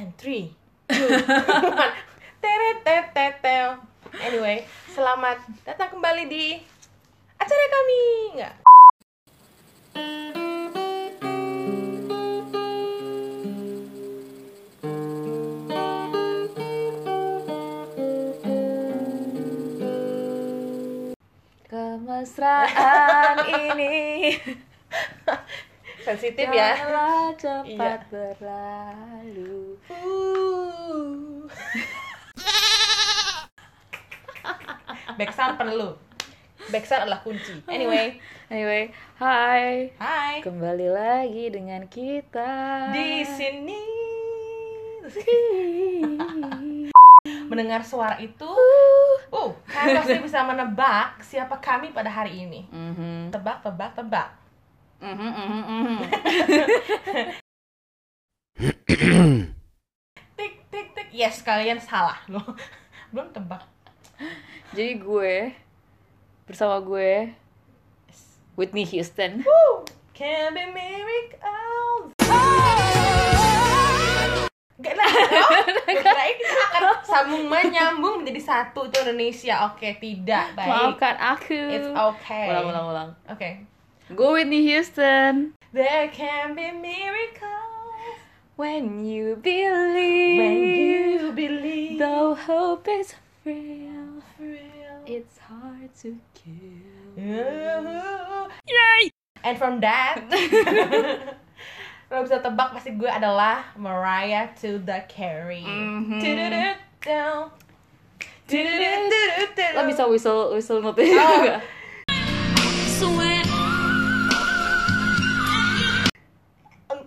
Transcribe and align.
and 0.00 0.16
three, 0.16 0.56
two, 0.88 0.96
one. 1.12 1.92
Teret, 2.40 2.78
tet, 2.88 3.12
tet, 3.12 3.34
tel. 3.44 3.76
Anyway, 4.16 4.64
selamat 4.96 5.44
datang 5.68 5.92
kembali 5.92 6.24
di 6.24 6.56
acara 7.36 7.64
kami. 7.68 8.00
Enggak. 8.32 8.56
Kemesraan 21.68 23.36
ini 23.52 24.32
Sensitif 26.00 26.46
ya. 26.48 26.72
cepat 27.36 27.68
Iya. 27.68 27.92
berlalu. 28.08 29.76
Uh. 29.86 31.44
Backsound 35.14 35.60
perlu. 35.60 35.92
Backsound 36.70 37.02
adalah 37.04 37.20
kunci. 37.20 37.52
Anyway, 37.66 38.16
Anyway, 38.48 38.88
hai. 39.16 39.92
hai. 39.96 40.40
Kembali 40.40 40.88
lagi 40.88 41.52
dengan 41.52 41.84
kita. 41.86 42.88
Di 42.90 43.20
sini 43.22 43.80
mendengar 47.50 47.82
suara 47.82 48.14
itu, 48.16 48.46
uh, 49.28 49.50
kalian 49.66 49.98
pasti 49.98 50.18
bisa 50.22 50.40
menebak 50.42 51.18
siapa 51.20 51.58
kami 51.58 51.90
pada 51.90 52.08
hari 52.08 52.40
ini. 52.40 52.64
Mhm. 52.70 53.28
Tebak, 53.30 53.60
tebak, 53.60 53.92
tebak. 53.92 54.28
Tik, 60.36 60.52
tik, 60.68 60.86
tik. 60.92 61.08
Yes, 61.16 61.40
kalian 61.40 61.80
salah 61.80 62.20
loh. 62.28 62.44
Belum 63.12 63.32
tebak. 63.32 63.64
Jadi 64.76 65.00
gue 65.00 65.56
bersama 66.44 66.76
gue 66.84 67.32
Whitney 68.60 68.84
Houston. 68.92 69.40
Woo! 69.40 69.88
Can 70.12 70.52
be 70.52 70.68
miracles. 70.68 72.12
Gak 74.84 74.96
gue 75.90 75.96
kirain 75.96 76.34
kita 76.36 76.64
akan 76.76 76.82
sambung 77.08 77.44
menyambung 77.48 78.20
menjadi 78.20 78.40
satu 78.44 78.92
itu 78.92 79.00
Indonesia. 79.00 79.64
Oke, 79.72 79.96
tidak 79.96 80.52
baik. 80.52 80.68
Maafkan 80.68 81.16
aku. 81.16 81.60
It's 81.72 81.88
okay. 81.88 82.52
Ulang, 82.52 82.68
ulang, 82.68 82.84
ulang. 82.92 83.08
Oke. 83.32 83.79
Gue 84.10 84.42
Whitney 84.42 84.62
Houston. 84.66 85.54
There 85.72 86.08
can 86.10 86.54
be 86.58 86.70
miracles 86.74 88.18
When 88.56 89.06
you 89.06 89.36
believe, 89.38 90.36
when 90.36 90.58
you 90.60 91.32
believe. 91.32 91.98
though 92.02 92.34
hope 92.34 92.84
is 92.90 93.14
frail, 93.40 94.20
Real. 94.36 95.00
it's 95.06 95.38
hard 95.40 95.88
to 96.04 96.18
kill. 96.34 97.24
Yay! 98.68 99.08
And 99.46 99.56
from 99.56 99.80
that, 99.80 100.20
lo 102.12 102.20
bisa 102.20 102.42
tebak 102.44 102.76
pasti 102.76 102.92
gue 102.98 103.08
adalah 103.08 103.72
Mariah 103.80 104.52
to 104.60 104.76
the 104.76 105.00
Carey. 105.08 105.64
Tudududum. 106.20 107.48
Tududududum. 108.44 109.72
Lo 109.72 109.82
bisa 109.88 110.04
whistle 110.04 110.52
whistle 110.52 110.82
note 110.84 111.00
Oh. 111.00 111.56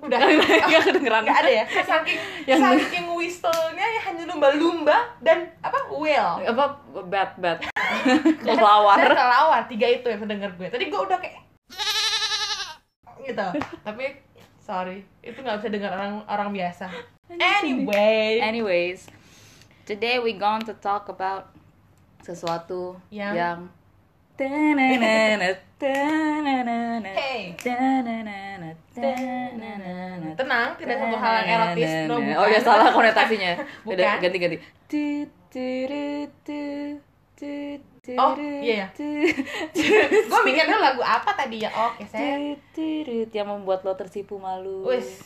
udah. 0.03 0.19
Gak 0.67 0.81
kedengeran. 0.83 1.21
nggak 1.23 1.39
ada 1.39 1.51
ya? 1.51 1.65
Saking 1.65 2.19
Yang- 2.43 2.61
saking 2.83 3.05
whistle-nya 3.09 3.85
ya 3.87 4.01
hanya 4.03 4.23
lumba-lumba 4.27 4.97
dan 5.19 5.47
apa 5.59 5.87
whale 5.89 6.43
Apa 6.43 6.63
bat 7.07 7.31
bat. 7.37 7.57
Kelawar. 8.45 8.99
dan 8.99 9.15
kelawar 9.15 9.61
tiga 9.65 9.87
itu 9.87 10.05
yang 10.05 10.19
terdengar 10.19 10.51
gue. 10.53 10.67
Tadi 10.67 10.85
gue 10.87 10.99
udah 10.99 11.17
kayak 11.17 11.39
gitu. 13.23 13.47
Tapi 13.81 14.05
sorry 14.59 15.03
itu 15.19 15.37
nggak 15.37 15.57
bisa 15.57 15.69
dengar 15.69 15.91
orang 15.93 16.13
orang 16.27 16.49
biasa. 16.51 16.91
Anyway. 17.31 18.39
Anyways, 18.39 19.07
today 19.83 20.19
we 20.19 20.33
going 20.33 20.61
to 20.61 20.75
talk 20.75 21.07
about 21.07 21.49
sesuatu 22.19 22.99
Yang- 23.09 23.35
yang 23.35 23.59
Hey. 27.13 27.53
tenang 30.33 30.73
tidak 30.73 30.97
satu 30.97 31.17
hal 31.21 31.33
yang 31.37 31.49
erotis 31.53 31.93
no 32.09 32.17
bukan 32.17 32.41
Oh 32.41 32.47
ya 32.49 32.57
salah 32.57 32.89
konotasinya. 32.89 33.53
Udah 33.93 34.17
ganti 34.17 34.37
ganti. 34.41 34.57
Oh, 38.19 38.35
iya, 38.35 38.91
tu, 38.91 39.05
gue 40.27 40.41
mikir 40.43 40.67
dulu 40.67 40.81
lagu 40.81 40.99
apa 40.99 41.39
tadi 41.39 41.63
ya 41.63 41.71
oke 41.71 42.03
saya 42.03 42.51
yang 43.31 43.47
membuat 43.47 43.85
lo 43.87 43.95
tersipu 43.95 44.35
malu. 44.41 44.83
wis 44.83 45.23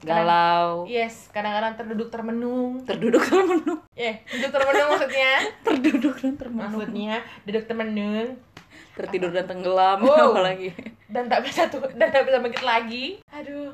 Galau. 0.00 0.86
yes 0.86 1.26
kadang-kadang 1.28 1.74
terduduk 1.74 2.08
termenung 2.08 2.82
Terduduk 2.82 3.18
termenung. 3.20 3.82
eh 3.98 4.22
duduk 4.28 4.50
termenung 4.50 4.88
maksudnya 4.90 5.32
Terduduk 5.66 6.14
dan 6.16 6.34
termenung. 6.34 6.70
maksudnya 6.72 7.12
duduk 7.42 7.64
termenung 7.64 8.28
Tertidur 8.94 9.30
dan 9.30 9.46
tenggelam 9.46 9.98
Wow. 10.00 10.30
apalagi. 10.32 10.70
dan 11.06 11.26
tak 11.26 11.42
bisa 11.42 11.66
tuh 11.66 11.82
dan 11.92 12.08
tak 12.08 12.22
bisa 12.22 12.38
bangkit 12.38 12.62
lagi 12.62 13.18
aduh 13.28 13.70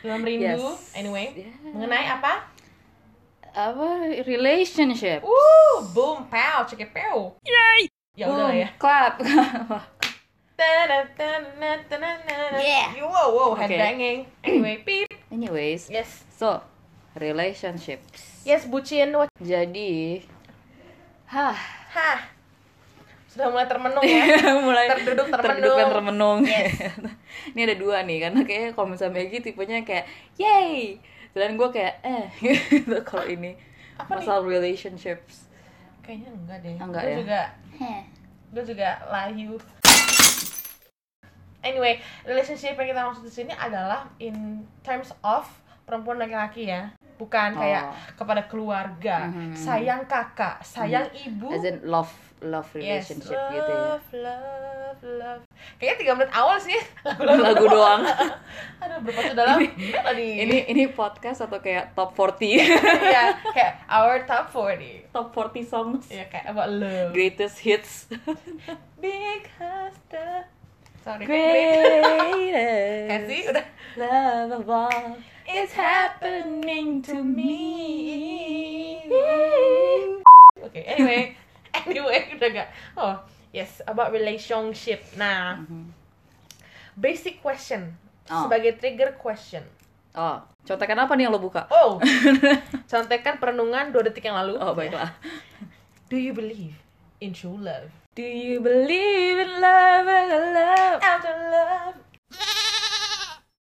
dalam 0.00 0.20
rindu 0.20 0.46
Yes. 0.46 0.94
anyway 0.94 1.30
Yeah. 1.32 1.54
mengenai 1.64 2.06
apa 2.08 2.32
Apa 3.48 3.86
relationship? 4.20 5.22
uh 5.22 5.76
boom 5.90 6.26
pow 6.26 6.62
cekip 6.64 6.90
pow 6.90 7.38
yay 7.40 7.86
ya 8.12 8.26
udah 8.26 8.50
ya 8.52 8.68
Clap. 8.76 9.18
yeah 12.56 12.90
wow 13.00 13.30
wow 13.30 13.48
Oke. 13.52 13.62
headbanging 13.62 14.26
anyway 14.40 14.78
beep 14.80 15.10
Anyways, 15.28 15.88
yes 15.88 16.22
so 16.30 16.60
relationships. 17.14 18.42
yes 18.42 18.64
bucin 18.64 19.10
what 19.12 19.30
Jadi, 19.36 20.22
hah, 21.26 21.56
hah 21.90 22.18
sudah 23.26 23.50
mulai 23.50 23.66
termenung 23.66 23.98
ya 24.00 24.30
mulai 24.62 24.86
Terduduk, 24.88 25.26
termenung. 25.26 25.42
terduduk 25.58 25.74
dan 25.74 25.86
termenung. 25.90 26.38
Yes. 26.44 26.74
Ini 27.50 27.60
ada 27.64 27.76
dua 27.76 27.96
nih, 28.00 28.18
karena 28.22 28.40
kayaknya 28.42 28.70
kalau 28.72 28.88
misalnya 28.88 29.14
Maggie 29.16 29.42
tipenya 29.42 29.82
kayak, 29.82 30.06
yay, 30.36 31.02
dan 31.32 31.58
gue 31.58 31.68
kayak, 31.68 31.98
eh, 32.00 32.26
gitu 32.70 32.94
kalau 33.02 33.26
ini 33.26 33.58
Apa 33.96 34.06
nih? 34.12 34.22
masalah 34.22 34.42
relationships. 34.44 35.50
kayaknya 35.98 36.30
enggak 36.30 36.58
deh 36.60 36.74
Enggak 36.76 37.02
gue 37.02 37.10
ya? 37.10 37.16
juga 37.18 37.40
gue 38.52 38.62
juga 38.64 38.88
layu 39.08 39.58
anyway 41.64 41.96
relationship 42.22 42.76
yang 42.76 42.88
kita 42.88 43.00
maksud 43.02 43.24
di 43.24 43.32
sini 43.34 43.52
adalah 43.52 44.04
in 44.18 44.36
terms 44.80 45.10
of 45.20 45.48
perempuan 45.82 46.16
laki-laki 46.16 46.64
ya 46.66 46.92
bukan 47.14 47.54
kayak 47.54 47.84
Oh. 47.84 47.94
kepada 48.16 48.42
keluarga 48.44 49.26
Mhm. 49.26 49.54
sayang 49.54 50.02
kakak 50.04 50.60
sayang 50.60 51.06
ibu 51.14 51.46
As 51.48 51.62
in 51.62 51.78
love, 51.82 52.10
love 52.40 52.66
yes 52.74 53.06
relationship 53.08 53.38
love, 53.38 53.52
gitu 53.52 53.70
ya. 53.70 53.78
love 53.86 54.06
love 55.04 55.42
kayaknya 55.76 55.96
tiga 55.96 56.12
menit 56.14 56.32
awal 56.32 56.58
sih 56.58 56.74
Lagu 57.06 57.64
doang. 57.64 58.02
aduh 58.82 58.98
berpacu 59.00 59.32
dalam 59.32 59.62
tadi 59.78 60.28
Ini 60.42 60.58
ini 60.66 60.84
podcast 60.88 61.40
atau 61.40 61.56
kayak 61.56 61.94
top 61.94 62.12
40? 62.12 62.66
ya 63.14 63.24
kayak 63.46 63.72
our 63.86 64.18
top 64.24 64.50
40 64.50 65.06
top 65.08 65.30
40 65.30 65.62
songs. 65.64 66.10
ya 66.10 66.26
kayak 66.26 66.50
about 66.50 66.66
love 66.68 67.12
Greatest 67.12 67.62
hits. 67.62 68.10
because 69.00 69.94
the 70.10 70.44
sorry 71.04 71.28
great 71.28 71.44
Greatest 71.44 73.04
kasih 73.12 73.40
udah 73.52 73.66
love 74.00 74.50
of 74.56 74.66
all 74.72 75.20
It's 75.44 75.76
happening 75.76 77.04
to 77.04 77.20
me. 77.20 78.96
Oke, 80.64 80.80
anyway, 80.80 81.36
anyway 81.84 82.32
udah 82.32 82.48
gak. 82.48 82.68
Oh, 82.96 83.20
yes, 83.52 83.84
about 83.84 84.08
relationship. 84.10 85.04
Nah, 85.20 85.60
basic 86.96 87.44
question 87.44 88.00
Oh. 88.32 88.48
sebagai 88.48 88.80
trigger 88.80 89.20
question. 89.20 89.60
Oh, 90.16 90.40
contekan 90.64 90.96
apa 90.96 91.12
nih 91.12 91.28
yang 91.28 91.36
lo 91.36 91.44
buka? 91.44 91.68
Oh, 91.68 92.00
contekan 92.90 93.36
perenungan 93.36 93.92
dua 93.92 94.00
detik 94.00 94.24
yang 94.24 94.40
lalu. 94.40 94.56
Oh, 94.56 94.72
baiklah. 94.72 95.12
Do 96.08 96.16
you 96.16 96.32
believe 96.32 96.72
in 97.20 97.36
true 97.36 97.60
love? 97.60 97.92
Do 98.14 98.22
you 98.22 98.62
believe 98.62 99.38
in 99.38 99.50
love 99.58 100.06
and 100.06 100.30
love? 100.54 100.98
After 101.02 101.34
love. 101.50 101.98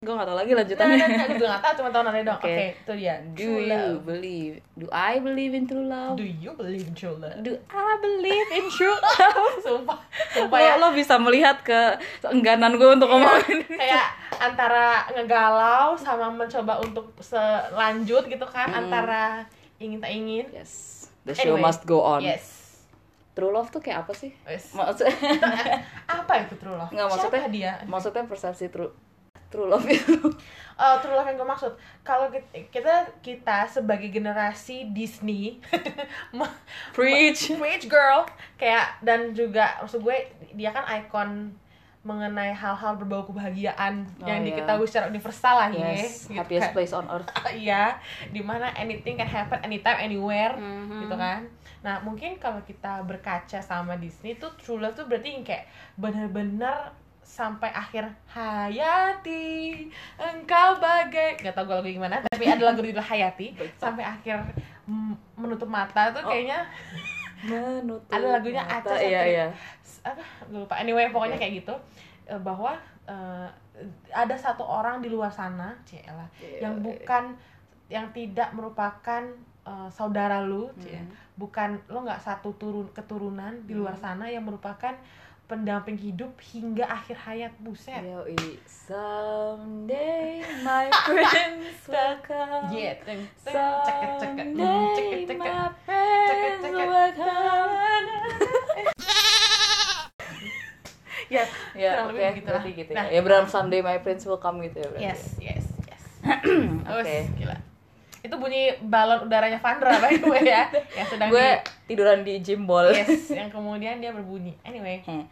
Gue 0.03 0.13
gak 0.13 0.27
tau 0.27 0.35
lagi 0.35 0.51
Nah, 0.51 0.61
nah, 0.61 0.67
lanjutannya. 0.67 1.07
nah, 1.09 1.27
gue 1.31 1.47
gak 1.47 1.63
tau, 1.63 1.73
cuma 1.79 1.89
tau 1.89 2.03
nanti 2.03 2.21
dong. 2.21 2.35
Oke, 2.37 2.51
Oke. 2.51 2.67
itu 2.75 2.93
dia. 2.99 3.15
Do 3.23 3.39
True 3.39 3.55
you 3.55 3.71
love. 3.71 3.99
believe? 4.03 4.55
Do 4.75 4.87
I 4.91 5.13
believe 5.17 5.55
in 5.55 5.65
true 5.65 5.87
love? 5.87 6.19
Do 6.19 6.27
you 6.27 6.53
believe 6.53 6.85
in 6.85 6.93
true 6.93 7.15
love? 7.15 7.39
Do 7.41 7.55
I 7.71 7.91
believe 7.97 8.49
in 8.51 8.67
true 8.69 8.93
love? 9.17 9.63
Sumpah, 9.63 9.99
sumpah 10.35 10.59
Lo, 10.59 10.67
ya. 10.67 10.75
lo 10.77 10.89
bisa 10.91 11.17
melihat 11.17 11.63
ke 11.63 11.97
engganan 12.27 12.75
gue 12.75 12.89
untuk 12.91 13.09
ngomongin 13.09 13.63
kayak 13.65 14.11
antara 14.37 15.07
ngegalau 15.15 15.95
sama 15.95 16.29
mencoba 16.29 16.83
untuk 16.83 17.15
selanjut 17.17 18.27
gitu 18.27 18.45
kan 18.45 18.69
antara 18.69 19.47
ingin 19.79 19.97
tak 19.97 20.11
ingin 20.11 20.45
yes 20.51 21.07
the 21.23 21.33
show 21.33 21.55
Anyway, 21.55 21.63
must 21.63 21.87
go 21.87 22.03
on 22.03 22.21
yes 22.21 22.62
true 23.33 23.49
love 23.49 23.69
tuh 23.69 23.79
kayak 23.79 24.03
apa 24.03 24.13
sih? 24.13 24.31
Wes. 24.43 24.73
maksud 24.73 25.09
apa 26.21 26.33
itu 26.39 26.55
true 26.55 26.73
love? 26.73 26.89
Nggak, 26.89 27.07
maksudnya- 27.07 27.33
Siapa 27.39 27.51
dia? 27.51 27.73
maksudnya 27.85 28.23
persepsi 28.25 28.69
true 28.69 28.93
true 29.49 29.67
love 29.67 29.85
itu. 29.85 30.17
Eh, 30.75 30.97
true 31.03 31.13
love 31.13 31.25
yang 31.25 31.37
gue 31.37 31.45
maksud. 31.47 31.73
Kalau 32.01 32.29
ki- 32.29 32.45
kita 32.69 32.93
kita 33.21 33.65
sebagai 33.67 34.09
generasi 34.09 34.89
Disney 34.91 35.61
preach. 36.93 37.53
Preach 37.53 37.85
girl. 37.87 38.25
Kayak 38.55 39.01
dan 39.01 39.33
juga 39.33 39.77
maksud 39.79 40.01
gue 40.01 40.17
dia 40.53 40.71
kan 40.71 40.85
ikon 40.87 41.53
mengenai 42.03 42.51
hal-hal 42.51 42.99
berbau 42.99 43.23
kebahagiaan 43.23 44.03
Oh, 44.19 44.27
yang 44.27 44.43
iya. 44.43 44.49
diketahui 44.51 44.83
secara 44.85 45.07
universal 45.07 45.55
lah 45.55 45.71
ya 45.71 45.95
yes 45.95 46.27
gitu 46.27 46.35
happiest 46.35 46.67
kan. 46.67 46.75
place 46.75 46.91
on 46.91 47.07
earth. 47.07 47.31
Iya 47.49 47.95
di 48.29 48.43
mana 48.43 48.75
anything 48.75 49.15
can 49.15 49.25
happen 49.25 49.63
anytime 49.63 50.03
anywhere 50.03 50.51
Mhm. 50.53 50.99
gitu 50.99 51.15
kan 51.15 51.47
nah 51.83 51.99
mungkin 52.01 52.39
kalau 52.39 52.63
kita 52.63 53.03
berkaca 53.03 53.59
sama 53.59 53.99
Disney 53.99 54.39
tuh 54.39 54.55
true 54.55 54.79
love 54.79 54.95
tuh 54.95 55.05
berarti 55.05 55.35
yang 55.35 55.43
kayak 55.43 55.67
bener-bener 55.99 56.95
sampai 57.23 57.71
akhir 57.71 58.07
Hayati 58.31 59.87
engkau 60.15 60.79
bagai 60.79 61.39
nggak 61.39 61.55
tau 61.55 61.65
gue 61.65 61.75
lagu 61.79 61.89
gimana 61.89 62.23
tapi 62.23 62.45
ada 62.47 62.71
lagu 62.71 62.83
judul 62.83 63.01
Hayati. 63.01 63.55
Sampai 63.79 64.03
akhir 64.03 64.43
mm, 64.85 65.39
menutup 65.39 65.67
mata 65.67 66.11
tuh 66.11 66.23
Oh. 66.23 66.31
kayaknya 66.31 66.67
menutup 67.43 68.11
Ada 68.11 68.27
lagunya 68.39 68.63
mata. 68.63 68.95
Aca 68.95 69.03
iya 69.03 69.23
iya. 69.25 69.47
Apa? 70.03 70.23
Gue 70.51 70.63
lupa. 70.63 70.75
Anyway 70.79 71.11
pokoknya 71.11 71.39
kayak 71.39 71.63
gitu. 71.63 71.75
Eh, 72.27 72.39
bahwa 72.39 72.75
eh, 73.07 73.49
ada 74.15 74.35
satu 74.35 74.63
orang 74.63 75.03
di 75.03 75.11
luar 75.11 75.31
sana 75.31 75.75
cielah 75.83 76.27
Iya, 76.39 76.69
yang 76.69 76.75
iya. 76.79 76.83
bukan 76.85 77.25
yang 77.89 78.07
tidak 78.15 78.51
merupakan 78.53 79.23
eh, 79.63 79.89
saudara 79.89 80.41
lu 80.41 80.69
cie. 80.77 80.97
Hmm. 80.97 81.11
bukan 81.35 81.69
lo 81.87 82.03
nggak 82.03 82.21
satu 82.21 82.53
turun 82.55 82.87
keturunan 82.91 83.63
di 83.63 83.73
luar 83.73 83.95
Hmm. 83.95 84.05
sana 84.07 84.27
yang 84.27 84.43
merupakan 84.43 84.93
pendamping 85.45 85.97
hidup 85.97 86.33
hingga 86.43 86.87
akhir 86.87 87.13
hayat 87.19 87.53
buset 87.59 88.01
Yoi. 88.01 88.57
Someday 88.65 90.41
my 90.63 90.89
prince 91.07 91.85
will 91.91 92.17
come. 92.21 92.69
Iya, 92.69 92.97
cek 92.99 93.19
cek 93.43 93.53
cek 93.53 93.99
cek 94.17 94.33
Someday 94.33 95.27
cek 95.27 95.37
my 95.37 95.69
prince 95.85 96.63
cek. 96.63 96.73
will 96.73 97.13
come. 97.13 98.07
ya 101.29 101.45
Ya, 101.73 102.05
oke, 102.05 102.13
begitu 102.13 102.45
lah. 102.45 102.61
berarti 102.61 102.71
gitu 102.75 102.91
Nah, 102.93 103.05
ya. 103.07 103.11
Ya 103.11 103.21
benar 103.23 103.45
someday 103.47 103.81
my 103.81 103.99
prince 103.99 104.25
will 104.25 104.37
come 104.37 104.61
gitu 104.63 104.79
ya 104.79 104.89
berarti. 104.91 105.05
yes 105.07 105.23
yes 105.39 105.65
yes 105.83 106.03
Oke. 106.93 107.05
Wes, 107.05 107.29
gila. 107.35 107.57
Itu 108.23 108.35
bunyi 108.39 108.79
balon 108.87 109.27
udaranya 109.27 109.59
Vandra 109.59 109.99
by 109.99 110.15
the 110.15 110.27
way 110.31 110.47
ya, 110.47 110.71
yang 110.99 111.07
sedang 111.11 111.29
Gue 111.29 111.59
di 111.59 111.91
tiduran 111.91 112.23
di 112.23 112.39
gym 112.39 112.65
ball. 112.65 112.95
yes, 112.95 113.31
yang 113.39 113.51
kemudian 113.51 113.99
dia 113.99 114.15
berbunyi. 114.15 114.55
Anyway, 114.63 115.03
Heh. 115.03 115.27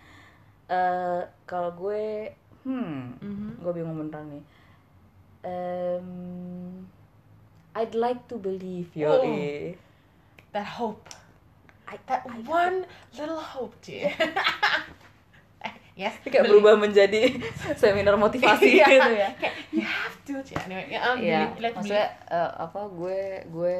Eh, 0.70 1.22
kalau 1.46 1.70
gue 1.74 2.30
hmm, 2.62 3.18
Mhm. 3.22 3.62
gue 3.62 3.72
bingung 3.72 3.94
beneran 3.96 4.26
nih. 4.28 4.44
Em, 5.40 6.08
I'd 7.72 7.94
like 7.94 8.26
to 8.28 8.36
believe 8.36 8.90
yo. 8.92 9.22
Oh. 9.22 9.24
that 10.50 10.66
hope, 10.66 11.06
that 12.10 12.26
one 12.44 12.84
little 13.14 13.38
hope, 13.38 13.72
cie. 13.80 14.10
Yes, 16.00 16.16
kayak 16.22 16.32
beli. 16.40 16.50
berubah 16.56 16.74
menjadi 16.78 17.22
seminar 17.80 18.16
motivasi 18.16 18.64
Iya, 18.72 18.86
gitu 18.88 19.10
ya. 19.14 19.28
Kayak 19.36 19.54
you 19.70 19.84
have 19.84 20.16
to. 20.22 20.32
Anyway, 20.58 20.88
ya, 20.88 21.00
um, 21.04 21.16
Iya, 21.18 21.40
let 21.58 21.72
maksudnya 21.72 22.08
eh, 22.26 22.50
apa 22.56 22.80
gue 22.90 23.20
gue 23.46 23.76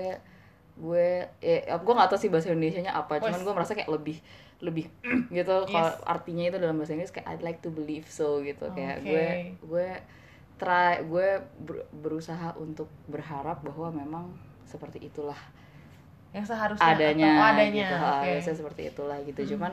gue 0.76 1.08
ya 1.38 1.56
gue 1.74 1.92
nggak 1.94 2.08
tahu 2.08 2.16
sih 2.18 2.28
bahasa 2.28 2.48
Indonesia 2.48 2.80
nya 2.80 2.92
apa, 2.94 3.16
cuman 3.18 3.36
gue 3.38 3.52
merasa 3.52 3.72
kayak 3.72 3.88
lebih 3.90 4.20
lebih 4.60 4.92
gitu 5.34 5.56
kalau 5.66 5.88
Yes. 5.90 6.04
artinya 6.06 6.44
itu 6.46 6.56
dalam 6.56 6.76
bahasa 6.76 6.92
Inggris 6.92 7.08
kayak 7.10 7.26
I'd 7.26 7.40
like 7.40 7.60
to 7.60 7.68
believe 7.68 8.04
so 8.06 8.40
gitu 8.40 8.68
kayak 8.70 9.00
gue 9.02 9.26
gue 9.58 9.88
try 10.56 11.00
gue 11.00 11.28
ber- 11.58 11.88
berusaha 11.90 12.52
untuk 12.54 12.88
berharap 13.06 13.60
bahwa 13.60 13.88
memang 13.90 14.24
seperti 14.62 15.00
itulah 15.02 15.36
yang 16.30 16.44
seharusnya 16.44 16.84
adanya, 16.86 17.28
atau- 17.34 17.48
adanya. 17.50 17.82
gitu. 17.82 17.96
Harusnya 17.98 18.54
seperti 18.54 18.82
itulah 18.86 19.18
gitu. 19.20 19.40
Cuman 19.50 19.72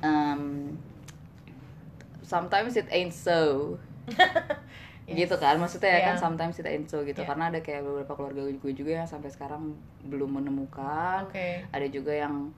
um, 0.00 0.72
sometimes 2.28 2.76
it 2.76 2.86
ain't 2.90 3.16
so. 3.16 3.74
Yes. 5.08 5.24
gitu 5.24 5.40
kan 5.40 5.56
maksudnya 5.56 5.88
ya 5.88 6.00
kan 6.04 6.16
Iya. 6.16 6.20
sometimes 6.20 6.60
it 6.60 6.68
ain't 6.68 6.84
so 6.84 7.00
gitu 7.00 7.24
Iya. 7.24 7.28
karena 7.32 7.48
ada 7.48 7.64
kayak 7.64 7.80
beberapa 7.80 8.12
keluarga 8.12 8.44
gue 8.44 8.72
juga 8.76 8.92
yang 8.92 9.08
sampai 9.08 9.32
sekarang 9.32 9.72
belum 10.04 10.36
menemukan 10.36 11.24
Oke. 11.24 11.64
ada 11.64 11.86
juga 11.88 12.12
yang 12.12 12.52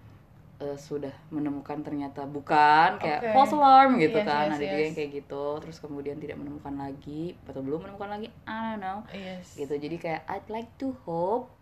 eh, 0.58 0.74
sudah 0.74 1.14
menemukan 1.30 1.78
ternyata 1.80 2.26
bukan 2.26 2.98
kayak 2.98 3.22
Oke. 3.22 3.30
false 3.30 3.54
alarm 3.54 3.96
gitu 3.96 4.18
Yes, 4.18 4.26
kan 4.26 4.44
yes, 4.44 4.52
ada 4.52 4.64
juga 4.66 4.74
yes. 4.74 4.82
yang 4.84 4.96
kayak 4.98 5.10
gitu 5.16 5.44
terus 5.62 5.78
kemudian 5.78 6.18
tidak 6.18 6.36
menemukan 6.36 6.74
lagi 6.74 7.38
atau 7.46 7.62
belum 7.62 7.78
menemukan 7.80 8.10
lagi 8.10 8.28
I 8.44 8.74
don't 8.74 8.82
know 8.82 8.98
Yes. 9.08 9.54
gitu 9.54 9.74
jadi 9.78 9.96
kayak 9.96 10.20
I'd 10.26 10.48
like 10.50 10.70
to 10.76 10.90
hope 11.06 11.54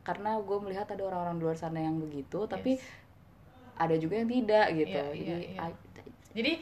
karena 0.00 0.38
gue 0.38 0.58
melihat 0.62 0.86
ada 0.86 1.02
orang-orang 1.02 1.34
di 1.34 1.44
luar 1.44 1.58
sana 1.58 1.82
yang 1.82 1.98
begitu 1.98 2.46
tapi 2.46 2.78
Yes. 2.78 2.86
ada 3.74 3.98
juga 3.98 4.14
yang 4.16 4.30
tidak 4.30 4.66
gitu 4.72 5.02
iya, 5.12 5.34
jadi 5.34 5.44
iya. 5.50 5.66
I- 5.66 5.86
Jadi 6.28 6.52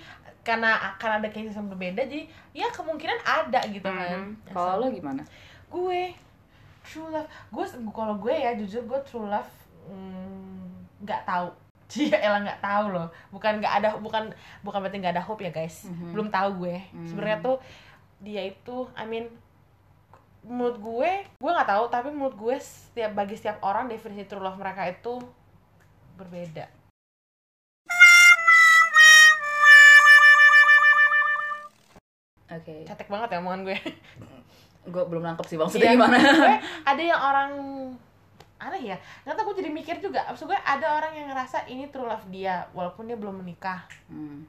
karena 0.46 0.94
akan 0.94 1.18
ada 1.18 1.28
cases 1.28 1.52
yang 1.52 1.66
berbeda, 1.66 2.06
jadi 2.06 2.22
ya 2.54 2.70
kemungkinan 2.70 3.18
ada 3.20 3.58
gitu 3.66 3.82
kan. 3.82 4.22
Mhm. 4.22 4.46
Ya, 4.46 4.52
kalau 4.54 4.78
lo 4.78 4.86
gimana 4.88 5.26
gue 5.66 6.14
true 6.80 7.10
love 7.10 7.26
gue 7.50 7.66
kalau 7.90 8.14
gue 8.16 8.30
ya 8.30 8.54
jujur 8.54 8.86
gue 8.86 9.00
true 9.02 9.26
love 9.26 9.50
mm, 9.90 11.02
nggak 11.02 11.26
tahu 11.26 11.50
Cia 11.90 12.14
elah 12.16 12.38
nggak 12.40 12.58
tahu 12.58 12.94
loh 12.94 13.10
bukan 13.30 13.58
nggak 13.58 13.74
ada 13.82 13.88
bukan 13.98 14.30
bukan 14.62 14.78
berarti 14.78 14.98
nggak 14.98 15.14
ada 15.14 15.22
hope 15.22 15.42
ya 15.42 15.50
guys 15.50 15.90
Mhm. 15.90 16.14
belum 16.14 16.28
tahu 16.30 16.62
gue 16.62 16.78
Mhm. 16.94 17.06
sebenarnya 17.10 17.38
tuh 17.42 17.56
dia 18.22 18.42
itu 18.42 18.86
I 18.94 19.02
mean 19.04 19.26
menurut 20.42 20.78
gue 20.78 21.10
gue 21.26 21.50
nggak 21.50 21.66
tahu 21.66 21.84
tapi 21.90 22.08
menurut 22.14 22.38
gue 22.38 22.54
setiap 22.56 23.10
bagi 23.12 23.34
setiap 23.34 23.58
orang 23.60 23.90
definisi 23.90 24.22
true 24.30 24.38
love 24.38 24.54
mereka 24.54 24.86
itu 24.86 25.18
berbeda 26.14 26.70
oke. 32.56 32.74
Cetek 32.84 33.06
banget 33.06 33.28
ya 33.28 33.38
omongan 33.38 33.60
gue. 33.62 33.76
Gue 34.84 35.02
belum 35.04 35.22
nangkep 35.22 35.46
sih 35.46 35.56
maksudnya 35.56 35.90
Iya, 35.90 35.94
gimana. 35.94 36.16
gue 36.16 36.56
ada 36.90 37.02
yang 37.02 37.20
orang 37.20 37.50
aneh 38.56 38.82
ya. 38.86 38.96
Nggak 39.22 39.34
tahu 39.34 39.44
gue 39.48 39.56
jadi 39.60 39.70
mikir 39.70 39.96
juga. 39.98 40.24
Maksud 40.26 40.46
gue 40.46 40.56
ada 40.56 40.86
orang 40.92 41.12
yang 41.12 41.26
ngerasa 41.26 41.66
ini 41.66 41.86
true 41.86 42.04
love 42.04 42.24
dia 42.26 42.64
walaupun 42.70 43.04
dia 43.04 43.14
belum 43.14 43.38
menikah. 43.38 43.84
Hmm. 44.06 44.46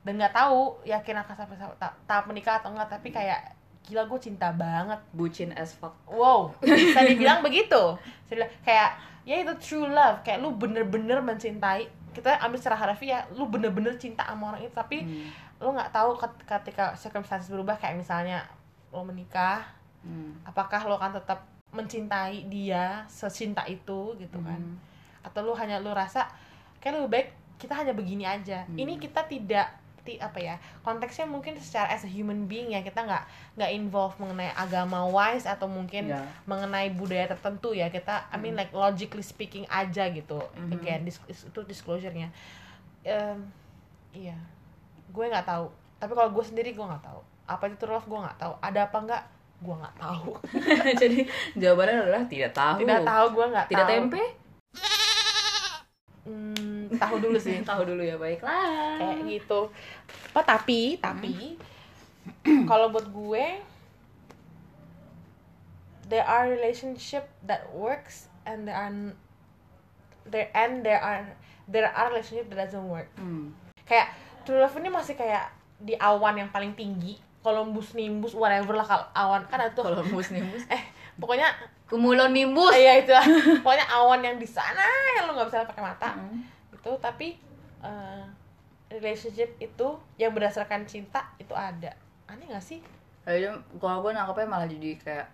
dan 0.00 0.14
nggak 0.16 0.38
tahu 0.38 0.78
yakin 0.86 1.18
akan 1.18 1.34
sampai 1.34 1.56
sampai 1.56 1.74
ta- 1.76 1.98
tahap 2.06 2.24
menikah 2.26 2.62
atau 2.62 2.70
enggak 2.70 2.86
tapi 2.88 3.10
kayak 3.10 3.42
gila 3.82 4.06
gue 4.06 4.20
cinta 4.20 4.50
banget. 4.50 5.02
Bucin 5.10 5.50
as 5.52 5.72
fuck. 5.72 5.98
Wow 6.06 6.54
bisa 6.60 7.02
dibilang 7.10 7.42
begitu. 7.42 7.98
Saya 8.22 8.34
bilang 8.38 8.52
kayak 8.62 8.90
ya 9.22 9.34
itu 9.36 9.50
true 9.58 9.84
love. 9.84 10.22
Kayak 10.22 10.40
lu 10.40 10.54
bener-bener 10.54 11.18
mencintai 11.18 11.90
kita 12.10 12.38
ambil 12.38 12.54
secara 12.56 12.78
harfiah 12.78 13.26
lu 13.30 13.44
bener-bener 13.44 13.92
cinta 13.96 14.22
sama 14.24 14.50
orang 14.50 14.62
itu 14.62 14.72
tapi 14.72 15.02
Hmm. 15.02 15.26
Lu 15.56 15.72
nggak 15.72 15.88
tahu 15.88 16.14
ket- 16.14 16.44
ketika 16.44 16.92
circumstances 16.94 17.48
berubah 17.48 17.74
kayak 17.74 17.96
misalnya 17.96 18.44
lo 18.90 19.02
menikah 19.02 19.64
Hmm. 20.00 20.38
apakah 20.42 20.86
lo 20.86 20.94
akan 20.94 21.16
tetap 21.16 21.42
mencintai 21.72 22.46
dia 22.46 23.02
secinta 23.06 23.66
itu 23.66 24.14
gitu 24.16 24.38
kan 24.38 24.56
Hmm. 24.56 24.78
atau 25.20 25.42
lu 25.42 25.52
hanya 25.52 25.76
lu 25.76 25.90
rasa 25.90 26.30
kayak 26.78 26.94
lebih 26.96 27.10
baik 27.10 27.28
kita 27.56 27.74
hanya 27.74 27.90
begini 27.90 28.22
aja 28.22 28.62
Hmm. 28.64 28.76
ini 28.76 28.96
kita 28.96 29.24
tidak 29.24 29.66
ti, 30.00 30.14
apa 30.16 30.38
ya 30.38 30.54
konteksnya 30.80 31.26
mungkin 31.26 31.58
secara 31.58 31.90
as 31.90 32.00
a 32.00 32.08
human 32.08 32.46
being 32.46 32.70
ya 32.70 32.78
kita 32.80 33.02
nggak 33.02 33.26
nggak 33.58 33.70
involve 33.74 34.14
mengenai 34.16 34.54
agama 34.54 35.02
wise 35.02 35.42
atau 35.44 35.66
mungkin 35.66 36.06
Ya. 36.06 36.22
mengenai 36.46 36.94
budaya 36.94 37.26
tertentu 37.26 37.74
ya 37.74 37.90
kita 37.90 38.30
I 38.30 38.38
mean 38.38 38.54
like 38.54 38.70
logically 38.70 39.26
speaking 39.26 39.66
aja 39.66 40.06
gitu 40.08 40.38
Mhm. 40.54 40.70
again 40.70 41.00
dis- 41.02 41.18
itu 41.26 41.60
disclosure-nya 41.64 42.30
Em, 43.02 43.50
iya 44.14 44.38
gue 45.16 45.24
nggak 45.32 45.48
tahu. 45.48 45.66
Tapi 45.96 46.12
kalau 46.12 46.30
gue 46.36 46.44
sendiri 46.44 46.70
gue 46.76 46.84
nggak 46.84 47.04
tahu. 47.08 47.20
Apa 47.48 47.72
itu 47.72 47.76
true 47.80 47.96
love 47.96 48.04
gue 48.04 48.20
nggak 48.20 48.36
tahu. 48.36 48.52
Ada 48.60 48.80
apa 48.92 48.98
nggak? 49.00 49.22
Gue 49.64 49.74
nggak 49.80 49.96
tahu. 49.96 50.30
Jadi 51.02 51.18
jawabannya 51.56 51.96
adalah 52.04 52.22
tidak 52.28 52.52
tahu. 52.52 52.76
Tidak 52.84 53.00
tahu 53.00 53.26
gue 53.32 53.46
nggak 53.56 53.66
tidak 53.72 53.86
tahu. 53.88 53.92
tempe? 53.96 54.22
Hmm, 56.26 56.80
tahu 57.00 57.16
dulu 57.22 57.38
sih. 57.40 57.56
Tahu 57.70 57.80
dulu 57.88 58.02
ya 58.04 58.20
baiklah. 58.20 59.00
Kayak 59.00 59.18
gitu. 59.24 59.60
Apa 60.36 60.40
tapi 60.44 61.00
tapi 61.00 61.56
kalau 62.70 62.92
buat 62.92 63.08
gue 63.08 63.46
there 66.12 66.26
are 66.26 66.46
relationship 66.50 67.30
that 67.42 67.66
works 67.72 68.28
and 68.44 68.68
there 68.68 68.76
are 68.76 68.92
there 70.28 70.50
and 70.54 70.82
there 70.82 71.00
are 71.00 71.24
there 71.70 71.88
are 71.90 72.10
relationship 72.12 72.50
that 72.52 72.68
doesn't 72.68 72.84
work. 72.86 73.08
Hmm. 73.16 73.54
kayak 73.86 74.10
true 74.46 74.62
love 74.62 74.78
ini 74.78 74.88
masih 74.88 75.18
kayak 75.18 75.50
di 75.76 75.98
awan 75.98 76.40
yang 76.40 76.48
paling 76.54 76.72
tinggi 76.72 77.20
Columbus 77.46 77.94
Nimbus 77.94 78.34
whatever 78.34 78.74
lah 78.74 78.82
kalau 78.82 79.06
awan. 79.14 79.42
Kan 79.46 79.62
ada 79.62 79.70
tuh. 79.70 79.86
Kalau 79.86 80.02
mus 80.10 80.34
nimbus. 80.34 80.66
Eh 80.74 80.82
pokoknya 81.14 81.46
cumulonimbus. 81.86 82.74
Iya 82.74 83.06
itu 83.06 83.14
lah. 83.14 83.22
Pokoknya 83.62 83.86
awan 83.86 84.18
yang 84.18 84.36
di 84.38 84.48
sana 84.48 84.82
yang 85.14 85.30
lu 85.30 85.38
nggak 85.38 85.46
bisa 85.46 85.62
pakai 85.62 85.82
mata. 85.82 86.10
Hmm. 86.18 86.42
itu 86.74 86.90
tapi 87.02 87.34
eh, 87.82 88.24
relationship 88.90 89.58
itu 89.58 89.88
yang 90.18 90.34
berdasarkan 90.34 90.86
cinta 90.86 91.22
itu 91.38 91.54
ada. 91.54 91.94
Aneh 92.26 92.46
gak 92.50 92.62
sih? 92.62 92.78
Kalau 93.26 94.02
gue 94.02 94.10
nangkepnya 94.14 94.46
malah 94.46 94.70
jadi 94.70 94.94
kayak 94.98 95.26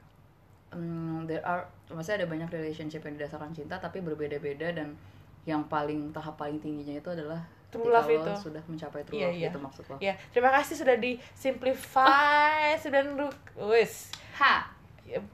hmm, 0.72 1.28
there 1.28 1.44
are 1.44 1.68
maksudnya 1.92 2.24
ada 2.24 2.28
banyak 2.28 2.48
relationship 2.48 3.04
yang 3.04 3.20
didasarkan 3.20 3.52
cinta 3.52 3.76
tapi 3.76 4.00
berbeda-beda 4.00 4.72
dan 4.72 4.96
yang 5.44 5.68
paling 5.68 6.08
tahap 6.16 6.40
paling 6.40 6.56
tingginya 6.56 6.96
itu 6.96 7.10
adalah 7.12 7.44
True 7.72 7.82
ketika 7.82 7.96
love 7.96 8.06
lo 8.06 8.14
itu. 8.14 8.32
sudah 8.38 8.62
mencapai 8.62 9.00
true 9.02 9.16
Iya, 9.16 9.26
love 9.26 9.38
iya. 9.38 9.48
itu 9.48 9.58
maksud 9.58 9.84
lo. 9.86 9.96
ya 9.98 10.12
terima 10.28 10.52
kasih 10.52 10.74
sudah 10.76 10.94
di 10.94 11.16
simplify 11.32 12.76
sudah 12.76 13.00
lu- 13.02 13.38
wis 13.66 14.12
Ha. 14.36 14.68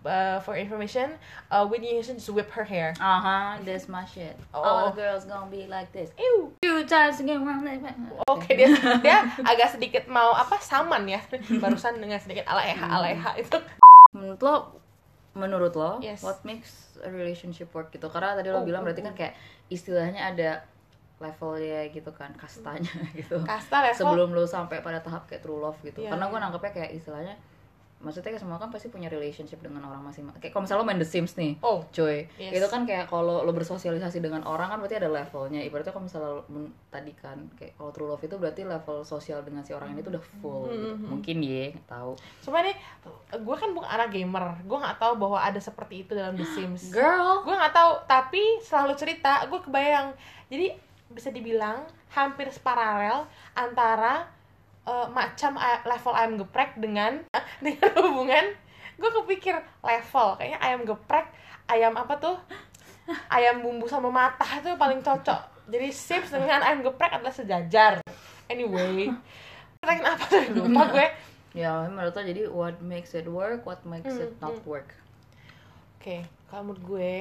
uh, 0.05 0.39
for 0.41 0.55
information 0.55 1.15
uh, 1.49 1.63
Whitney 1.63 1.95
Houston 1.95 2.15
just 2.15 2.31
whip 2.31 2.51
her 2.51 2.63
hair 2.63 2.95
Aha, 2.97 3.59
that's 3.63 3.87
my 3.87 4.03
shit. 4.05 4.35
Oh. 4.51 4.59
All 4.59 4.91
the 4.91 4.97
girls 4.97 5.23
gonna 5.23 5.47
be 5.47 5.67
like 5.67 5.91
this. 5.91 6.11
Ew. 6.15 6.51
Two 6.59 6.83
times 6.85 7.19
again. 7.19 7.43
like 7.43 7.83
that. 7.83 7.95
Oke 8.27 8.55
dia 8.55 8.71
dia 8.99 9.19
agak 9.41 9.71
sedikit 9.71 10.07
mau 10.07 10.31
apa 10.33 10.59
saman 10.59 11.07
ya 11.07 11.23
barusan 11.59 11.99
dengan 11.99 12.19
sedikit 12.19 12.47
aleha 12.47 12.87
aleha 12.87 13.35
itu 13.35 13.59
Menurut 14.09 14.41
lo, 14.41 14.57
menurut 15.37 15.75
lo, 15.75 16.01
Yes. 16.01 16.25
what 16.25 16.41
makes 16.41 16.97
a 16.99 17.13
relationship 17.13 17.69
work 17.71 17.93
gitu? 17.93 18.09
Karena 18.09 18.33
tadi 18.35 18.49
lo 18.49 18.63
Oh, 18.63 18.65
bilang 18.65 18.81
oh, 18.83 18.89
berarti 18.89 19.05
kan 19.05 19.13
kayak 19.13 19.37
istilahnya 19.69 20.33
ada 20.33 20.65
levelnya 21.19 21.87
gitu 21.89 22.11
kan, 22.11 22.31
kastanya 22.33 22.95
gitu. 23.19 23.43
kasta 23.43 23.83
level 23.85 23.99
Sebelum 24.01 24.29
lo 24.31 24.45
sampai 24.45 24.79
pada 24.79 24.99
tahap 24.99 25.27
kayak 25.27 25.41
true 25.41 25.59
love 25.59 25.79
gitu. 25.81 26.01
Iya, 26.01 26.11
Karena 26.11 26.27
gue 26.27 26.35
iya. 26.35 26.45
nangkepnya 26.45 26.73
kayak 26.73 26.91
istilahnya, 26.95 27.35
maksudnya 27.99 28.31
kayak 28.31 28.39
semua 28.39 28.55
kan 28.57 28.71
pasti 28.71 28.87
punya 28.87 29.11
relationship 29.11 29.59
dengan 29.59 29.83
orang 29.83 29.99
masing-masing. 30.01 30.39
Kayak 30.39 30.55
kalau 30.55 30.63
misalnya 30.63 30.79
lo 30.79 30.87
main 30.87 31.03
The 31.03 31.09
Sims 31.09 31.35
nih, 31.35 31.59
oh 31.59 31.83
cuy 31.89 32.31
Yes. 32.39 32.55
itu 32.55 32.67
kan 32.69 32.87
kayak 32.87 33.11
kalau 33.11 33.43
lo 33.43 33.51
bersosialisasi 33.51 34.19
dengan 34.19 34.47
orang 34.47 34.71
kan 34.71 34.79
berarti 34.79 34.95
ada 34.97 35.11
levelnya 35.11 35.59
ibaratnya 35.61 35.91
kalau 35.91 36.07
misalnya 36.07 36.31
lo- 36.39 36.47
tadi 36.89 37.11
kan 37.13 37.51
kayak 37.53 37.75
kalau 37.75 37.91
true 37.91 38.07
love 38.07 38.23
itu 38.23 38.39
berarti 38.39 38.63
level 38.63 39.03
sosial 39.03 39.43
dengan 39.43 39.61
si 39.61 39.75
orang 39.75 39.91
ini 39.91 40.01
tuh 40.01 40.15
udah 40.15 40.25
full 40.39 40.71
gitu. 40.71 40.95
Mhm. 40.95 41.07
mungkin 41.09 41.37
ya 41.41 41.65
nggak 41.69 41.89
tahu 41.89 42.13
cuma 42.41 42.63
nih 42.63 42.75
gue 43.35 43.57
kan 43.57 43.71
bukan 43.73 43.91
anak 43.91 44.09
gamer 44.09 44.45
gue 44.63 44.79
nggak 44.79 44.97
tahu 44.97 45.13
bahwa 45.17 45.39
ada 45.39 45.59
seperti 45.59 45.95
itu 46.01 46.15
dalam 46.15 46.33
The 46.33 46.47
Sims 46.55 46.89
girl 46.89 47.43
gue 47.43 47.51
nggak 47.53 47.75
tahu 47.75 47.93
tapi 48.07 48.43
selalu 48.63 48.95
cerita 48.95 49.43
gue 49.45 49.59
kebayang 49.59 50.15
jadi 50.47 50.79
bisa 51.09 51.33
dibilang 51.33 51.85
hampir 52.13 52.49
separalel 52.53 53.25
antara 53.57 54.29
eh, 54.85 55.09
macam 55.09 55.57
level 55.85 56.15
ayam 56.15 56.33
geprek 56.41 56.77
dengan 56.77 57.25
dengan 57.65 57.91
hubungan 58.05 58.47
gue 58.99 59.11
kepikir 59.23 59.55
level 59.81 60.35
kayaknya 60.35 60.59
ayam 60.59 60.83
geprek 60.83 61.31
ayam 61.69 61.95
apa 61.95 62.17
tuh? 62.19 62.37
Ayam 63.33 63.65
bumbu 63.65 63.89
sama 63.89 64.13
mata 64.13 64.45
itu 64.61 64.69
paling 64.77 65.01
cocok. 65.01 65.69
Jadi 65.69 65.89
Sims 65.93 66.29
dengan 66.33 66.61
ayam 66.61 66.85
geprek 66.85 67.13
adalah 67.13 67.33
sejajar. 67.33 68.01
Anyway 68.49 69.13
Pertanyaan 69.81 70.17
apa 70.17 70.25
tuh? 70.27 70.43
Lupa 70.57 70.85
gue. 70.93 71.09
Ya 71.57 71.89
menurut 71.89 72.13
lo 72.13 72.23
jadi 72.23 72.45
what 72.53 72.77
makes 72.85 73.17
it 73.17 73.25
work 73.25 73.65
what 73.65 73.81
makes 73.89 74.15
it 74.15 74.37
not 74.39 74.53
hmm. 74.61 74.69
work? 74.69 74.93
Oke, 75.97 76.23
kalau 76.47 76.71
menurut 76.71 76.85
gue 76.85 77.13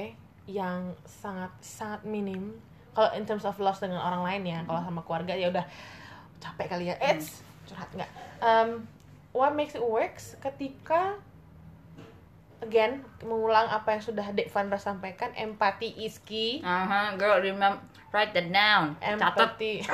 yang 0.46 0.94
sangat 1.08 1.50
sangat 1.64 2.04
minim 2.04 2.54
kalau 2.98 3.14
in 3.14 3.22
terms 3.22 3.46
of 3.46 3.54
loss 3.62 3.78
dengan 3.78 4.02
orang 4.02 4.26
lain 4.26 4.42
ya, 4.42 4.58
kalau 4.66 4.82
sama 4.82 5.06
keluarga 5.06 5.38
ya 5.38 5.54
udah 5.54 5.62
capek 6.42 6.66
kali 6.66 6.90
ya. 6.90 6.98
It's 6.98 7.46
curhat 7.70 7.86
nggak? 7.94 8.10
Um, 8.42 8.90
what 9.30 9.54
makes 9.54 9.78
it 9.78 9.84
works 9.86 10.34
ketika 10.42 11.14
again 12.58 13.06
mengulang 13.22 13.70
apa 13.70 13.94
yang 13.94 14.02
sudah 14.02 14.26
Dek 14.34 14.50
Vandra 14.50 14.82
sampaikan, 14.82 15.30
empati 15.38 15.94
is 15.94 16.18
key. 16.26 16.58
Aha, 16.66 17.14
girl 17.14 17.38
remember 17.38 17.78
write 18.10 18.34
that 18.34 18.50
down 18.50 18.98
Empati. 18.98 19.86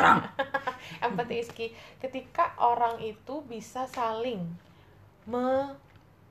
empati 1.05 1.45
is 1.45 1.53
key. 1.53 1.77
Ketika 2.01 2.57
orang 2.57 3.05
itu 3.05 3.45
bisa 3.45 3.85
saling 3.85 4.49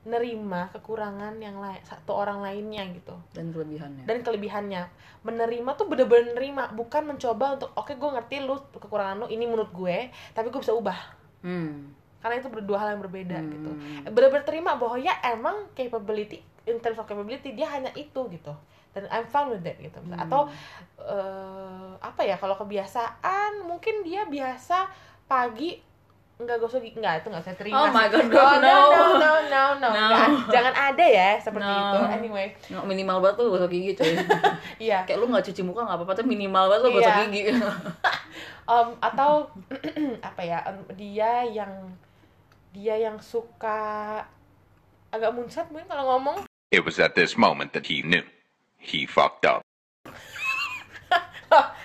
menerima 0.04 0.68
kekurangan 0.70 1.40
yang 1.40 1.56
lain 1.56 1.80
satu 1.80 2.12
orang 2.12 2.44
lainnya 2.44 2.84
gitu. 2.92 3.16
dan 3.32 3.48
kelebihannya 3.50 4.04
dan 4.04 4.20
kelebihannya 4.20 4.82
menerima 5.24 5.70
tuh 5.74 5.88
bener-bener 5.88 6.36
nerima 6.36 6.68
bukan 6.70 7.08
mencoba 7.08 7.56
untuk 7.56 7.72
oke 7.72 7.96
gue 7.96 8.10
ngerti 8.12 8.44
lu 8.44 8.60
kekurangan 8.76 9.24
lu 9.24 9.26
ini 9.32 9.48
menurut 9.48 9.72
gue 9.72 10.12
tapi 10.36 10.52
gue 10.52 10.60
bisa 10.60 10.76
ubah 10.76 11.00
hmm. 11.40 11.72
karena 12.20 12.34
itu 12.36 12.48
berdua 12.52 12.76
hal 12.84 12.88
yang 12.96 13.02
berbeda 13.02 13.36
Hmm. 13.40 13.48
gitu 13.48 13.70
bener-bener 14.12 14.44
terima 14.44 14.76
bahwa 14.76 15.00
ya 15.00 15.16
emang 15.24 15.72
capability 15.72 16.44
in 16.64 16.76
terms 16.78 17.00
of 17.00 17.08
capability 17.08 17.56
dia 17.56 17.68
hanya 17.72 17.88
itu 17.96 18.20
gitu 18.28 18.52
dan 18.92 19.08
I'm 19.08 19.24
fine 19.26 19.48
with 19.50 19.64
that 19.64 19.80
gitu 19.80 19.98
Hmm. 20.04 20.20
atau 20.20 20.52
eh, 21.00 21.90
apa 21.98 22.20
ya 22.22 22.36
kalau 22.36 22.54
kebiasaan 22.54 23.64
mungkin 23.64 24.04
dia 24.04 24.28
biasa 24.28 24.86
pagi 25.24 25.80
nggak 26.34 26.58
gosok 26.58 26.82
gigi 26.82 26.98
nggak 26.98 27.22
itu 27.22 27.28
nggak 27.30 27.44
saya 27.46 27.54
terima 27.54 27.78
Oh 27.78 27.88
my 27.88 28.10
God, 28.10 28.26
oh, 28.26 28.26
no 28.26 28.42
no. 28.58 28.74
no 28.90 29.02
no 29.14 29.32
no 29.46 29.62
no, 29.78 29.86
No. 29.86 30.02
Nggak- 30.10 30.50
jangan 30.50 30.74
ada 30.74 31.04
ya 31.06 31.30
seperti 31.38 31.62
No. 31.64 31.78
itu 31.78 31.98
anyway 32.10 32.46
Nggak, 32.66 32.84
minimal 32.84 33.16
banget 33.22 33.36
tuh 33.38 33.46
gosok 33.48 33.70
gigi 33.70 33.92
coy 33.94 34.12
iya 34.90 35.06
kayak 35.06 35.18
lu 35.18 35.30
nggak 35.30 35.46
cuci 35.46 35.62
muka 35.62 35.86
nggak 35.86 35.94
apa-apa 35.96 36.12
tapi 36.12 36.28
minimal 36.28 36.66
banget 36.66 36.82
lu 36.82 36.90
gosok 36.92 37.06
Iya. 37.08 37.22
gigi 37.24 37.40
um, 38.72 38.88
atau 38.98 39.46
apa 40.28 40.42
ya 40.42 40.58
um, 40.66 40.82
dia 40.92 41.46
yang 41.46 41.70
dia 42.74 42.98
yang 42.98 43.14
suka 43.22 44.26
agak 45.08 45.30
muncrat 45.30 45.70
mungkin 45.70 45.86
kalau 45.86 46.18
ngomong 46.18 46.42
It 46.68 46.82
was 46.82 46.98
at 46.98 47.14
this 47.14 47.38
moment 47.38 47.70
that 47.70 47.86
he 47.86 48.02
knew. 48.02 48.26
He 48.76 49.06
fucked 49.06 49.46
up. 49.46 49.62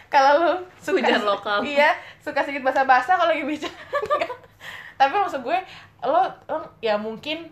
kalau 0.09 0.31
lu 0.39 0.53
suka 0.75 0.99
Hujan 0.99 1.21
lokal. 1.23 1.57
iya 1.63 1.93
suka 2.19 2.41
sedikit 2.41 2.65
basah-basah 2.65 3.15
kalau 3.15 3.29
lagi 3.29 3.43
bicara 3.43 3.71
tapi 4.99 5.13
maksud 5.15 5.39
gue 5.39 5.57
lo, 6.01 6.19
lo 6.45 6.57
ya 6.79 6.95
mungkin 6.95 7.47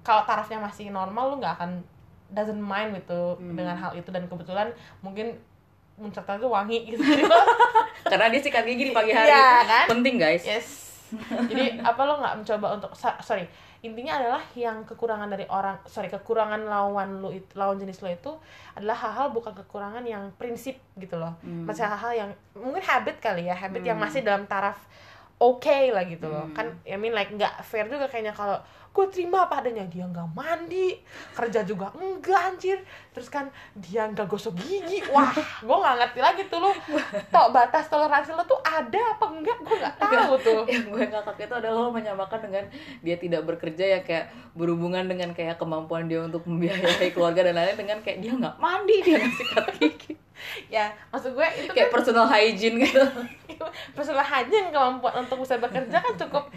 kalau 0.00 0.22
tarafnya 0.22 0.56
masih 0.58 0.88
normal 0.88 1.30
lu 1.30 1.36
nggak 1.36 1.56
akan 1.56 1.82
doesn't 2.28 2.58
mind 2.58 2.94
gitu 2.94 3.34
Hmm. 3.34 3.54
dengan 3.54 3.74
hal 3.74 3.92
itu 3.92 4.06
dan 4.08 4.24
kebetulan 4.24 4.70
mungkin 5.00 5.34
muncratnya 5.94 6.36
tuh 6.36 6.48
wangi 6.48 6.84
gitu 6.86 7.00
karena 8.06 8.28
dia 8.28 8.40
sikat 8.40 8.62
gigi 8.62 8.84
di 8.84 8.94
pagi 8.94 9.10
hari 9.10 9.26
Iya, 9.26 9.48
kan? 9.64 9.86
penting 9.88 10.16
guys 10.16 10.44
Yes. 10.44 10.68
Jadi 11.46 11.78
apa 11.80 12.02
lo 12.02 12.18
nggak 12.18 12.34
mencoba 12.36 12.66
untuk 12.74 12.90
sorry 13.20 13.46
intinya 13.84 14.16
adalah 14.20 14.42
yang 14.56 14.84
kekurangan 14.88 15.28
dari 15.28 15.44
orang 15.52 15.76
sorry 15.84 16.08
kekurangan 16.08 16.64
lawan 16.64 17.20
lu 17.20 17.32
itu 17.32 17.48
lawan 17.56 17.76
jenis 17.76 18.00
lo 18.00 18.08
itu 18.08 18.32
adalah 18.72 18.96
hal-hal 18.96 19.32
bukan 19.32 19.52
kekurangan 19.52 20.04
yang 20.04 20.32
prinsip 20.36 20.76
gitu 20.96 21.16
loh. 21.20 21.36
Hmm. 21.44 21.68
Masih 21.68 21.84
hal-hal 21.84 22.12
yang 22.14 22.30
mungkin 22.56 22.80
habit 22.80 23.20
kali 23.20 23.48
ya 23.48 23.54
habit 23.56 23.84
yang 23.84 24.00
Hmm. 24.00 24.08
masih 24.08 24.20
dalam 24.24 24.44
taraf 24.48 24.80
oke 25.36 25.78
lah 25.92 26.04
gitu 26.08 26.26
loh. 26.28 26.48
Hmm. 26.48 26.56
Kan 26.56 26.66
I 26.84 26.96
mean 26.96 27.12
like 27.12 27.32
nggak 27.32 27.60
fair 27.64 27.86
juga 27.88 28.08
kayaknya 28.08 28.32
kalau 28.32 28.56
gue 28.96 29.04
terima 29.12 29.44
apa 29.44 29.60
adanya. 29.60 29.84
Dia 29.84 30.08
nggak 30.08 30.32
mandi 30.32 30.96
kerja 31.36 31.60
juga 31.68 31.92
enggak 31.92 32.40
anjir. 32.56 32.78
Terus 33.12 33.28
kan 33.28 33.52
dia 33.76 34.08
nggak 34.08 34.24
gosok 34.24 34.56
gigi. 34.56 35.04
Wah 35.14 35.32
gue 35.36 35.76
nggak 35.76 35.96
ngerti 36.00 36.20
lagi 36.24 36.42
tuh 36.48 36.64
lu. 36.64 36.72
Tok 37.28 37.48
batas 37.52 37.88
toleransi 37.92 38.32
lo 38.32 38.44
tuh 38.48 38.60
ada 38.64 39.00
apa 39.16 39.24
enggak? 39.28 39.58
Gue 39.60 39.76
nggak 39.84 39.96
tahu 40.00 40.32
tuh. 40.40 40.62
Yang 40.64 40.84
gue 40.88 41.02
ngakak 41.12 41.36
itu 41.44 41.54
adalah 41.54 41.78
lo 41.86 41.90
menyamakan 41.92 42.40
dengan 42.48 42.64
dia 43.04 43.16
tidak 43.20 43.44
bekerja 43.44 43.84
ya 43.84 44.00
kayak 44.00 44.32
berhubungan 44.56 45.04
dengan 45.04 45.36
kayak 45.36 45.60
kemampuan 45.60 46.08
dia 46.08 46.24
untuk 46.24 46.48
membiayai 46.48 47.12
keluarga 47.14 47.52
dan 47.52 47.60
lain-lain 47.60 47.76
dengan 47.76 47.98
kayak 48.00 48.18
dia 48.24 48.32
nggak 48.32 48.56
mandi 48.56 48.96
dia 49.04 49.20
nggak 49.20 49.34
sikat 49.36 49.66
gigi 49.76 50.25
ya 50.68 50.92
maksud 51.08 51.32
gue 51.32 51.46
itu 51.56 51.70
kayak 51.72 51.88
kan 51.88 51.94
personal 51.96 52.26
hygiene 52.26 52.76
gitu. 52.82 53.02
Personal 53.96 54.22
hygiene 54.22 54.68
kemampuan 54.68 55.24
untuk 55.24 55.40
bisa 55.40 55.56
bekerja 55.56 55.96
kan 55.96 56.14
cukup 56.16 56.52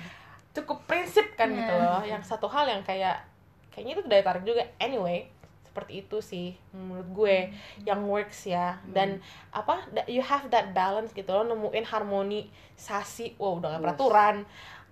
cukup 0.52 0.78
prinsip 0.84 1.26
kan 1.34 1.48
gitu 1.50 1.72
Iya. 1.72 1.84
loh. 1.84 2.02
Yang 2.04 2.24
satu 2.28 2.46
hal 2.46 2.66
yang 2.66 2.84
kayak 2.84 3.24
kayaknya 3.70 3.94
itu 3.96 4.04
daya 4.06 4.24
tarik 4.24 4.44
juga. 4.44 4.64
Anyway 4.78 5.30
seperti 5.70 6.02
itu 6.02 6.18
sih 6.20 6.48
menurut 6.74 7.08
gue 7.14 7.38
yang 7.86 8.02
works 8.04 8.46
ya. 8.46 8.82
Dan 8.84 9.22
apa 9.50 9.86
you 10.06 10.20
have 10.20 10.50
that 10.50 10.74
balance 10.74 11.14
gitu 11.14 11.30
lo 11.30 11.46
nemuin 11.46 11.86
harmonisasi. 11.86 13.38
Wow 13.38 13.60
udah 13.60 13.78
gak 13.78 13.84
peraturan. 13.86 14.36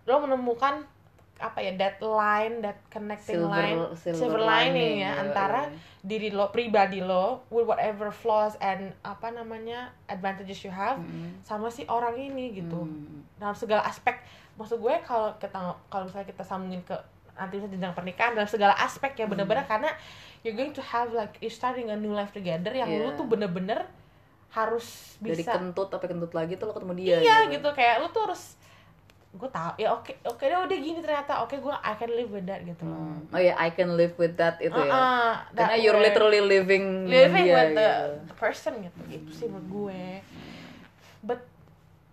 Lo 0.06 0.22
menemukan 0.22 0.86
apa 1.38 1.60
ya 1.60 1.72
that 1.76 1.98
line 2.00 2.60
that 2.60 2.82
connecting 2.88 3.38
silver 3.38 3.54
line 3.54 3.80
silver, 3.94 4.42
lining 4.42 5.02
ya 5.02 5.14
iya, 5.14 5.22
antara 5.22 5.70
diri 6.02 6.30
lo 6.30 6.50
pribadi 6.50 6.98
lo 6.98 7.46
with 7.48 7.66
whatever 7.66 8.10
flaws 8.10 8.58
and 8.58 8.90
apa 9.02 9.30
namanya 9.30 9.90
advantages 10.06 10.62
you 10.62 10.70
have 10.70 10.98
Mm, 10.98 11.38
sama 11.42 11.68
si 11.68 11.86
orang 11.86 12.16
ini 12.16 12.56
gitu 12.56 12.84
mm. 12.84 13.38
dalam 13.38 13.54
segala 13.54 13.86
aspek 13.86 14.18
maksud 14.56 14.78
gue 14.78 14.96
kalau 15.02 15.30
kita 15.38 15.54
kalau 15.88 16.10
misalnya 16.10 16.26
kita 16.26 16.42
sambungin 16.42 16.82
ke 16.82 16.98
nanti 17.34 17.62
jenjang 17.62 17.94
pernikahan 17.94 18.34
dalam 18.34 18.50
segala 18.50 18.74
aspek 18.74 19.14
ya 19.14 19.30
bener-bener 19.30 19.62
Hmm. 19.62 19.72
karena 19.78 19.90
you're 20.42 20.58
going 20.58 20.74
to 20.74 20.82
have 20.82 21.14
like 21.14 21.38
you 21.38 21.48
starting 21.48 21.86
a 21.88 21.96
new 21.96 22.10
life 22.10 22.34
together 22.34 22.74
yang 22.74 22.90
lu 22.90 23.14
Iya. 23.14 23.14
tuh 23.14 23.26
bener-bener 23.30 23.86
harus 24.50 25.20
dari 25.20 25.38
bisa 25.38 25.54
kentut 25.54 25.92
tapi 25.92 26.10
kentut 26.10 26.34
lagi 26.34 26.58
tuh 26.58 26.66
lo 26.66 26.74
ketemu 26.74 26.94
dia 26.98 27.18
iya 27.22 27.38
gitu 27.46 27.70
kayak 27.70 28.02
lu 28.02 28.10
tuh 28.10 28.26
harus 28.26 28.58
gue 29.38 29.50
tahu. 29.54 29.72
Ya 29.78 29.94
oke 29.94 30.12
oke 30.26 30.44
deh 30.44 30.58
udah 30.58 30.78
gini 30.78 31.00
ternyata. 31.00 31.46
Oke 31.46 31.62
gue 31.62 31.72
I 31.72 31.94
can 31.96 32.12
live 32.12 32.30
with 32.34 32.46
that 32.50 32.62
gitu 32.66 32.82
loh. 32.84 32.98
Hmm. 32.98 33.34
oh 33.34 33.40
ya 33.40 33.54
I 33.56 33.70
can 33.72 33.94
live 33.94 34.14
with 34.18 34.34
that 34.42 34.58
itu 34.58 34.74
ya. 34.74 34.90
Uh-uh, 34.92 35.34
karena 35.54 35.78
that 35.78 35.80
you're 35.80 36.02
literally 36.02 36.42
living 36.42 37.06
living 37.06 37.46
dia, 37.46 37.56
with 37.56 37.72
the, 37.78 37.90
gitu. 37.90 38.28
the 38.34 38.36
person 38.36 38.74
gitu 38.82 39.02
itu 39.14 39.30
sih 39.32 39.48
menurut 39.48 39.68
gue. 39.70 40.04
But 41.22 41.42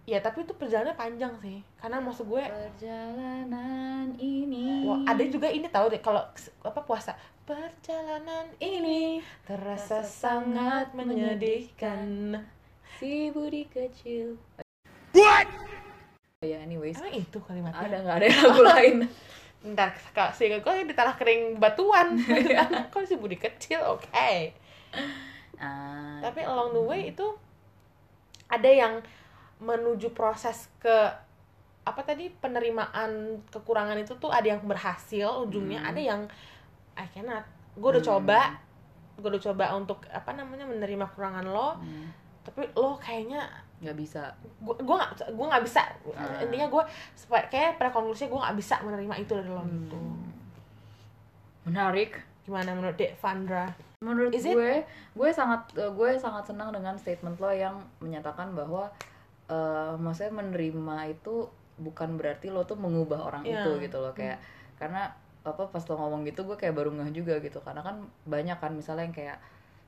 ya 0.05 0.21
tapi 0.21 0.45
itu 0.45 0.53
perjalanannya 0.53 0.97
panjang 0.97 1.33
sih. 1.41 1.59
Karena 1.81 1.97
maksud 2.05 2.29
gue 2.29 2.45
perjalanan 2.45 4.13
ini. 4.21 4.85
Wah, 4.85 5.01
ada 5.09 5.25
juga 5.25 5.49
ini 5.49 5.67
tahu 5.73 5.89
deh 5.89 6.01
kalau 6.05 6.21
apa 6.63 6.81
puasa. 6.85 7.17
Perjalanan 7.45 8.49
ini 8.57 9.21
terasa 9.45 10.01
sangat 10.01 10.97
menyedihkan. 10.97 12.41
Si 12.97 13.29
budi 13.35 13.69
kecil. 13.69 14.41
What 15.13 15.74
ya 16.45 16.61
anyways. 16.61 17.01
Emang 17.01 17.17
itu 17.17 17.39
kalimatnya? 17.41 17.81
Ada 17.81 17.97
nggak 18.01 18.17
ada 18.21 18.27
lagu 18.29 18.63
lain. 18.77 18.97
Ntar 19.65 19.97
seingat 20.31 20.61
gue 20.61 20.85
di 20.85 20.93
tanah 20.93 21.17
kering 21.17 21.57
batuan. 21.57 22.21
Kok 22.93 23.03
si 23.03 23.17
budi 23.17 23.35
kecil? 23.35 23.81
Oke. 23.81 24.53
Ah, 25.57 26.21
tapi 26.21 26.43
along 26.43 26.75
the 26.75 26.83
way 26.83 27.01
itu 27.09 27.27
ada 28.47 28.69
yang 28.69 29.01
menuju 29.59 30.13
proses 30.13 30.69
ke 30.77 30.93
apa 31.85 32.01
tadi 32.01 32.29
penerimaan 32.29 33.41
kekurangan 33.49 33.97
itu 33.97 34.17
tuh 34.17 34.29
ada 34.29 34.45
yang 34.45 34.61
berhasil 34.65 35.29
ujungnya. 35.41 35.81
Hmm. 35.81 35.91
ada 35.91 36.01
yang 36.01 36.21
I 36.95 37.07
cannot. 37.09 37.45
Gue 37.75 37.89
udah 37.91 38.03
Hmm. 38.03 38.13
coba. 38.21 38.41
Gue 39.15 39.29
udah 39.31 39.43
coba 39.43 39.65
untuk 39.73 40.03
apa 40.11 40.35
namanya 40.35 40.67
menerima 40.67 41.07
kekurangan 41.09 41.47
lo. 41.47 41.79
Hmm, 41.79 42.11
tapi 42.43 42.67
lo 42.75 42.99
kayaknya 42.99 43.47
nggak 43.85 43.95
bisa 43.95 44.33
gue 44.59 44.75
gue 44.77 44.95
nggak 44.95 45.11
gue 45.31 45.47
nggak 45.47 45.63
bisa 45.63 45.83
Ah. 46.11 46.41
intinya 46.41 46.67
gue 46.67 46.83
kayak 47.47 47.77
pada 47.77 47.91
konklusinya 47.91 48.29
gue 48.29 48.41
nggak 48.43 48.57
bisa 48.57 48.75
menerima 48.81 49.15
itu 49.19 49.33
dari 49.33 49.49
lo 49.49 49.63
gitu 49.63 49.95
Hmm. 49.95 50.25
menarik 51.65 52.17
gimana 52.43 52.73
menurut 52.73 52.95
Dek 52.95 53.17
Vandra 53.17 53.73
menurut 54.01 54.31
Is 54.31 54.45
it- 54.45 54.53
gue 54.53 54.85
gue 55.15 55.31
sangat 55.31 55.65
eh, 55.75 55.89
gue 55.89 56.09
sangat 56.15 56.45
senang 56.47 56.69
dengan 56.71 56.93
statement 56.95 57.37
lo 57.39 57.49
yang 57.49 57.81
menyatakan 57.99 58.53
bahwa 58.53 58.93
eh 59.45 59.95
maksudnya 59.95 60.33
menerima 60.35 60.97
itu 61.11 61.49
bukan 61.77 62.15
berarti 62.15 62.49
lo 62.49 62.63
tuh 62.63 62.77
mengubah 62.77 63.21
orang 63.23 63.43
Iya. 63.43 63.61
itu 63.61 63.71
gitu 63.83 63.99
loh 63.99 64.13
kayak 64.13 64.39
karena 64.75 65.09
apa 65.43 65.67
pas 65.67 65.83
lo 65.83 65.95
ngomong 65.95 66.25
gitu 66.25 66.45
gue 66.45 66.55
kayak 66.55 66.73
baru 66.73 66.89
ngeh 66.91 67.13
juga 67.13 67.37
gitu 67.39 67.61
karena 67.61 67.81
kan 67.81 67.97
banyak 68.25 68.57
kan 68.57 68.73
misalnya 68.73 69.05
yang 69.05 69.13
kayak 69.15 69.39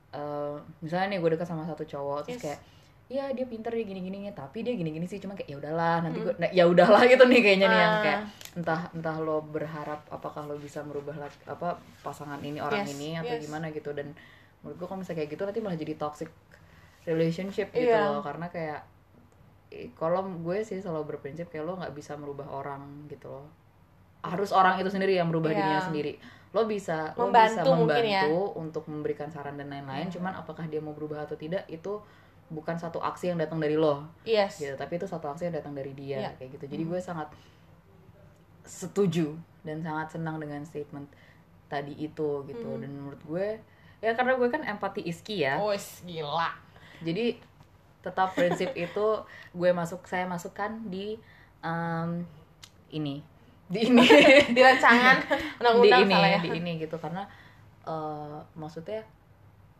eh 0.09 0.53
misalnya 0.79 1.07
nih 1.11 1.19
gue 1.19 1.29
dekat 1.31 1.45
sama 1.45 1.61
satu 1.63 1.83
cowok 1.83 2.25
terus 2.25 2.37
Yes. 2.37 2.43
kayak 2.43 2.59
ya 3.07 3.31
dia 3.31 3.47
pinter 3.47 3.71
dia 3.71 3.83
gini 3.83 4.03
gini 4.03 4.27
tapi 4.31 4.61
dia 4.61 4.75
gini 4.75 4.91
gini 4.91 5.03
sih 5.03 5.15
cuma 5.17 5.31
kayak 5.31 5.47
ya 5.47 5.57
udahlah 5.57 6.03
nanti 6.03 6.19
gue 6.19 6.33
nah, 6.35 6.51
ya 6.51 6.67
udahlah 6.67 7.07
gitu 7.07 7.23
nih 7.23 7.39
kayaknya 7.39 7.67
nih 7.67 7.79
yang 7.79 7.93
Ah. 7.93 8.01
kayak 8.03 8.19
entah 8.53 8.81
entah 8.91 9.15
lo 9.17 9.39
berharap 9.41 10.03
apakah 10.07 10.43
lo 10.43 10.55
bisa 10.55 10.83
merubah 10.83 11.15
apa 11.45 11.75
pasangan 12.01 12.39
ini 12.41 12.59
orang 12.59 12.83
Yes, 12.83 12.91
ini 12.93 13.15
atau 13.15 13.31
yes. 13.33 13.47
gimana 13.47 13.71
gitu 13.71 13.91
dan 13.91 14.11
menurut 14.59 14.75
gue 14.75 14.85
kalau 14.85 14.99
misalnya 14.99 15.23
kayak 15.23 15.31
gitu 15.31 15.43
nanti 15.43 15.59
malah 15.61 15.77
jadi 15.77 15.93
toxic 15.95 16.27
relationship 17.03 17.71
gitu 17.71 17.87
Iya. 17.87 18.11
loh 18.11 18.19
karena 18.19 18.47
kayak 18.47 18.83
kalau 19.93 20.23
gue 20.23 20.57
sih 20.63 20.79
selalu 20.79 21.15
berprinsip 21.15 21.47
kayak 21.47 21.63
lo 21.63 21.75
nggak 21.75 21.91
bisa 21.91 22.15
merubah 22.15 22.47
orang 22.49 22.81
gitu 23.07 23.27
loh 23.29 23.47
harus 24.19 24.51
orang 24.51 24.75
itu 24.77 24.89
sendiri 24.89 25.13
yang 25.13 25.27
merubah 25.27 25.51
Iya. 25.51 25.57
dirinya 25.57 25.81
sendiri 25.81 26.13
lo 26.51 26.63
bisa 26.63 27.11
lo 27.13 27.27
Membantu 27.27 27.55
bisa 27.55 27.63
mungkin 27.69 28.03
membantu 28.03 28.35
ya. 28.35 28.55
untuk 28.57 28.83
memberikan 28.85 29.27
saran 29.29 29.55
dan 29.55 29.67
lain-lain 29.67 30.07
Hmm. 30.07 30.13
cuman 30.13 30.33
apakah 30.35 30.65
dia 30.65 30.79
mau 30.79 30.91
berubah 30.91 31.23
atau 31.23 31.35
tidak 31.35 31.63
itu 31.67 31.99
bukan 32.47 32.79
satu 32.79 33.03
aksi 33.03 33.27
yang 33.31 33.39
datang 33.39 33.59
dari 33.59 33.75
lo. 33.75 34.07
Yes. 34.23 34.59
Gitu 34.59 34.75
tapi 34.75 34.95
itu 34.95 35.07
satu 35.07 35.27
aksi 35.27 35.51
yang 35.51 35.55
datang 35.59 35.75
dari 35.75 35.91
dia 35.91 36.17
Iya. 36.23 36.31
kayak 36.39 36.49
gitu. 36.59 36.65
Jadi 36.71 36.83
gue 36.87 36.99
sangat 36.99 37.27
setuju 38.67 39.35
dan 39.63 39.79
sangat 39.83 40.15
senang 40.15 40.39
dengan 40.39 40.63
statement 40.63 41.07
tadi 41.67 41.95
itu 41.99 42.43
gitu. 42.47 42.67
Hmm. 42.67 42.79
dan 42.83 42.89
menurut 42.91 43.21
gue 43.27 43.47
ya 43.99 44.13
karena 44.15 44.37
gue 44.37 44.47
kan 44.47 44.61
empati 44.63 45.03
iski 45.03 45.43
ya. 45.43 45.59
Oh 45.59 45.75
gila. 46.03 46.51
Jadi 47.03 47.39
tetap 47.99 48.31
prinsip 48.31 48.71
itu 48.87 49.07
gue 49.51 49.69
masuk 49.75 50.07
saya 50.07 50.23
masukkan 50.23 50.71
di 50.87 51.19
em, 51.59 52.23
ini. 52.91 53.19
Di 53.67 53.91
ini. 53.91 54.07
Di 54.55 54.61
rancangan 54.63 55.19
di 55.27 55.35
undang-undang 55.59 56.07
ini 56.07 56.13
salah 56.15 56.29
ya. 56.31 56.39
di 56.39 56.49
ini 56.55 56.71
gitu. 56.79 56.95
Karena 56.95 57.27
eh, 57.83 58.37
maksudnya 58.55 59.03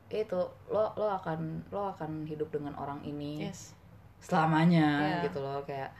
itu 0.09 0.39
lo 0.67 0.95
lo 0.95 1.07
akan 1.11 1.67
lo 1.69 1.91
akan 1.91 2.23
hidup 2.23 2.47
dengan 2.49 2.71
orang 2.75 3.03
ini 3.03 3.43
yes 3.43 3.75
selamanya 4.17 4.87
Iya. 5.03 5.19
gitu 5.29 5.39
loh 5.39 5.61
kayak 5.61 5.91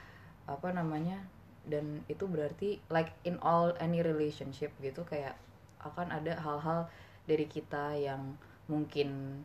apa 0.47 0.71
namanya 0.71 1.19
dan 1.67 1.99
itu 2.07 2.23
berarti 2.25 2.79
like 2.87 3.11
in 3.23 3.35
all 3.43 3.75
any 3.77 3.99
relationship 3.99 4.71
gitu 4.79 5.03
kayak 5.03 5.35
akan 5.83 6.09
ada 6.09 6.33
hal-hal 6.39 6.87
dari 7.27 7.45
kita 7.45 7.91
yang 7.93 8.39
mungkin 8.65 9.43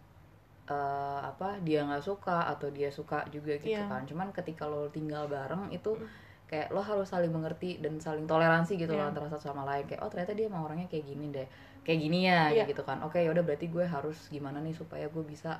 eh, 0.64 1.20
apa 1.20 1.58
dia 1.60 1.82
nggak 1.82 2.00
suka 2.00 2.46
atau 2.46 2.70
dia 2.70 2.86
suka 2.88 3.26
juga 3.28 3.58
gitu 3.58 3.74
Iya. 3.74 3.90
kan 3.90 4.06
cuman 4.06 4.30
ketika 4.30 4.64
lo 4.64 4.86
tinggal 4.88 5.26
bareng 5.26 5.68
itu 5.68 5.90
Mm. 5.98 6.06
kayak 6.46 6.68
lo 6.70 6.78
harus 6.80 7.10
saling 7.10 7.34
mengerti 7.34 7.82
dan 7.82 7.98
saling 7.98 8.24
toleransi 8.24 8.78
gitu 8.78 8.94
loh 8.94 9.04
Iya. 9.04 9.10
antara 9.10 9.26
satu 9.26 9.50
sama 9.50 9.66
lain 9.66 9.84
kayak 9.84 10.00
oh 10.00 10.08
ternyata 10.08 10.32
dia 10.32 10.46
emang 10.46 10.62
orangnya 10.62 10.86
kayak 10.86 11.04
gini 11.04 11.34
deh 11.34 11.48
kayak 11.82 11.98
gini 12.00 12.18
ya 12.24 12.48
Iya. 12.48 12.62
kayak 12.62 12.68
gitu 12.74 12.82
kan 12.82 12.98
oke 13.02 13.18
yaudah 13.18 13.42
berarti 13.42 13.66
gue 13.66 13.82
harus 13.82 14.18
gimana 14.28 14.58
nih 14.58 14.72
supaya 14.72 15.06
gue 15.06 15.24
bisa 15.24 15.58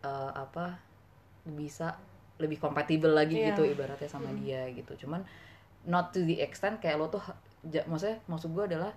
eh, 0.00 0.32
apa 0.32 0.76
bisa 1.44 1.96
lebih 2.36 2.58
kompatibel 2.58 3.12
lagi 3.12 3.36
Iya. 3.36 3.52
gitu 3.52 3.62
ibaratnya 3.68 4.08
sama 4.08 4.32
Mm. 4.32 4.38
dia 4.40 4.62
gitu 4.72 5.06
cuman 5.06 5.20
not 5.84 6.10
to 6.10 6.24
the 6.24 6.40
extent 6.40 6.80
kayak 6.80 6.96
lo 6.96 7.06
tuh 7.06 7.20
ja- 7.64 7.84
maksudnya 7.84 8.16
maksud 8.24 8.50
gue 8.50 8.64
adalah 8.66 8.90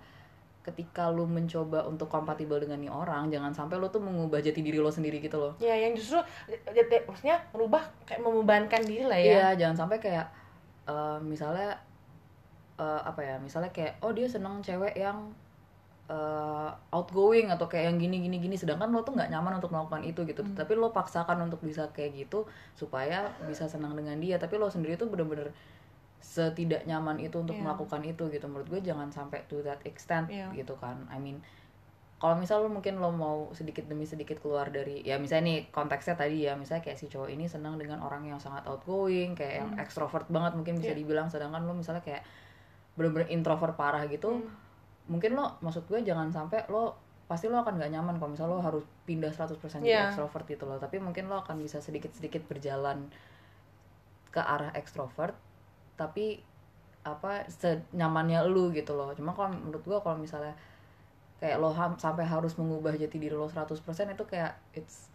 ketika 0.64 1.08
lo 1.08 1.24
mencoba 1.24 1.88
untuk 1.88 2.08
kompatibel 2.08 2.60
dengan 2.60 2.80
nih 2.80 2.92
orang 2.92 3.32
jangan 3.32 3.56
sampai 3.56 3.76
lo 3.76 3.88
tuh 3.88 4.04
mengubah 4.04 4.40
jati 4.40 4.60
diri 4.60 4.80
lo 4.80 4.92
sendiri 4.92 5.20
gitu 5.20 5.40
loh 5.40 5.56
ya 5.60 5.72
yang 5.72 5.96
justru 5.96 6.20
ya, 6.48 6.60
ya, 6.76 6.84
maksudnya 7.04 7.40
merubah 7.52 7.84
kayak 8.04 8.20
membebankan 8.20 8.84
diri 8.84 9.04
lah 9.08 9.16
ya 9.16 9.28
Iya, 9.28 9.48
jangan 9.64 9.88
sampai 9.88 9.98
kayak 9.98 10.28
eh, 10.88 11.20
misalnya 11.22 11.72
eh, 12.78 13.02
apa 13.02 13.20
ya? 13.20 13.36
Misalnya 13.40 13.72
kayak 13.72 13.98
oh 14.00 14.12
dia 14.12 14.30
seneng 14.30 14.62
cewek 14.62 14.94
yang 14.94 15.32
eh, 16.08 16.72
outgoing 16.96 17.52
atau 17.52 17.68
kayak 17.68 17.92
yang 17.92 17.98
gini 18.00 18.24
gini 18.24 18.38
gini 18.40 18.56
sedangkan 18.56 18.88
lo 18.90 19.04
tuh 19.04 19.12
nggak 19.12 19.28
nyaman 19.28 19.60
untuk 19.60 19.76
melakukan 19.76 20.08
itu 20.08 20.24
gitu. 20.24 20.40
Hmm. 20.40 20.56
Tapi 20.56 20.74
lo 20.74 20.96
paksakan 20.96 21.44
untuk 21.44 21.60
bisa 21.60 21.92
kayak 21.92 22.16
gitu 22.16 22.48
supaya 22.74 23.28
bisa 23.44 23.68
senang 23.68 23.92
dengan 23.92 24.16
dia, 24.18 24.40
tapi 24.40 24.56
lo 24.56 24.72
sendiri 24.72 24.96
tuh 24.96 25.12
bener-bener 25.12 25.52
setidak 26.18 26.88
nyaman 26.88 27.20
itu 27.20 27.38
untuk 27.38 27.54
Iya. 27.54 27.64
melakukan 27.68 28.02
itu 28.04 28.24
gitu. 28.32 28.46
Menurut 28.48 28.68
gue 28.68 28.82
jangan 28.82 29.12
sampai 29.12 29.44
to 29.46 29.60
that 29.62 29.84
extent 29.84 30.32
Iya. 30.32 30.50
gitu 30.56 30.80
kan. 30.80 31.06
I 31.12 31.20
mean 31.20 31.44
kalau 32.18 32.34
misal 32.34 32.66
lo 32.66 32.70
mungkin 32.74 32.98
lo 32.98 33.14
mau 33.14 33.54
sedikit 33.54 33.86
demi 33.86 34.02
sedikit 34.02 34.42
keluar 34.42 34.74
dari 34.74 35.06
ya 35.06 35.22
misalnya 35.22 35.54
nih 35.54 35.60
konteksnya 35.70 36.18
tadi 36.18 36.50
ya 36.50 36.58
misalnya 36.58 36.82
kayak 36.82 36.98
si 36.98 37.06
cowok 37.06 37.30
ini 37.30 37.46
senang 37.46 37.78
dengan 37.78 38.02
orang 38.02 38.26
yang 38.26 38.42
sangat 38.42 38.66
outgoing 38.66 39.38
kayak 39.38 39.62
yang 39.62 39.70
Hmm. 39.70 39.84
extrovert 39.86 40.26
banget 40.26 40.58
mungkin 40.58 40.82
bisa 40.82 40.98
Iya. 40.98 40.98
dibilang 40.98 41.30
sedangkan 41.30 41.70
lo 41.70 41.78
misalnya 41.78 42.02
kayak 42.02 42.26
bener-bener 42.98 43.30
introvert 43.30 43.78
parah 43.78 44.10
gitu 44.10 44.34
Hmm. 44.34 44.50
Mungkin 45.08 45.34
lo 45.34 45.56
maksud 45.60 45.88
gue 45.88 46.00
jangan 46.04 46.30
sampai 46.30 46.68
lo 46.68 46.96
pasti 47.28 47.48
lo 47.48 47.60
akan 47.60 47.76
gak 47.76 47.92
nyaman 47.92 48.16
kalau 48.16 48.32
misal 48.32 48.48
lo 48.48 48.60
harus 48.60 48.84
pindah 49.04 49.32
100% 49.32 49.80
jadi 49.80 49.84
Iya. 49.84 50.04
extrovert 50.08 50.48
gitu 50.48 50.64
loh 50.64 50.80
tapi 50.80 51.00
mungkin 51.00 51.28
lo 51.28 51.40
akan 51.42 51.60
bisa 51.60 51.80
sedikit-sedikit 51.80 52.44
berjalan 52.46 53.08
ke 54.32 54.40
arah 54.40 54.72
extrovert 54.72 55.36
tapi 55.96 56.40
apa 57.04 57.48
senyamannya 57.48 58.44
lu 58.46 58.72
gitu 58.72 58.96
loh 58.96 59.12
cuma 59.12 59.32
kalau 59.32 59.52
menurut 59.52 59.84
gua 59.84 60.00
kalau 60.00 60.20
misalnya 60.20 60.56
kayak 61.40 61.60
lo 61.60 61.72
ham- 61.72 61.96
sampai 61.96 62.28
harus 62.28 62.56
mengubah 62.56 62.96
jati 62.96 63.16
diri 63.16 63.32
lo 63.32 63.48
100% 63.48 63.80
itu 64.10 64.24
kayak 64.24 64.56
it's 64.72 65.12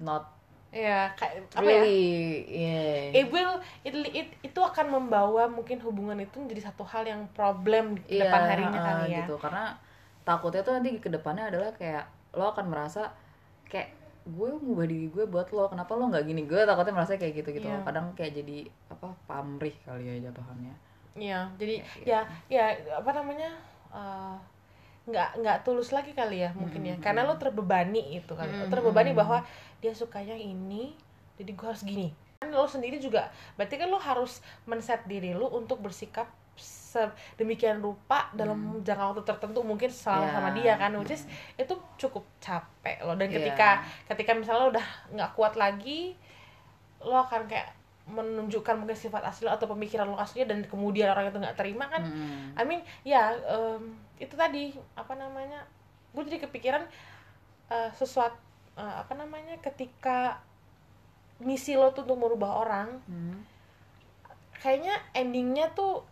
not 0.00 0.39
ya 0.70 1.10
kayak 1.18 1.50
apa 1.50 1.66
ya? 1.66 1.82
Really? 1.82 2.06
Yeah. 2.46 3.18
it 3.18 3.26
will 3.28 3.58
it, 3.82 3.90
it- 4.14 4.36
itu 4.40 4.60
akan 4.62 4.86
membawa 4.88 5.50
mungkin 5.50 5.82
hubungan 5.82 6.14
itu 6.16 6.38
menjadi 6.38 6.70
satu 6.70 6.86
hal 6.86 7.02
yang 7.02 7.26
problem 7.34 7.98
di 8.06 8.16
Iya, 8.16 8.30
depan 8.30 8.40
harinya 8.46 8.78
uh, 8.78 8.86
kali 8.86 9.04
ya. 9.10 9.18
gitu. 9.26 9.34
Karena 9.36 9.74
takutnya 10.22 10.62
tuh 10.62 10.78
nanti 10.78 10.94
ke 11.02 11.10
depannya 11.10 11.50
adalah 11.50 11.74
kayak 11.74 12.06
lo 12.38 12.54
akan 12.54 12.70
merasa 12.70 13.10
kayak 13.66 13.90
gue 14.30 14.48
ngubah 14.52 14.86
diri 14.86 15.10
gue 15.10 15.24
buat 15.26 15.50
lo 15.50 15.66
kenapa 15.66 15.98
lo 15.98 16.06
nggak 16.06 16.22
gini? 16.22 16.46
Gue 16.46 16.62
takutnya 16.62 16.94
merasa 16.94 17.18
kayak 17.18 17.34
gitu 17.42 17.50
gitu. 17.50 17.66
Iya. 17.66 17.82
kadang 17.82 18.14
kayak 18.14 18.32
jadi 18.38 18.58
apa 18.94 19.10
pamrih 19.26 19.74
kali 19.82 20.06
ya 20.06 20.30
jatuhannya. 20.30 20.74
Iya, 21.18 21.50
jadi 21.58 21.82
Kayak 22.06 22.06
ya 22.46 22.64
ya 22.78 22.94
apa 22.94 23.10
namanya 23.10 23.50
eh, 23.90 24.36
nggak 25.04 25.40
nggak 25.40 25.56
tulus 25.62 25.90
lagi 25.90 26.12
kali 26.12 26.44
ya 26.44 26.52
mungkin 26.52 26.84
ya 26.84 26.92
Mm-mm. 26.94 27.02
karena 27.02 27.24
lo 27.24 27.34
terbebani 27.34 28.14
itu 28.14 28.32
kan 28.32 28.44
Lo 28.44 28.64
Mm-mm. 28.64 28.70
terbebani 28.70 29.10
bahwa 29.12 29.40
dia 29.78 29.90
sukanya 29.90 30.34
ini 30.34 30.92
jadi 31.36 31.50
gue 31.50 31.66
harus 31.66 31.80
gini 31.82 32.12
kan 32.36 32.48
lo 32.48 32.64
sendiri 32.64 32.96
juga 32.96 33.32
berarti 33.54 33.76
kan 33.76 33.88
lo 33.88 33.96
harus 33.96 34.40
men-set 34.64 35.04
diri 35.04 35.32
lo 35.32 35.48
untuk 35.48 35.80
bersikap 35.80 36.28
sedemikian 36.60 37.80
rupa 37.80 38.28
dalam 38.34 38.84
jangka 38.84 39.04
waktu 39.08 39.22
tertentu 39.24 39.64
mungkin 39.64 39.88
selama 39.88 40.20
Iya. 40.20 40.32
sama 40.34 40.50
dia 40.52 40.72
kan 40.76 40.92
which 40.96 41.14
is 41.14 41.24
itu 41.56 41.72
cukup 41.96 42.24
capek 42.36 43.00
lo 43.00 43.16
dan 43.16 43.28
Iya. 43.28 43.40
ketika 43.40 43.68
ketika 44.06 44.36
misalnya 44.36 44.60
lo 44.60 44.70
udah 44.70 44.86
nggak 45.16 45.30
kuat 45.32 45.56
lagi 45.56 46.12
lo 47.00 47.16
akan 47.16 47.48
kayak 47.48 47.72
menunjukkan 48.06 48.74
mungkin 48.76 48.94
sifat 48.94 49.22
asli 49.22 49.44
atau 49.44 49.66
pemikiran 49.66 50.04
lo 50.04 50.16
aslinya 50.16 50.50
dan 50.50 50.64
kemudian 50.64 51.08
orang 51.08 51.28
itu 51.28 51.38
nggak 51.38 51.54
terima 51.54 51.86
kan 51.86 52.02
Mm-mm. 52.02 52.54
I 52.54 52.64
mean 52.64 52.80
ya 53.02 53.30
em, 53.34 53.82
itu 54.16 54.34
tadi 54.34 54.70
apa 54.92 55.14
namanya 55.14 55.62
gue 56.10 56.22
jadi 56.24 56.42
kepikiran 56.42 56.82
eh, 57.68 57.90
sesuatu 57.92 58.34
eh, 58.74 58.94
apa 58.96 59.14
namanya 59.14 59.54
ketika 59.58 60.40
misi 61.38 61.72
lo 61.72 61.90
tuh 61.90 62.04
untuk 62.04 62.18
merubah 62.18 62.60
orang 62.60 62.88
Hmm. 63.04 63.40
kayaknya 64.54 64.92
endingnya 65.12 65.72
tuh 65.72 66.04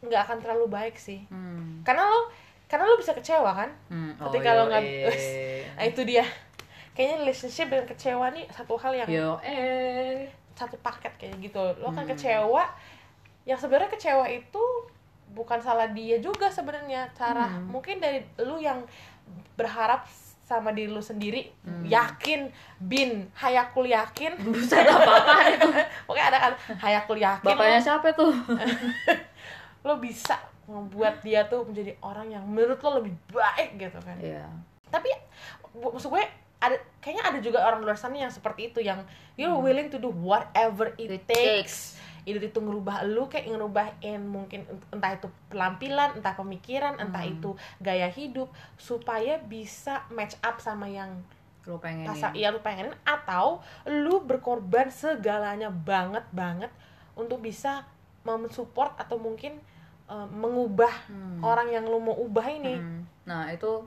nggak 0.00 0.20
akan 0.22 0.38
terlalu 0.38 0.66
baik 0.68 0.96
sih 0.96 1.22
Hmm. 1.28 1.80
karena 1.80 2.04
lo 2.04 2.28
karena 2.66 2.84
lo 2.84 2.96
bisa 2.96 3.12
kecewa 3.12 3.52
kan 3.54 3.70
Hmm. 3.86 4.16
Ketika 4.18 4.50
lo 4.54 4.66
nggak- 4.66 4.82
eh. 4.82 5.62
nah 5.76 5.84
itu 5.84 6.02
dia 6.02 6.24
kayaknya 6.90 7.16
relationship 7.20 7.68
dan 7.68 7.84
kecewa 7.84 8.30
nih 8.30 8.46
satu 8.48 8.74
hal 8.74 8.92
yang 8.94 9.08
Yo 9.08 9.30
eh. 9.40 10.26
Satu 10.54 10.78
paket 10.78 11.12
kayak 11.16 11.36
gitu 11.40 11.58
lo 11.76 11.88
akan 11.88 12.02
Hmm. 12.02 12.10
kecewa 12.10 12.64
yang 13.44 13.56
sebenarnya 13.56 13.90
kecewa 13.90 14.24
itu 14.26 14.64
bukan 15.30 15.58
salah 15.58 15.88
dia 15.88 16.16
juga 16.16 16.46
sebenarnya 16.46 17.10
cara 17.12 17.50
Hmm. 17.50 17.68
mungkin 17.68 17.98
dari 17.98 18.22
lu 18.38 18.56
yang 18.56 18.80
berharap 19.54 20.06
sama 20.40 20.70
diri 20.70 20.86
lu 20.86 21.00
sendiri 21.00 21.48
Hmm. 21.60 21.82
yakin 21.82 22.52
bin 22.78 23.26
hayakul 23.34 23.82
yakin 23.82 24.36
Buset 24.44 24.84
apa 24.84 25.50
itu? 25.50 25.68
pokoknya 26.06 26.26
ada 26.28 26.38
kan 26.40 26.52
hayakul 26.78 27.16
yakin 27.16 27.46
Bapaknya 27.46 27.80
siapa 27.80 28.12
tuh? 28.12 28.30
lo, 29.84 29.96
bisa 29.96 30.36
membuat 30.64 31.20
dia 31.20 31.44
tuh 31.44 31.60
menjadi 31.62 31.92
orang 31.98 32.30
yang 32.30 32.44
menurut 32.44 32.78
lo 32.78 33.02
lebih 33.02 33.12
baik 33.28 33.76
gitu 33.76 33.98
kan 34.00 34.16
Iya. 34.16 34.44
tapi 34.88 35.12
maksud 35.74 36.08
gue 36.08 36.24
ada 36.58 36.74
kayaknya 36.98 37.24
ada 37.26 37.38
juga 37.38 37.58
orang 37.60 37.80
luar 37.80 37.94
sana 37.94 38.16
yang 38.16 38.32
seperti 38.32 38.70
itu 38.70 38.80
yang 38.80 39.02
you're 39.34 39.52
Hmm. 39.52 39.62
willing 39.62 39.88
to 39.88 39.98
do 39.98 40.08
whatever 40.10 40.94
it, 40.96 41.10
It 41.10 41.24
takes 41.24 41.98
either 42.24 42.40
itu 42.40 42.56
ngerubah 42.56 43.04
lu 43.04 43.28
kayak 43.28 43.52
ngerubahin 43.52 44.24
mungkin 44.24 44.64
entah 44.88 45.12
itu 45.12 45.28
penampilan 45.48 46.16
entah 46.16 46.32
pemikiran 46.32 46.96
entah 46.96 47.20
Hmm. 47.20 47.36
itu 47.36 47.50
gaya 47.78 48.08
hidup 48.08 48.48
supaya 48.74 49.36
bisa 49.36 50.08
match 50.08 50.40
up 50.40 50.56
sama 50.56 50.88
yang 50.88 51.20
Lo 51.64 51.76
pengen 51.76 52.04
pasar 52.04 52.32
iya 52.32 52.48
lu 52.48 52.60
pengenin 52.60 52.92
atau 53.04 53.60
lu 53.84 54.20
berkorban 54.20 54.88
segalanya 54.88 55.68
banget 55.68 56.24
banget 56.30 56.68
untuk 57.12 57.40
bisa 57.40 57.84
mensupport 58.24 58.96
atau 58.96 59.16
mungkin 59.16 59.60
uh, 60.04 60.24
mengubah 60.26 60.92
Hmm. 61.08 61.40
orang 61.40 61.68
yang 61.68 61.84
lu 61.84 62.00
mau 62.00 62.16
ubah 62.16 62.48
ini 62.48 62.76
Hmm. 62.76 63.04
Nah 63.24 63.48
itu 63.48 63.84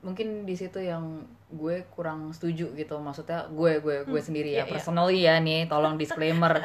mungkin 0.00 0.44
di 0.44 0.52
situ 0.52 0.76
yang 0.76 1.24
gue 1.52 1.84
kurang 1.88 2.30
setuju 2.30 2.72
gitu 2.72 2.96
maksudnya 2.98 3.44
gue 3.46 3.78
gue 3.78 3.96
gue 4.02 4.12
Hmm, 4.14 4.24
sendiri 4.24 4.50
iya, 4.50 4.58
ya 4.58 4.64
iya. 4.64 4.72
personally 4.72 5.20
ya 5.20 5.34
nih 5.38 5.68
tolong 5.72 5.94
disclaimer 5.94 6.64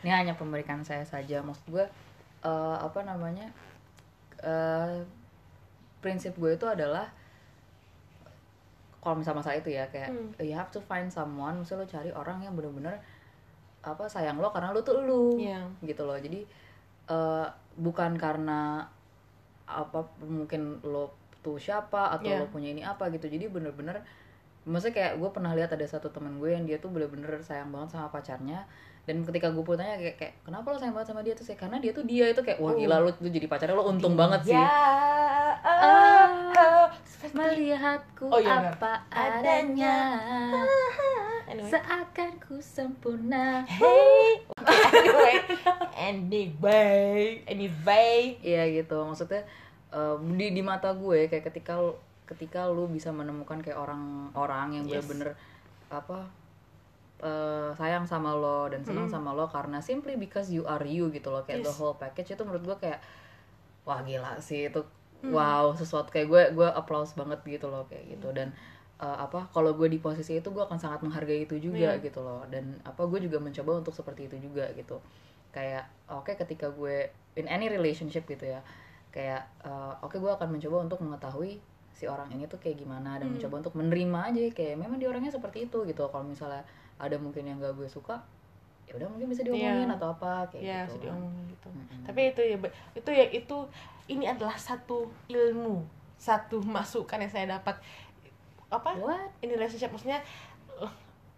ini 0.00 0.10
hanya 0.10 0.32
pemberikan 0.32 0.80
saya 0.80 1.04
saja 1.04 1.40
maksud 1.40 1.68
gue 1.68 1.84
eh, 2.42 2.76
apa 2.78 3.00
namanya 3.02 3.52
eh, 4.38 5.04
prinsip 5.98 6.34
gue 6.34 6.52
itu 6.52 6.64
adalah 6.64 7.06
kalau 8.98 9.18
misalnya 9.18 9.40
masalah 9.40 9.58
itu 9.58 9.70
ya 9.70 9.84
kayak 9.88 10.08
Hmm. 10.08 10.30
you 10.40 10.54
have 10.54 10.70
to 10.70 10.80
find 10.80 11.06
someone 11.08 11.58
misalnya 11.58 11.82
lo 11.82 11.90
cari 11.90 12.10
orang 12.10 12.38
yang 12.40 12.54
bener-bener 12.54 12.96
apa 13.82 14.06
sayang 14.06 14.38
lo 14.38 14.48
karena 14.48 14.70
lo 14.70 14.80
tuh 14.80 15.02
lu 15.02 15.36
Iya. 15.36 15.66
gitu 15.82 16.02
loh 16.02 16.14
jadi 16.16 16.46
eh, 17.04 17.46
bukan 17.76 18.14
karena 18.14 18.86
apa 19.64 20.00
mungkin 20.20 20.78
lo 20.82 21.10
tuh 21.40 21.58
siapa 21.58 22.14
atau 22.14 22.30
Iya. 22.30 22.38
lo 22.38 22.46
punya 22.46 22.70
ini 22.70 22.80
apa 22.80 23.10
gitu 23.10 23.26
jadi 23.26 23.50
bener-bener 23.50 23.98
maksudnya 24.62 24.94
kayak 24.94 25.12
gue 25.16 25.28
pernah 25.28 25.52
lihat 25.52 25.70
ada 25.70 25.82
satu 25.82 26.08
temen 26.08 26.38
gue 26.38 26.50
yang 26.50 26.62
dia 26.62 26.76
tuh 26.76 26.88
bener-bener 26.88 27.38
sayang 27.40 27.68
banget 27.68 27.92
sama 27.92 28.08
pacarnya. 28.08 28.62
Dan 29.02 29.26
ketika 29.26 29.50
gue 29.50 29.60
pun 29.60 29.74
tanya 29.74 29.98
kayak, 29.98 30.14
kayak 30.14 30.34
kenapa 30.42 30.70
lo 30.70 30.78
sayang 30.78 30.94
banget 30.94 31.10
sama 31.10 31.20
dia? 31.20 31.34
Tuh 31.34 31.42
saya 31.42 31.58
karena 31.58 31.76
dia 31.76 31.90
tuh 31.90 32.06
dia 32.06 32.30
itu 32.30 32.38
kayak 32.38 32.62
wah 32.62 32.70
Oh. 32.70 32.78
gila 32.78 32.96
lo 32.98 33.10
tuh 33.10 33.26
jadi 33.26 33.46
pacarnya 33.46 33.74
lo 33.74 33.84
untung 33.84 34.14
banget 34.14 34.46
sih. 34.46 34.54
Ya, 34.54 34.70
Ah, 35.62 36.30
oh, 36.54 36.86
melihatku 37.32 38.26
Oh, 38.26 38.38
iya, 38.38 38.70
apa 38.70 39.02
adanya. 39.08 39.96
Anyway. 41.44 41.68
seakan 41.68 42.30
ku 42.38 42.56
sempurna. 42.58 43.66
Hey, 43.66 44.40
anyway, 44.88 45.34
anyway, 45.92 47.20
anyway. 47.44 48.18
Iya 48.40 48.62
gitu, 48.72 49.02
maksudnya 49.02 49.42
eh, 49.90 50.14
di 50.32 50.46
di 50.50 50.62
mata 50.62 50.94
gue 50.94 51.26
kayak 51.26 51.44
ketika 51.44 51.76
lu- 51.76 51.98
ketika 52.24 52.66
lu 52.66 52.86
bisa 52.86 53.10
menemukan 53.10 53.58
kayak 53.60 53.76
orang-orang 53.76 54.80
yang 54.80 54.84
Yes. 54.86 55.04
bener-bener 55.04 55.30
apa 55.88 56.28
eh, 57.22 57.70
sayang 57.78 58.02
sama 58.02 58.34
lo 58.34 58.66
dan 58.66 58.82
senang 58.82 59.06
Mm. 59.06 59.14
sama 59.14 59.30
lo 59.30 59.46
karena 59.46 59.78
simply 59.78 60.18
because 60.18 60.50
you 60.50 60.66
are 60.66 60.82
you 60.82 61.06
gitu 61.14 61.30
loh 61.30 61.46
kayak 61.46 61.62
the 61.62 61.70
Yes. 61.70 61.78
whole 61.78 61.94
package 61.94 62.34
itu 62.34 62.42
menurut 62.42 62.64
gue 62.66 62.76
kayak 62.82 62.98
wah 63.86 64.02
gila 64.02 64.38
sih 64.42 64.66
itu 64.66 64.82
Mm. 65.22 65.30
wow 65.30 65.70
sesuatu 65.70 66.10
kayak 66.10 66.26
gue 66.26 66.42
gue 66.58 66.68
applause 66.74 67.14
banget 67.14 67.38
gitu 67.46 67.70
loh 67.70 67.86
kayak 67.86 68.18
gitu 68.18 68.34
dan 68.34 68.50
eh, 68.98 69.16
apa 69.18 69.46
kalau 69.54 69.70
gue 69.74 69.86
di 69.86 70.02
posisi 70.02 70.34
itu 70.34 70.50
gue 70.50 70.62
akan 70.62 70.78
sangat 70.82 71.02
menghargai 71.06 71.46
itu 71.46 71.62
juga 71.62 71.94
Iya. 71.94 72.02
gitu 72.02 72.22
loh 72.22 72.42
dan 72.50 72.74
apa 72.82 73.06
gue 73.06 73.22
juga 73.22 73.38
mencoba 73.38 73.78
untuk 73.78 73.94
seperti 73.94 74.26
itu 74.26 74.50
juga 74.50 74.66
gitu 74.74 74.98
kayak 75.54 75.86
oke 76.10 76.34
ketika 76.34 76.74
gue 76.74 77.06
in 77.38 77.46
any 77.46 77.70
relationship 77.70 78.26
gitu 78.26 78.50
ya 78.50 78.66
kayak 79.14 79.46
eh, 79.62 79.94
oke 80.02 80.18
gue 80.18 80.32
akan 80.32 80.58
mencoba 80.58 80.90
untuk 80.90 80.98
mengetahui 81.06 81.62
si 81.92 82.04
orang 82.04 82.28
ini 82.28 82.44
tuh 82.44 82.56
kayak 82.56 82.76
gimana 82.76 83.16
dan 83.16 83.28
Hmm. 83.28 83.36
mencoba 83.36 83.54
untuk 83.62 83.74
menerima 83.76 84.18
aja 84.28 84.40
kayak 84.50 84.74
memang 84.76 84.96
dia 84.96 85.08
orangnya 85.08 85.30
seperti 85.30 85.66
itu 85.66 85.78
gitu 85.84 86.02
kalau 86.08 86.24
misalnya 86.24 86.64
ada 86.96 87.14
mungkin 87.16 87.44
yang 87.44 87.56
gak 87.58 87.72
gue 87.72 87.86
suka 87.86 88.16
ya 88.82 88.96
udah 88.96 89.08
mungkin 89.08 89.28
bisa 89.28 89.42
diomongin 89.42 89.86
Iya. 89.86 89.94
atau 89.94 90.08
apa 90.10 90.32
kayak 90.48 90.62
Ya, 90.62 90.80
gitu 90.86 91.06
ngomong 91.06 91.46
gitu. 91.46 91.68
Mm-mm. 91.70 92.02
Tapi 92.02 92.20
itu 92.28 92.40
ya, 92.42 92.56
itu 92.92 93.10
ya 93.10 93.26
itu 93.30 93.56
ini 94.08 94.24
adalah 94.26 94.58
satu 94.58 95.06
ilmu, 95.28 95.86
satu 96.16 96.58
masukan 96.76 97.20
yang 97.20 97.30
saya 97.30 97.46
dapat 97.52 97.78
apa? 98.68 98.90
what 98.96 99.30
Ini 99.38 99.54
relationship 99.54 99.92
maksudnya 99.92 100.18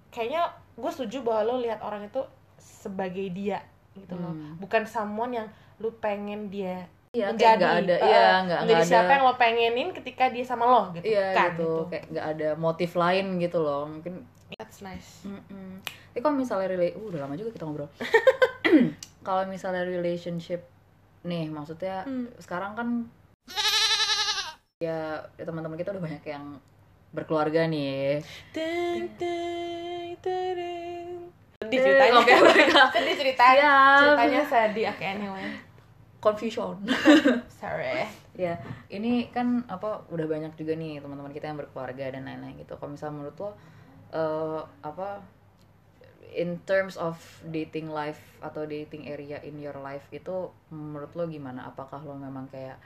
kayaknya 0.09 0.47
gue 0.75 0.91
setuju 0.91 1.21
bahwa 1.21 1.43
lo 1.45 1.55
lihat 1.61 1.83
orang 1.83 2.07
itu 2.07 2.23
sebagai 2.57 3.27
dia 3.31 3.59
gitu 3.93 4.15
loh. 4.15 4.31
Hmm. 4.31 4.57
Bukan 4.59 4.87
someone 4.87 5.35
yang 5.35 5.49
lu 5.79 5.91
pengen 5.99 6.49
dia 6.49 6.87
Iya, 7.15 7.31
kayak 7.31 7.39
menjadi 7.39 7.55
nggak 7.57 7.75
ada, 7.79 7.95
eh, 7.95 8.01
iya 8.05 8.27
nggak 8.43 8.61
menjadi 8.61 8.75
nggak 8.75 8.91
siapa 8.91 9.05
ada, 9.05 9.15
yang 9.15 9.23
lo 9.23 9.35
pengenin 9.35 9.89
ketika 9.95 10.25
dia 10.29 10.43
sama 10.43 10.65
lo 10.67 10.83
gitu 10.93 11.05
iya 11.07 11.27
Bukan, 11.31 11.47
gitu, 11.55 11.71
kayak 11.89 12.05
nggak 12.11 12.27
ada 12.29 12.49
motif 12.57 12.91
lain 12.95 13.27
gitu 13.39 13.59
loh, 13.59 13.87
mungkin. 13.87 14.27
that's 14.55 14.81
nice 14.81 15.23
mm-mm. 15.23 15.79
Tapi 16.11 16.21
kalau 16.21 16.35
misalnya 16.37 16.67
rela, 16.69 16.87
uh, 16.89 17.05
udah 17.05 17.21
lama 17.21 17.35
juga 17.35 17.51
kita 17.51 17.65
ngobrol. 17.65 17.91
kalau 19.27 19.43
misalnya 19.47 19.83
relationship, 19.83 20.63
nih 21.23 21.47
maksudnya 21.49 22.03
Hmm. 22.03 22.31
sekarang 22.37 22.75
kan 22.75 22.89
ya, 24.79 24.99
ya 25.33 25.43
teman-teman 25.43 25.75
kita 25.75 25.91
udah 25.91 26.03
banyak 26.03 26.23
yang 26.25 26.59
berkeluarga 27.11 27.65
nih. 27.65 28.19
Ding, 28.51 29.07
ding, 29.17 30.19
ding. 30.19 31.31
sedih 31.57 31.79
Eh, 31.79 31.83
ceritanya 31.83 32.13
baiklah. 32.21 32.89
sedih 32.95 33.15
ceritanya 33.17 33.71
ceritanya 33.97 34.43
sedih 34.45 34.85
oke 34.89 35.05
anyway 35.05 35.47
Confusion. 36.25 36.81
sorry 37.61 38.09
ya, 38.35 38.57
ini 38.89 39.29
kan 39.31 39.63
apa 39.71 40.03
udah 40.11 40.27
banyak 40.27 40.57
juga 40.59 40.75
nih 40.75 40.99
teman-teman 40.99 41.31
kita 41.31 41.53
yang 41.53 41.61
berkeluarga 41.61 42.11
dan 42.11 42.25
lain-lain 42.27 42.59
gitu. 42.59 42.75
Kalau 42.81 42.97
misalnya 42.97 43.15
menurut 43.21 43.37
lo 43.39 43.51
eh, 44.11 44.61
apa 44.83 45.23
in 46.35 46.59
terms 46.67 46.99
of 46.99 47.15
dating 47.47 47.87
life 47.93 48.19
atau 48.43 48.67
dating 48.67 49.07
area 49.07 49.39
in 49.47 49.61
your 49.63 49.77
life 49.79 50.03
itu 50.11 50.51
menurut 50.73 51.15
lo 51.15 51.31
gimana? 51.31 51.71
Apakah 51.71 52.03
lo 52.03 52.19
memang 52.19 52.51
kayak 52.51 52.81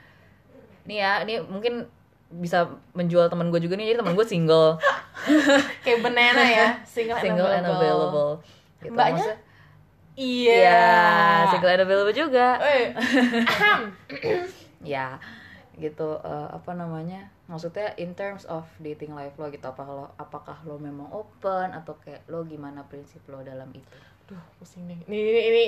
ini 0.85 1.01
ya, 1.01 1.25
ini 1.25 1.41
mungkin 1.41 1.89
bisa 2.29 2.69
menjual 2.93 3.25
teman 3.25 3.49
gue 3.49 3.57
juga 3.57 3.73
nih, 3.73 3.89
jadi 3.93 4.05
teman 4.05 4.13
gue 4.13 4.21
single, 4.21 4.77
kayak 5.85 5.99
banana 6.05 6.45
ya 6.45 6.67
single, 6.85 7.17
single 7.17 7.49
and 7.49 7.65
available. 7.65 8.31
Gitu. 8.85 8.93
Mbaknya? 8.93 9.17
Maksudnya- 9.17 9.48
iya 10.19 10.59
Iya, 10.59 11.47
single 11.55 11.71
and 11.71 11.83
available 11.87 12.11
juga. 12.11 12.59
Eh, 12.59 12.91
ahem. 12.91 13.81
ya 14.83 15.15
gitu 15.79 16.19
eh, 16.19 16.47
apa 16.51 16.75
namanya 16.75 17.31
maksudnya 17.47 17.95
in 17.95 18.11
terms 18.11 18.43
of 18.51 18.67
dating 18.83 19.15
life 19.15 19.31
lo 19.39 19.47
gitu 19.47 19.63
apa 19.63 19.79
lo 19.87 20.11
apakah 20.19 20.59
lo 20.67 20.75
memang 20.75 21.07
open 21.07 21.71
atau 21.71 21.95
kayak 22.03 22.27
lo 22.27 22.43
gimana 22.43 22.83
prinsip 22.91 23.23
lo 23.31 23.39
dalam 23.39 23.71
itu 23.71 23.97
Duh, 24.29 24.37
pusing 24.61 24.85
deh. 24.85 24.93
Ini, 25.09 25.17
ini, 25.17 25.41
ini, 25.41 25.63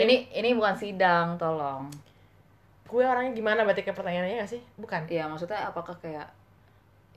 ini 0.00 0.16
ini 0.32 0.48
bukan 0.56 0.72
sidang 0.78 1.36
tolong 1.36 1.90
gue 2.86 3.02
orangnya 3.02 3.34
gimana 3.34 3.66
berarti 3.66 3.82
ke 3.82 3.90
pertanyaannya 3.90 4.46
gak 4.46 4.52
sih? 4.56 4.62
Bukan. 4.78 5.10
ya 5.10 5.26
maksudnya 5.26 5.66
apakah 5.66 5.98
kayak 5.98 6.30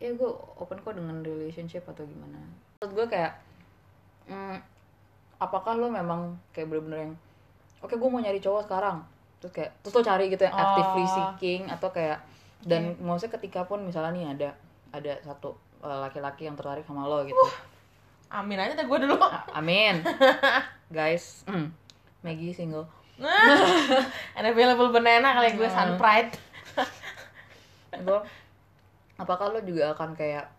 ya 0.02 0.10
gue 0.12 0.32
open 0.58 0.82
kok 0.82 0.98
dengan 0.98 1.22
relationship 1.22 1.86
atau 1.86 2.04
gimana 2.04 2.42
menurut 2.82 2.92
gue 2.96 3.06
kayak 3.16 3.38
hmm, 4.32 4.58
apakah 5.40 5.74
lo 5.74 5.88
memang 5.88 6.22
kayak 6.50 6.68
bener-bener 6.68 7.00
yang 7.02 7.14
oke 7.80 7.92
gue 7.92 8.10
mau 8.10 8.20
nyari 8.20 8.38
cowok 8.38 8.68
sekarang 8.68 9.02
terus 9.40 9.52
kayak 9.52 9.72
terus 9.80 9.94
lo 9.94 10.04
cari 10.04 10.28
gitu 10.28 10.44
yang 10.44 10.54
actively 10.54 11.02
Oh. 11.02 11.10
seeking 11.10 11.62
atau 11.66 11.90
kayak 11.90 12.20
dan 12.62 12.94
maksudnya 13.00 13.34
ketika 13.34 13.64
pun 13.64 13.80
misalnya 13.82 14.12
nih 14.12 14.26
ada 14.30 14.50
ada 14.92 15.14
satu 15.22 15.56
uh, 15.80 16.04
laki-laki 16.04 16.44
yang 16.44 16.54
tertarik 16.54 16.84
sama 16.84 17.04
lo 17.04 17.24
gitu 17.24 17.40
Amin 18.30 18.56
aja 18.56 18.76
deh 18.76 18.84
gue 18.84 19.00
dulu. 19.00 19.16
amin 19.50 20.06
guys 20.92 21.42
mm. 21.46 21.66
Maggie 22.20 22.52
single 22.52 22.86
and 24.36 24.46
available 24.46 24.92
banana 24.92 25.34
kali 25.34 25.56
gue 25.56 25.66
Hmm. 25.66 25.76
sun 25.78 25.92
pride 25.96 26.36
itu 27.96 28.16
apakah 29.16 29.50
lo 29.50 29.60
juga 29.62 29.92
akan 29.92 30.14
kayak 30.14 30.52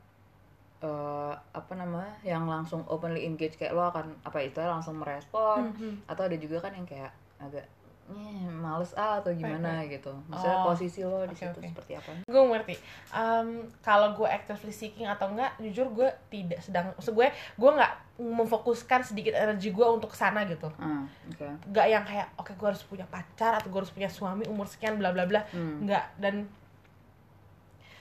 eh, 0.80 1.34
apa 1.52 1.72
namanya 1.74 2.16
yang 2.22 2.44
langsung 2.44 2.80
openly 2.86 3.22
engage 3.22 3.54
kayak 3.54 3.72
lo 3.72 3.84
akan 3.86 4.16
apa 4.22 4.38
itu 4.40 4.56
langsung 4.58 4.96
merespon. 4.96 5.70
Mhm. 5.70 6.08
atau 6.08 6.24
ada 6.24 6.36
juga 6.36 6.56
kan 6.58 6.72
yang 6.72 6.84
kayak 6.84 7.12
agak 7.36 7.68
"Eh, 8.10 8.42
males 8.50 8.90
ah 8.98 9.22
atau 9.22 9.30
gimana 9.30 9.86
gitu. 9.86 10.10
Maksudnya 10.26 10.58
Oh, 10.58 10.66
posisi 10.66 10.98
lo 11.00 11.22
di 11.22 11.30
oke, 11.30 11.46
situ 11.46 11.54
oke. 11.54 11.68
seperti 11.70 11.92
apa? 11.94 12.10
Gue 12.26 12.42
ngerti. 12.42 12.74
Em, 13.14 13.48
kalau 13.78 14.18
gue 14.18 14.26
actively 14.26 14.74
seeking 14.74 15.06
atau 15.06 15.30
enggak 15.30 15.54
jujur 15.60 15.86
gue 15.94 16.10
tidak 16.26 16.58
sedang 16.58 16.90
maksud 16.90 17.14
gue 17.14 17.30
gue 17.30 17.70
nggak 17.70 17.92
memfokuskan 18.18 19.06
sedikit 19.06 19.38
energi 19.38 19.70
gue 19.70 19.86
untuk 19.86 20.10
sana 20.10 20.42
gitu. 20.42 20.66
Ah 20.74 21.06
oke. 21.30 21.70
Nggak 21.70 21.86
yang 21.86 22.02
kayak 22.02 22.26
oke 22.34 22.50
gue 22.50 22.66
harus 22.66 22.82
punya 22.82 23.06
pacar 23.06 23.54
atau 23.54 23.70
gue 23.70 23.78
harus 23.78 23.94
punya 23.94 24.10
suami 24.10 24.42
umur 24.44 24.66
sekian 24.66 24.98
bla 24.98 25.14
bla 25.14 25.30
bla. 25.30 25.46
Hmm. 25.54 25.86
nggak 25.86 26.04
dan 26.18 26.50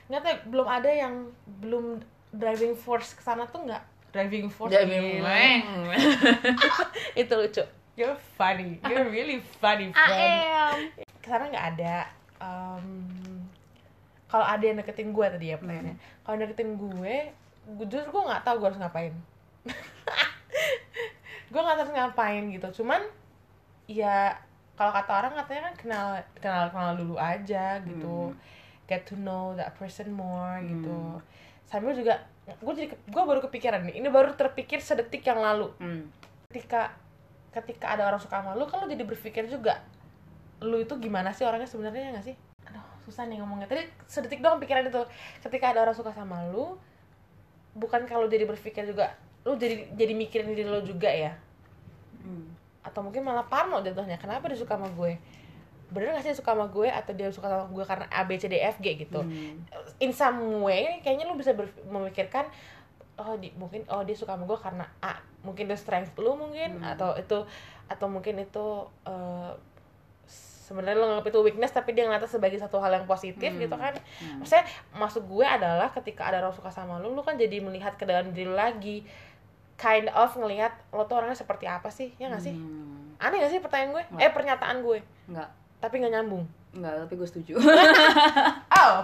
nggak 0.08 0.20
tahu 0.20 0.36
belum 0.50 0.66
ada 0.66 0.90
yang 0.90 1.14
belum 1.62 2.02
driving 2.30 2.74
force 2.78 3.14
ke 3.14 3.22
sana 3.22 3.46
tuh 3.46 3.66
nggak 3.66 3.82
driving 4.10 4.46
force 4.50 4.70
gila. 4.74 5.30
itu 7.22 7.32
lucu. 7.34 7.64
You're 7.98 8.18
funny. 8.38 8.78
You're 8.86 9.10
really 9.10 9.42
funny 9.58 9.90
friend 9.92 10.90
ke 11.20 11.26
sana 11.28 11.44
nggak 11.50 11.66
ada 11.76 11.96
Em, 12.40 12.88
kalau 14.24 14.46
ada 14.48 14.64
yang 14.64 14.80
deketin 14.80 15.12
gue 15.12 15.26
tadi 15.28 15.52
ya 15.52 15.60
pertanyaannya. 15.60 15.96
Kalau 16.24 16.36
deketin 16.40 16.70
gue 16.80 17.16
gue 17.76 17.86
jujur 17.86 18.08
gue 18.08 18.22
nggak 18.24 18.42
tahu 18.48 18.56
gue 18.64 18.68
harus 18.72 18.80
ngapain. 18.80 19.14
Gue 21.52 21.60
nggak 21.60 21.76
tahu 21.76 21.84
harus 21.84 21.94
ngapain 21.98 22.44
gitu. 22.48 22.80
Cuman 22.80 23.02
ya 23.84 24.32
kalau 24.78 24.94
kata 24.94 25.12
orang 25.12 25.34
katanya 25.36 25.62
kan 25.68 25.74
kenal 25.76 26.06
kenal 26.40 26.64
kenal 26.72 26.92
dulu 26.96 27.14
aja 27.20 27.82
gitu. 27.84 28.32
Get 28.88 29.04
to 29.10 29.20
know 29.20 29.52
that 29.58 29.76
person 29.76 30.14
more 30.14 30.56
gitu 30.64 31.20
sambil 31.70 31.94
juga 31.94 32.26
gue 32.50 32.72
jadi 32.74 32.88
gue 32.90 33.22
baru 33.22 33.40
kepikiran 33.46 33.86
nih 33.86 34.02
ini 34.02 34.08
baru 34.10 34.34
terpikir 34.34 34.82
sedetik 34.82 35.22
yang 35.22 35.38
lalu. 35.38 35.70
Hmm. 35.78 36.10
ketika 36.50 36.90
ketika 37.54 37.94
ada 37.94 38.10
orang 38.10 38.18
suka 38.18 38.42
sama 38.42 38.58
lu 38.58 38.66
kan 38.66 38.82
lu 38.82 38.90
jadi 38.90 39.06
berpikir 39.06 39.46
juga 39.46 39.78
lu 40.58 40.82
itu 40.82 40.98
gimana 40.98 41.30
sih 41.30 41.46
orangnya 41.46 41.70
sebenarnya 41.70 42.18
nggak 42.18 42.26
sih? 42.26 42.34
Aduh 42.66 42.84
susah 43.06 43.24
nih 43.30 43.38
ngomongnya. 43.38 43.70
Tadi 43.70 43.86
sedetik 44.04 44.42
doang 44.42 44.60
pikiran 44.60 44.84
itu. 44.90 45.02
Ketika 45.40 45.72
ada 45.72 45.86
orang 45.86 45.96
suka 45.96 46.10
sama 46.10 46.42
lu 46.50 46.74
bukan 47.78 48.02
kalau 48.04 48.26
jadi 48.26 48.44
berpikir 48.50 48.82
juga 48.84 49.14
lu 49.46 49.54
jadi 49.54 49.94
jadi 49.94 50.12
mikirin 50.12 50.50
diri 50.52 50.66
lu 50.66 50.82
juga 50.82 51.08
ya? 51.08 51.32
Hmm. 52.20 52.52
atau 52.84 53.00
mungkin 53.00 53.24
malah 53.24 53.44
parno 53.48 53.80
jatuhnya 53.80 54.20
kenapa 54.20 54.48
dia 54.48 54.60
suka 54.60 54.76
sama 54.76 54.88
gue 54.92 55.16
bener 55.90 56.10
gak 56.12 56.22
sih 56.22 56.32
suka 56.32 56.52
sama 56.52 56.66
gue 56.66 56.86
atau 56.86 57.12
dia 57.12 57.26
suka 57.28 57.46
sama 57.46 57.66
gue 57.66 57.82
karena 57.82 58.06
A 58.08 58.22
B 58.22 58.34
C 58.34 58.46
D 58.46 58.56
F 58.56 58.78
G 58.78 58.94
gitu 58.96 59.20
Hmm. 59.20 59.58
in 59.98 60.10
some 60.10 60.38
way 60.60 60.98
kayaknya 61.00 61.24
lu 61.24 61.34
bisa 61.34 61.50
memikirkan 61.84 62.46
oh 63.16 63.34
di, 63.34 63.50
mungkin 63.52 63.82
oh 63.86 64.00
dia 64.00 64.14
suka 64.14 64.32
sama 64.32 64.44
gue 64.44 64.56
karena 64.56 64.86
A 65.00 65.14
mungkin 65.40 65.66
itu 65.66 65.76
strength 65.76 66.14
lu 66.16 66.34
mungkin 66.34 66.78
Hmm. 66.78 66.90
atau 66.90 67.12
itu 67.14 67.38
atau 67.86 68.06
mungkin 68.06 68.38
itu 68.38 68.66
eh, 69.04 69.52
sebenarnya 70.64 70.96
lu 70.96 71.06
nganggap 71.08 71.26
itu 71.28 71.40
weakness 71.42 71.70
tapi 71.70 71.90
dia 71.90 72.06
ngeliatnya 72.06 72.30
sebagai 72.30 72.54
satu 72.56 72.78
hal 72.78 72.94
yang 72.94 73.04
positif 73.04 73.50
Hmm. 73.50 73.58
gitu 73.58 73.74
kan 73.74 73.90
Hmm. 74.22 74.38
maksudnya 74.38 74.62
maksud 74.94 75.22
gue 75.24 75.42
adalah 75.42 75.90
ketika 75.90 76.22
ada 76.24 76.38
orang 76.40 76.54
suka 76.54 76.70
sama 76.70 76.96
lu 76.96 77.10
lu 77.10 77.20
kan 77.20 77.34
jadi 77.34 77.58
melihat 77.58 77.94
ke 77.94 78.04
dalam 78.04 78.30
diri 78.30 78.48
lagi 78.48 79.02
kind 79.74 80.06
of 80.08 80.30
ngelihat 80.32 80.70
lo 80.90 81.02
tuh 81.04 81.18
orangnya 81.18 81.34
seperti 81.34 81.64
apa 81.64 81.88
sih 81.88 82.14
ya 82.16 82.28
gak 82.28 82.38
sih 82.40 82.54
Hmm. 82.54 83.18
aneh 83.18 83.36
gak 83.38 83.50
sih 83.50 83.58
pertanyaan 83.58 83.90
gue 83.92 84.04
Nggak. 84.06 84.22
eh 84.22 84.30
pernyataan 84.30 84.76
gue 84.80 84.98
Enggak, 85.26 85.50
tapi 85.80 85.96
nggak 85.96 86.12
nyambung 86.12 86.44
enggak, 86.70 87.02
tapi 87.02 87.12
gue 87.14 87.26
setuju. 87.26 87.52
oh 88.78 88.98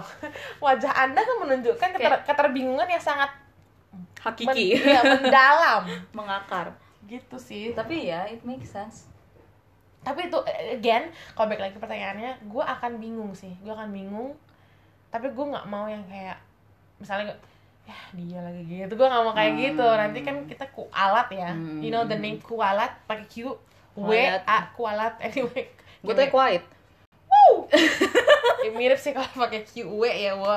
wajah 0.59 0.93
anda 0.97 1.19
tuh 1.19 1.37
menunjukkan 1.37 1.89
keter- 1.91 2.23
keterbingungan 2.23 2.87
yang 2.87 3.01
sangat 3.01 3.27
men- 3.91 4.07
Hakiki. 4.17 4.77
iya, 4.77 5.01
mendalam 5.01 5.83
Mengakar. 6.17 6.71
gitu 7.03 7.35
sih 7.35 7.71
Tapi 7.71 8.07
ya, 8.07 8.23
it 8.25 8.43
makes 8.43 8.69
sense. 8.69 9.07
tapi 9.99 10.23
itu 10.25 10.39
again 10.69 11.07
kalau 11.33 11.47
balik 11.47 11.63
lagi 11.65 11.75
pertanyaannya 11.75 12.39
gue 12.41 12.63
akan 12.65 12.95
bingung 12.95 13.31
sih 13.33 13.51
gue 13.57 13.69
akan 13.69 13.91
bingung 13.91 14.31
tapi 15.07 15.27
gue 15.27 15.45
nggak 15.45 15.65
mau 15.65 15.83
yang 15.83 15.99
kayak 16.05 16.39
misalnya 16.97 17.35
ya 17.83 17.97
dia 18.13 18.39
lagi 18.39 18.63
gitu 18.63 18.93
gue 18.93 19.03
nggak 19.05 19.19
mau 19.21 19.33
kayak 19.33 19.51
Hmm. 19.53 19.61
gitu 19.61 19.83
nanti 19.83 20.19
kan 20.21 20.35
kita 20.45 20.63
kualat 20.69 21.27
ya 21.29 21.51
Hmm. 21.51 21.79
you 21.79 21.89
know 21.89 22.03
the 22.03 22.15
name 22.15 22.39
kualat 22.39 22.95
pakai 23.03 23.27
Q 23.27 23.51
W. 23.97 24.11
A 24.41 24.71
kualat 24.71 25.19
anyway 25.25 25.67
Gue 26.03 26.13
tuh 26.13 26.29
quiet. 26.31 26.63
Ya, 28.67 28.75
mirip 28.75 28.99
sih 28.99 29.15
kalau 29.15 29.27
pakai 29.31 29.63
Q 29.63 29.87
W 29.87 30.03
ya 30.11 30.35
wo 30.35 30.51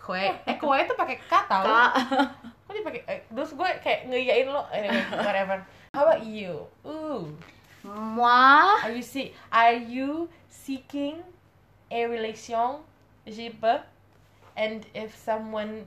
kue 0.00 0.32
eh 0.48 0.56
kue 0.56 0.76
itu 0.80 0.96
pakai 0.96 1.20
K 1.20 1.32
tau 1.44 1.60
kok 1.60 2.72
dia 2.72 2.80
pakai 2.80 3.00
eh, 3.04 3.20
terus 3.28 3.52
gue 3.52 3.68
kayak 3.84 4.08
ngeiyain 4.08 4.48
lo 4.48 4.64
anyway 4.72 5.04
whatever 5.20 5.60
how 5.92 6.08
about 6.08 6.24
you 6.24 6.64
ooh 6.88 7.28
Moi. 7.84 8.76
Are 8.84 8.92
you 8.92 9.02
see? 9.02 9.32
Are 9.52 9.72
you 9.72 10.28
seeking 10.48 11.24
a 11.90 12.04
relationship? 12.06 13.64
And 14.56 14.84
if 14.92 15.16
someone 15.16 15.86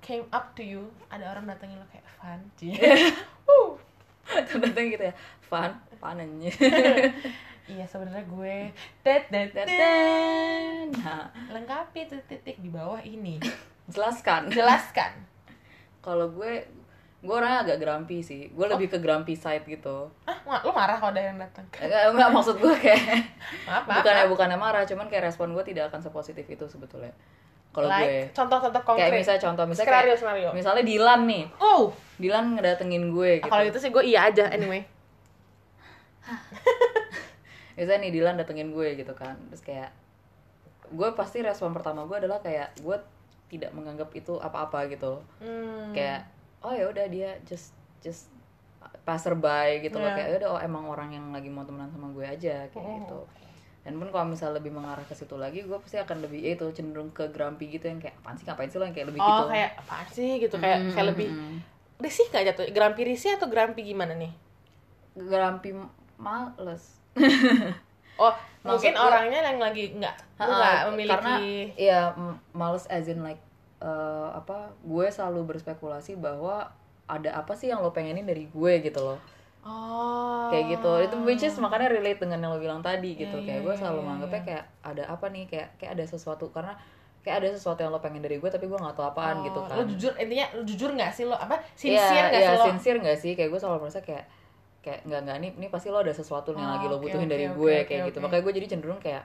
came 0.00 0.24
up 0.32 0.56
to 0.56 0.64
you, 0.64 0.88
ada 1.12 1.36
orang 1.36 1.44
datengin 1.44 1.76
lo 1.76 1.86
kayak 1.92 2.06
Van, 2.18 2.40
Woo. 3.48 3.76
Ternyata 4.24 4.80
gitu 4.80 5.04
ya. 5.12 5.14
Fun, 5.44 5.76
fun 6.00 6.16
anjir. 6.24 6.56
iya 7.68 7.84
sebenarnya 7.84 8.24
gue 8.24 8.72
tet 9.04 9.28
tet 9.28 9.52
tet. 9.52 9.68
Nah, 10.98 11.28
lengkapi 11.52 12.08
tuh 12.08 12.20
titik 12.24 12.56
di 12.58 12.72
bawah 12.72 12.98
ini. 13.04 13.36
jelaskan. 13.92 14.48
Jelaskan. 14.48 15.12
Kalau 16.00 16.32
gue 16.32 16.64
gue 17.18 17.34
orangnya 17.34 17.66
agak 17.66 17.78
grumpy 17.82 18.24
sih. 18.24 18.48
Gue 18.54 18.64
lebih 18.70 18.88
ke 18.88 18.98
grumpy 19.02 19.34
side 19.34 19.66
gitu. 19.66 20.08
Ah, 20.24 20.38
lo 20.64 20.70
marah 20.72 20.96
kalau 20.96 21.12
ada 21.12 21.20
yang 21.28 21.36
datang? 21.36 21.66
Enggak, 21.76 22.14
enggak 22.14 22.28
maksud 22.30 22.56
gue 22.56 22.74
kayak 22.78 23.02
Maaf, 23.68 23.84
maaf. 23.84 23.96
bukannya 24.00 24.22
maaf. 24.24 24.32
bukannya 24.32 24.58
marah, 24.58 24.82
cuman 24.88 25.06
kayak 25.10 25.28
respon 25.28 25.52
gue 25.52 25.64
tidak 25.66 25.90
akan 25.92 26.00
sepositif 26.00 26.46
itu 26.46 26.64
sebetulnya. 26.64 27.12
Kalau 27.68 27.84
gue 27.84 28.00
like 28.00 28.32
contoh-contoh 28.32 28.80
konkret. 28.80 29.12
kayak 29.12 29.20
misalnya 29.20 29.42
contoh 29.44 29.64
misalnya 29.68 29.86
skenario 29.92 30.08
kayak, 30.08 30.20
skenario. 30.24 30.48
misalnya 30.56 30.84
Dilan 30.88 31.20
nih. 31.28 31.44
Oh, 31.60 31.92
Dilan 32.16 32.44
ngedatengin 32.56 33.04
gue 33.12 33.30
gitu. 33.44 33.50
kalau 33.52 33.64
itu 33.68 33.76
sih 33.82 33.90
gue 33.92 34.04
iya 34.08 34.32
aja 34.32 34.48
anyway. 34.48 34.80
Misalnya 37.78 38.00
nih 38.00 38.12
Dilan 38.12 38.34
datengin 38.34 38.68
gue 38.68 38.88
gitu 38.94 39.14
kan. 39.14 39.38
Terus 39.48 39.62
kayak 39.62 39.90
gue 40.88 41.08
pasti 41.12 41.38
respon 41.38 41.70
pertama 41.70 42.02
gue 42.02 42.16
adalah 42.18 42.38
kayak 42.38 42.74
gue 42.76 42.96
tidak 43.48 43.70
menganggap 43.70 44.10
itu 44.12 44.34
apa-apa 44.36 44.90
gitu. 44.90 45.22
Hmm. 45.38 45.94
Kayak 45.94 46.26
oh 46.60 46.74
ya 46.74 46.84
udah 46.84 47.06
dia 47.06 47.38
just 47.44 47.70
just 47.98 48.26
passerby 49.02 49.80
gitu 49.80 49.96
loh 49.96 50.06
Iya. 50.06 50.16
kayak 50.16 50.28
"Ya 50.28 50.36
udah 50.38 50.50
oh 50.50 50.60
emang 50.60 50.84
orang 50.84 51.10
yang 51.10 51.30
lagi 51.30 51.46
mau 51.46 51.62
temenan 51.62 51.88
sama 51.88 52.10
gue 52.10 52.24
aja 52.24 52.66
kayak 52.66 52.76
Oh. 52.78 52.96
gitu. 52.98 53.20
Dan 53.80 53.96
pun 53.96 54.10
kalau 54.10 54.26
misalnya 54.26 54.58
lebih 54.58 54.68
mengarah 54.70 55.00
ke 55.02 55.14
situ 55.14 55.32
lagi, 55.34 55.64
gue 55.64 55.78
pasti 55.78 55.96
akan 55.96 56.20
lebih 56.20 56.40
ya 56.40 56.52
itu 56.52 56.66
cenderung 56.72 57.08
ke 57.08 57.24
grumpy 57.26 57.70
gitu 57.70 57.88
yang 57.88 57.96
kayak 57.96 58.18
apaan 58.18 58.36
sih 58.36 58.44
ngapain 58.44 58.68
sih 58.68 58.76
lo 58.76 58.84
yang 58.84 58.92
kayak 58.92 59.08
lebih 59.08 59.20
Oh, 59.20 59.28
gitu. 59.28 59.44
kayak 59.48 59.70
apa 59.78 59.96
sih 60.10 60.30
gitu 60.36 60.56
kayak 60.56 60.78
Mm, 60.78 60.90
kayak 60.92 61.06
lebih 61.08 61.28
risih 61.98 62.26
gak 62.28 62.44
jatuh? 62.44 62.64
Grumpy 62.68 63.02
risih 63.06 63.30
atau 63.34 63.48
grumpy 63.48 63.80
gimana 63.82 64.12
nih? 64.12 64.32
grumpy 65.16 65.72
males. 66.16 66.97
Oh, 68.16 68.32
Maksud 68.64 68.66
mungkin 68.66 68.92
gua- 68.92 69.06
orangnya 69.08 69.40
yang 69.44 69.58
lagi 69.58 69.84
nggak 69.92 70.14
nggak 70.36 70.78
memiliki 70.90 71.12
karena 71.14 71.34
ya 71.74 72.00
males 72.52 72.84
as 72.86 73.06
in 73.06 73.22
like 73.22 73.38
eh, 73.78 74.28
apa 74.30 74.74
gue 74.82 75.06
selalu 75.08 75.46
berspekulasi 75.48 76.18
bahwa 76.18 76.66
ada 77.06 77.30
apa 77.32 77.54
sih 77.54 77.66
yang 77.66 77.78
lo 77.78 77.88
pengenin 77.88 78.22
dari 78.22 78.44
gue 78.46 78.72
gitu 78.80 79.00
loh. 79.00 79.18
Oh. 79.62 80.48
Kayak 80.48 80.76
gitu. 80.76 80.92
Itu 81.04 81.16
which 81.22 81.40
is 81.40 81.54
makanya 81.56 81.88
relate 81.88 82.18
dengan 82.18 82.38
yang 82.38 82.50
lo 82.52 82.58
bilang 82.58 82.80
tadi 82.80 83.14
gitu. 83.14 83.38
Iya, 83.38 83.44
kayak 83.44 83.60
iya, 83.60 83.64
gue 83.64 83.72
iya, 83.72 83.80
selalu 83.80 83.96
iya, 83.96 84.04
menganggapnya 84.04 84.36
iya. 84.36 84.46
kayak 84.46 84.64
ada 84.82 85.02
apa 85.06 85.26
nih? 85.28 85.44
Kayak 85.46 85.68
kayak 85.76 85.92
ada 85.94 86.04
sesuatu. 86.04 86.44
Karena 86.48 86.72
kayak 87.20 87.36
ada 87.38 87.48
sesuatu 87.50 87.80
yang 87.80 87.90
lo 87.90 88.00
pengen 88.00 88.20
dari 88.20 88.36
gue 88.36 88.48
tapi 88.48 88.64
gue 88.64 88.76
nggak 88.76 88.94
tahu 88.94 89.06
apaan 89.06 89.40
Oh, 89.40 89.44
gitu 89.44 89.60
kan. 89.62 89.76
lo 89.76 89.84
jujur 89.86 90.12
intinya 90.16 90.46
lo 90.52 90.62
jujur 90.64 90.90
nggak 90.92 91.10
sih 91.10 91.24
lo? 91.24 91.36
Apa 91.36 91.54
Iya, 91.56 91.76
sincere 91.76 92.26
nggak 92.28 92.40
iya, 92.40 92.48
sih 92.48 92.56
lo? 92.56 92.64
sincere 92.66 92.98
nggak 92.98 93.18
sih? 93.18 93.32
Kayak 93.34 93.50
gue 93.52 93.60
selalu 93.60 93.78
merasa 93.82 94.00
kayak 94.00 94.24
kayak 94.78 95.04
nggak 95.04 95.20
nggak 95.26 95.36
nih 95.38 95.50
ini 95.54 95.66
pasti 95.68 95.88
lo 95.88 96.00
ada 96.00 96.10
sesuatu 96.10 96.54
yang 96.54 96.62
Oh, 96.62 96.72
lagi 96.74 96.86
lo 96.86 96.96
oke, 96.96 97.04
butuhin 97.04 97.26
oke, 97.26 97.32
dari 97.32 97.44
oke, 97.44 97.56
gue 97.56 97.74
oke, 97.74 97.84
kayak 97.84 98.00
gitu. 98.08 98.18
oke. 98.18 98.24
makanya 98.24 98.42
gue 98.42 98.54
jadi 98.56 98.66
cenderung 98.68 99.00
kayak 99.00 99.24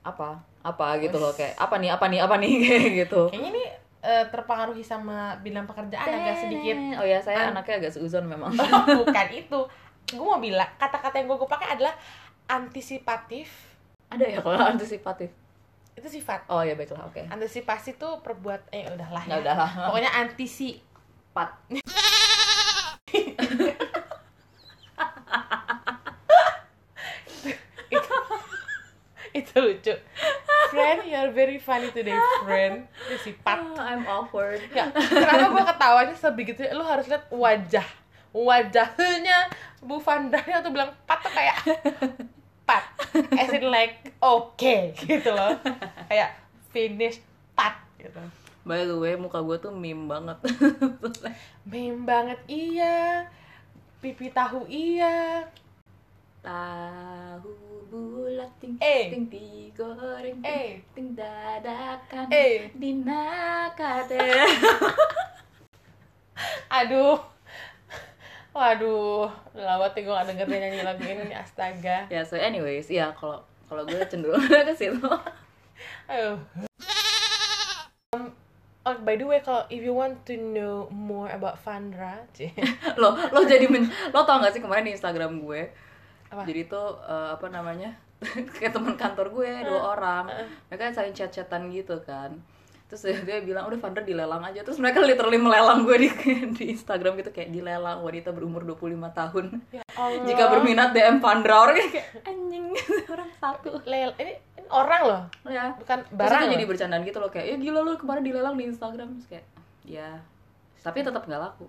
apa? 0.00 0.30
Apa? 0.60 0.86
gitu 0.98 1.16
loh 1.16 1.32
kayak 1.32 1.56
apa 1.56 1.76
nih? 1.76 1.90
Apa 1.92 2.04
nih? 2.08 2.18
Apa 2.20 2.34
nih? 2.36 2.52
kayak 2.64 2.90
gitu. 3.04 3.22
Kayaknya 3.28 3.50
ini 3.50 3.64
eh, 4.00 4.24
terpengaruhi 4.28 4.80
sama 4.80 5.36
bidang 5.40 5.64
pekerjaan 5.64 6.08
agak 6.10 6.36
sedikit. 6.38 6.76
Oh 6.96 7.04
ya 7.04 7.18
saya 7.20 7.48
An- 7.48 7.56
anaknya 7.56 7.84
agak 7.84 7.92
seuzon 7.92 8.24
memang. 8.24 8.52
Bukan 9.00 9.28
itu. 9.32 9.60
Gue 10.10 10.26
mau 10.26 10.40
bilang 10.40 10.68
kata-kata 10.76 11.16
yang 11.16 11.28
gue 11.28 11.48
pakai 11.48 11.76
adalah 11.76 11.94
antisipatif. 12.46 13.48
Ada 14.10 14.26
ya 14.26 14.38
kalau 14.42 14.58
antisipatif? 14.58 15.30
Itu 15.94 16.08
sifat. 16.08 16.48
Oh 16.48 16.60
ya 16.60 16.74
baiklah 16.74 17.06
oke. 17.06 17.22
Antisipasi 17.28 17.94
tuh 17.94 18.18
perbuat 18.20 18.72
eh 18.72 18.88
udahlah 18.88 19.22
nggak 19.22 19.38
ya. 19.38 19.44
udah 19.44 19.54
lah 19.56 19.70
pokoknya 19.88 20.10
antisi 20.16 20.80
itu 29.40 29.56
lucu. 29.58 29.94
Friend 30.70 31.00
you're 31.02 31.32
very 31.34 31.58
funny 31.58 31.90
today 31.90 32.14
friend. 32.44 32.86
Itu 33.08 33.16
si 33.20 33.30
Pat 33.40 33.58
Ah, 33.74 33.88
I'm 33.90 34.04
awkward. 34.06 34.60
ya 34.70 34.88
kenapa 34.92 35.50
gue 35.50 35.64
ketawanya 35.66 36.14
sebegitu 36.14 36.60
lu 36.76 36.84
harus 36.84 37.08
lihat 37.08 37.26
wajah. 37.32 37.86
Wajahnya 38.30 39.50
Bu 39.82 39.98
Vandanya 39.98 40.62
tuh 40.62 40.70
bilang 40.70 40.94
Pat 41.08 41.18
tuh 41.24 41.32
kayak 41.34 41.58
Pat. 42.62 42.84
As 43.34 43.50
in 43.50 43.66
like 43.66 44.14
oke 44.22 44.94
gitu 44.94 45.30
loh. 45.34 45.58
Kayak 46.06 46.38
finish 46.70 47.18
Pat 47.58 47.82
gitu. 47.98 48.22
By 48.62 48.84
the 48.86 48.94
way, 48.94 49.16
muka 49.18 49.40
gue 49.42 49.56
tuh 49.58 49.72
meme 49.74 50.06
banget. 50.06 50.38
meme 51.70 52.06
banget 52.06 52.38
iya. 52.46 53.26
Pipi 53.98 54.30
tahu 54.30 54.64
iya 54.70 55.44
Tahu 56.40 57.52
bulat 57.90 58.48
ting 58.56 58.80
Eh. 58.80 59.12
ting 59.12 59.28
digoreng 59.28 60.40
ting, 60.40 60.48
Eh. 60.48 60.80
ting 60.96 61.12
dadakan 61.12 62.26
Eh. 62.32 62.72
dinakate. 62.72 64.16
aduh 66.70 67.18
waduh 68.56 69.28
tuh 69.52 70.00
gue 70.00 70.14
gak 70.14 70.26
denger 70.26 70.46
dia 70.48 70.58
nyanyi 70.64 70.80
lagu 70.86 71.02
ini 71.04 71.34
astaga 71.36 72.06
ya 72.14 72.22
so 72.24 72.38
anyways, 72.38 72.88
ya 72.88 73.12
kalau 73.12 73.42
kalau 73.68 73.82
gue 73.86 74.00
cenderung 74.10 74.40
ke 74.70 74.74
situ. 74.74 74.98
Ayo. 76.10 76.42
Um, 78.10 78.34
oh, 78.82 78.96
by 79.06 79.14
the 79.14 79.22
way, 79.22 79.38
kalau 79.38 79.62
if 79.70 79.78
you 79.78 79.94
want 79.94 80.26
to 80.26 80.34
know 80.34 80.90
more 80.90 81.30
about 81.30 81.54
Vandra, 81.62 82.26
lo 82.98 83.14
lo 83.30 83.46
jadi 83.46 83.70
men 83.70 83.86
lo 84.10 84.26
tau 84.26 84.42
gak 84.42 84.50
sih 84.50 84.58
kemarin 84.58 84.90
di 84.90 84.98
Instagram 84.98 85.38
gue 85.38 85.70
Apa? 86.30 86.46
jadi 86.46 86.70
tuh 86.70 86.94
eh, 87.02 87.28
apa 87.34 87.46
namanya 87.50 87.90
kayak 88.56 88.70
teman 88.70 88.94
kantor 88.94 89.26
gue 89.34 89.50
dua 89.66 89.80
orang. 89.98 90.24
mereka 90.70 90.94
saling 90.94 91.10
chat-chatan 91.12 91.72
gitu 91.74 91.98
kan. 92.06 92.30
Terus 92.90 93.06
dia, 93.06 93.22
dia 93.22 93.38
bilang 93.46 93.70
udah 93.70 93.78
Vandra 93.78 94.02
dilelang 94.02 94.42
aja. 94.42 94.66
Terus 94.66 94.82
mereka 94.82 94.98
literally 94.98 95.38
melelang 95.38 95.86
gue 95.86 95.94
di 95.94 96.08
di 96.58 96.64
Instagram 96.74 97.14
gitu 97.22 97.30
kayak 97.30 97.54
dilelang 97.54 98.02
wanita 98.02 98.34
berumur 98.34 98.66
25 98.66 98.98
tahun. 99.14 99.44
Ya 99.70 99.82
Allah. 100.00 100.26
jika 100.26 100.44
berminat 100.50 100.90
DM 100.90 101.22
Vandra 101.22 101.54
orang 101.66 101.78
kayak 101.86 102.26
anjing 102.26 102.74
orang 103.06 103.30
satu. 103.38 103.78
Lel, 103.86 104.10
ini, 104.18 104.34
ini 104.58 104.66
orang 104.70 105.02
loh, 105.06 105.22
ya 105.46 105.70
bukan 105.78 105.98
Terus 106.02 106.18
barang. 106.18 106.40
itu 106.42 106.46
loh. 106.46 106.54
jadi 106.58 106.64
bercandaan 106.66 107.02
gitu 107.06 107.18
loh 107.22 107.30
kayak 107.30 107.46
ya 107.46 107.56
gila 107.62 107.80
lu 107.86 107.94
kemarin 107.94 108.22
dilelang 108.26 108.54
di 108.58 108.64
Instagram. 108.66 109.08
Terus 109.18 109.28
kayak 109.30 109.46
ya. 109.86 110.10
Tapi 110.82 110.98
tetap 111.06 111.22
nggak 111.30 111.42
laku 111.46 111.66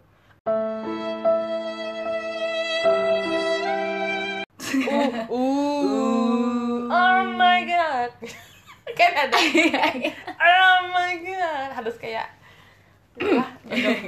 uh, 4.71 5.09
uh, 5.27 6.79
oh 6.89 7.21
my 7.35 7.59
god. 7.67 8.11
kan 8.99 9.11
ada. 9.15 9.37
oh 10.35 10.79
my 10.91 11.13
god. 11.19 11.69
Harus 11.75 11.95
kayak 11.99 12.27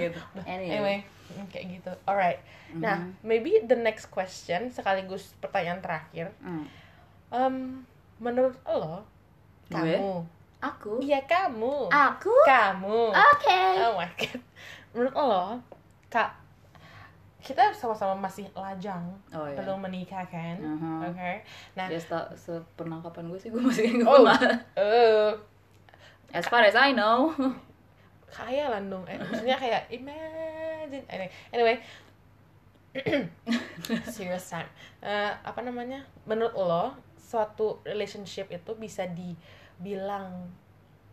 gitu. 0.03 0.19
Anyway, 0.47 1.03
mm, 1.35 1.45
kayak 1.51 1.65
gitu. 1.79 1.91
Alright. 2.07 2.39
Nah, 2.73 3.13
maybe 3.21 3.61
the 3.61 3.77
next 3.77 4.09
question 4.09 4.73
sekaligus 4.73 5.37
pertanyaan 5.37 5.79
terakhir. 5.83 6.33
Hmm. 6.41 6.65
Um, 7.29 7.55
menurut 8.17 8.57
lo, 8.65 9.05
kamu, 9.69 10.25
aku? 10.61 11.01
Iya 11.01 11.21
kamu, 11.25 11.89
aku? 11.89 12.33
Kamu, 12.45 13.13
oke. 13.13 13.61
Oh 13.81 13.93
my 13.97 14.09
god, 14.17 14.41
menurut 14.93 15.13
lo, 15.17 15.45
kak, 16.13 16.37
kita 17.43 17.75
sama-sama 17.75 18.15
masih 18.17 18.47
lajang, 18.55 19.03
oh 19.29 19.43
ya 19.43 19.59
belum 19.59 19.83
menikah 19.83 20.23
kan, 20.25 20.55
Mhm. 20.55 21.11
oke? 21.11 21.31
Nah, 21.75 21.85
ya 21.85 21.99
seta- 21.99 22.31
sepenangkapan 22.33 23.27
gue 23.27 23.35
sih 23.37 23.51
gue 23.51 23.59
masih 23.59 23.99
gue 23.99 24.07
oh, 24.07 24.23
nggak- 24.23 24.79
eh, 24.79 25.29
as 26.31 26.47
far 26.47 26.63
as 26.63 26.73
I 26.73 26.95
know 26.95 27.35
khayalan 28.31 28.87
dong, 28.87 29.03
eh, 29.05 29.19
maksudnya 29.19 29.53
kayak 29.53 29.91
imagine, 29.91 31.03
anyway, 31.05 31.29
anyway. 31.51 31.77
serious 34.07 34.45
time. 34.47 34.69
Eh, 35.01 35.31
apa 35.43 35.59
namanya? 35.61 36.05
Menurut 36.23 36.53
lo, 36.53 36.85
suatu 37.17 37.81
relationship 37.83 38.49
itu 38.49 38.71
bisa 38.73 39.09
dibilang 39.09 40.49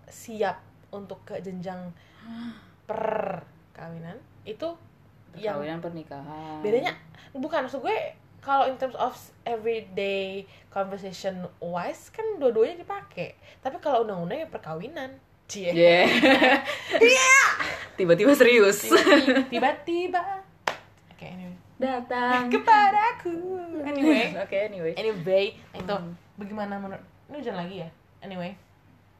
siap 0.06 0.60
untuk 0.92 1.24
ke 1.24 1.40
jenjang 1.40 1.88
perkawinan? 2.88 4.16
Itu 4.44 4.76
yang 5.34 5.58
perkawinan 5.58 5.78
pernikahan 5.78 6.58
bedanya 6.60 6.92
bukan 7.32 7.64
maksud 7.64 7.80
gue 7.80 7.96
kalau 8.40 8.64
in 8.64 8.80
terms 8.80 8.96
of 8.96 9.12
everyday 9.44 10.48
conversation 10.72 11.44
wise 11.60 12.08
kan 12.08 12.24
dua-duanya 12.40 12.80
dipakai. 12.80 13.36
Tapi 13.60 13.76
kalau 13.84 14.00
undang-undang 14.00 14.40
ya 14.40 14.48
perkawinan. 14.48 15.12
Cie. 15.44 15.76
yeah 15.76 16.08
tiba-tiba 18.00 18.32
serius 18.32 18.88
Tiba-tiba. 19.50 20.40
Oke, 21.12 21.26
anyway. 21.26 21.52
datang 21.76 22.48
Kepadaku. 22.54 23.34
Anyway. 23.84 24.32
oke 24.46 24.56
anyway 24.56 24.96
Anyway, 24.96 25.44
itu 25.74 25.92
Hmm. 25.92 26.16
bagaimana 26.38 26.80
menurut 26.80 27.04
ini 27.28 27.44
hujan 27.44 27.60
lagi 27.60 27.84
ya? 27.84 27.88
Anyway, 28.24 28.56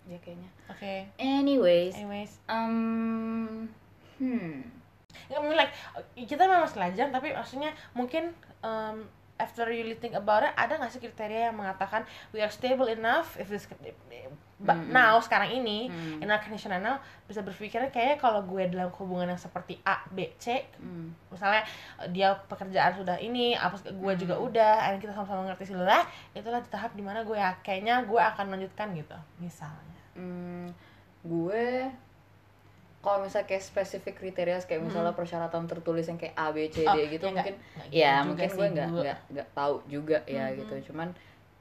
ya 0.08 0.16
kayaknya 0.24 0.48
oke. 0.64 0.94
anyways 1.18 1.92
Anyways, 1.92 2.32
um 2.48 3.68
hmm 4.16 4.69
like 5.54 5.72
kita 6.14 6.44
memang 6.44 6.66
masih 6.66 6.80
lajang 6.80 7.08
tapi 7.08 7.32
maksudnya 7.32 7.70
mungkin 7.92 8.30
um, 8.60 9.06
after 9.40 9.64
you 9.72 9.80
really 9.80 9.96
think 9.96 10.12
about 10.12 10.44
it 10.44 10.52
ada 10.52 10.76
nggak 10.76 10.92
sih 10.92 11.00
kriteria 11.00 11.48
yang 11.48 11.56
mengatakan 11.56 12.04
we 12.30 12.38
are 12.38 12.52
stable 12.52 12.84
enough 12.86 13.40
if 13.40 13.48
this 13.48 13.64
but 14.60 14.76
Mm-mm. 14.76 14.92
now 14.92 15.16
sekarang 15.16 15.48
ini 15.56 15.88
Hmm. 15.88 16.20
in 16.20 16.28
our 16.28 16.36
condition 16.36 16.68
now 16.76 17.00
bisa 17.24 17.40
berpikir 17.40 17.80
kayaknya 17.88 18.20
kalau 18.20 18.44
gue 18.44 18.68
dalam 18.68 18.92
hubungan 18.92 19.32
yang 19.32 19.40
seperti 19.40 19.80
A 19.80 20.04
B 20.12 20.28
C 20.36 20.60
Hmm. 20.76 21.16
misalnya 21.32 21.64
eh, 21.96 22.08
dia 22.12 22.36
pekerjaan 22.44 22.92
sudah 22.92 23.16
ini 23.16 23.56
apa 23.56 23.80
gue 23.80 24.12
juga 24.20 24.36
Hmm. 24.36 24.52
udah 24.52 24.92
dan 24.92 25.00
kita 25.00 25.16
sama-sama 25.16 25.48
ngerti 25.48 25.72
sih 25.72 25.76
lah 25.80 26.04
itulah 26.36 26.60
di 26.60 26.68
tahap 26.68 26.92
di 26.92 27.00
mana 27.00 27.24
gue 27.24 27.32
ya 27.32 27.56
kayaknya 27.64 28.04
gue 28.04 28.20
akan 28.20 28.44
melanjutkan 28.52 28.92
gitu 28.92 29.16
misalnya 29.40 29.96
Hmm, 30.12 30.68
gue 31.24 31.88
kalau 33.00 33.24
misalnya 33.24 33.48
kayak 33.48 33.64
spesifik 33.64 34.14
kriteria 34.14 34.60
kayak 34.60 34.82
misalnya 34.82 35.12
persyaratan 35.12 35.64
tertulis 35.64 36.04
yang 36.04 36.16
kayak 36.16 36.34
A 36.34 36.52
B 36.52 36.68
C 36.68 36.80
D 36.80 36.86
Oh, 36.86 36.96
gitu 37.00 37.24
ya 37.24 37.32
mungkin 37.32 37.54
nggak- 37.56 37.56
nggak 37.80 37.88
ya 37.90 38.12
gitu 38.12 38.26
mungkin 38.28 38.48
gue 38.50 38.66
nggak 38.70 38.88
nggak 38.94 39.18
nggak 39.30 39.48
tahu 39.52 39.74
juga 39.86 40.18
ya 40.24 40.44
Mhm. 40.46 40.56
gitu. 40.58 40.92
Cuman 40.92 41.08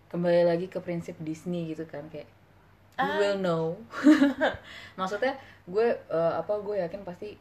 kembali 0.07 0.41
lagi 0.43 0.67
ke 0.67 0.77
prinsip 0.77 1.15
Disney 1.19 1.69
gitu 1.69 1.85
kan 1.85 2.03
kayak 2.07 2.27
you 2.95 3.07
Ah. 3.07 3.15
will 3.17 3.39
know. 3.39 3.77
Maksudnya 4.99 5.31
gue 5.65 5.87
eh, 5.89 6.33
apa 6.35 6.53
gue 6.57 6.75
yakin 6.77 7.01
pasti 7.01 7.39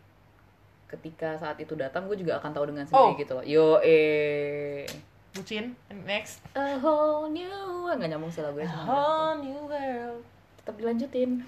ketika 0.87 1.35
saat 1.35 1.59
itu 1.59 1.75
datang 1.75 2.07
gue 2.07 2.17
juga 2.17 2.39
akan 2.39 2.51
tahu 2.51 2.71
dengan 2.71 2.87
sendiri 2.87 3.13
Oh. 3.13 3.19
gitu 3.19 3.33
loh. 3.35 3.43
Yo 3.43 3.67
eh 3.81 4.87
bucin 5.35 5.75
next. 5.99 6.39
A 6.53 6.79
whole 6.79 7.27
new 7.29 7.51
nggak 7.89 8.09
nyambung 8.09 8.31
sih 8.31 8.41
lagu 8.41 8.57
a 8.57 8.69
whole 8.79 9.35
new 9.39 9.59
world. 9.65 10.23
Tetap 10.57 10.75
dilanjutin. 10.77 11.43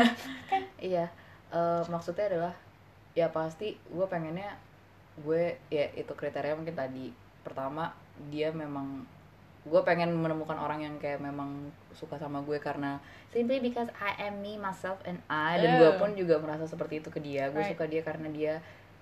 Iya 0.82 1.06
eh, 1.50 1.82
maksudnya 1.86 2.26
adalah 2.26 2.54
ya 3.10 3.26
pasti 3.28 3.74
gue 3.74 4.06
pengennya 4.06 4.54
gue 5.18 5.58
ya 5.68 5.90
itu 5.92 6.10
kriteria 6.10 6.54
mungkin 6.54 6.74
tadi. 6.74 7.10
Pertama 7.42 7.90
dia 8.28 8.50
memang 8.50 9.02
gue 9.60 9.80
pengen 9.84 10.08
menemukan 10.14 10.56
orang 10.56 10.80
yang 10.80 10.96
kayak 10.96 11.20
memang 11.20 11.68
suka 11.92 12.16
sama 12.16 12.40
gue 12.40 12.56
karena 12.56 12.96
simply 13.28 13.60
because 13.60 13.92
I 13.94 14.16
am 14.22 14.40
me 14.40 14.56
myself 14.56 15.02
and 15.04 15.20
I. 15.26 15.60
Dan 15.60 15.76
gue 15.76 15.90
Oh. 15.90 15.98
pun 15.98 16.14
juga 16.14 16.40
merasa 16.40 16.64
seperti 16.64 16.98
itu 16.98 17.08
ke 17.08 17.20
dia. 17.20 17.48
Gue 17.48 17.60
Right. 17.60 17.72
suka 17.72 17.84
dia 17.84 18.00
karena 18.00 18.28
dia 18.28 18.52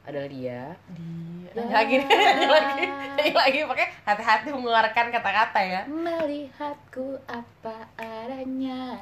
adalah 0.03 0.27
dia. 0.27 0.61
Dia. 0.91 1.53
Ya. 1.53 1.65
lagi 1.69 1.97
lagi 2.55 2.85
lagi 3.31 3.59
pakai 3.63 3.87
hati-hati 4.03 4.49
mengeluarkan 4.51 5.07
kata-kata 5.13 5.61
ya. 5.61 5.83
Melihatku 5.85 7.21
apa 7.29 7.87
adanya 7.95 8.97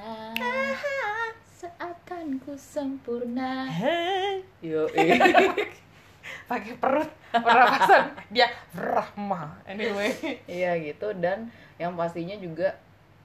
seakan 1.67 2.39
ku 2.47 2.55
sempurna. 2.55 3.67
Yo 4.63 4.87
pakai 6.51 6.79
perut. 6.79 7.11
Pernapasan 7.35 8.15
dia 8.31 8.47
rahma. 8.71 9.59
Anyway. 9.67 10.15
Iya 10.47 10.79
gitu. 10.79 11.11
Dan 11.19 11.51
yang 11.83 11.99
pastinya 11.99 12.39
juga 12.39 12.79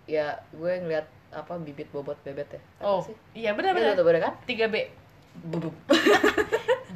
ya 0.09 0.41
gue 0.49 0.73
ngeliat 0.81 1.05
apa 1.29 1.53
bibit 1.61 1.85
bobot 1.93 2.17
bebet 2.25 2.57
ya. 2.57 2.61
Apa 2.81 2.89
oh 2.89 2.99
sih? 3.05 3.13
iya 3.37 3.53
Iya, 3.53 3.53
benar-benar 3.53 3.93
betul, 3.93 4.05
bener 4.09 4.21
kan? 4.25 4.33
Tiga 4.49 4.65
B. 4.73 4.75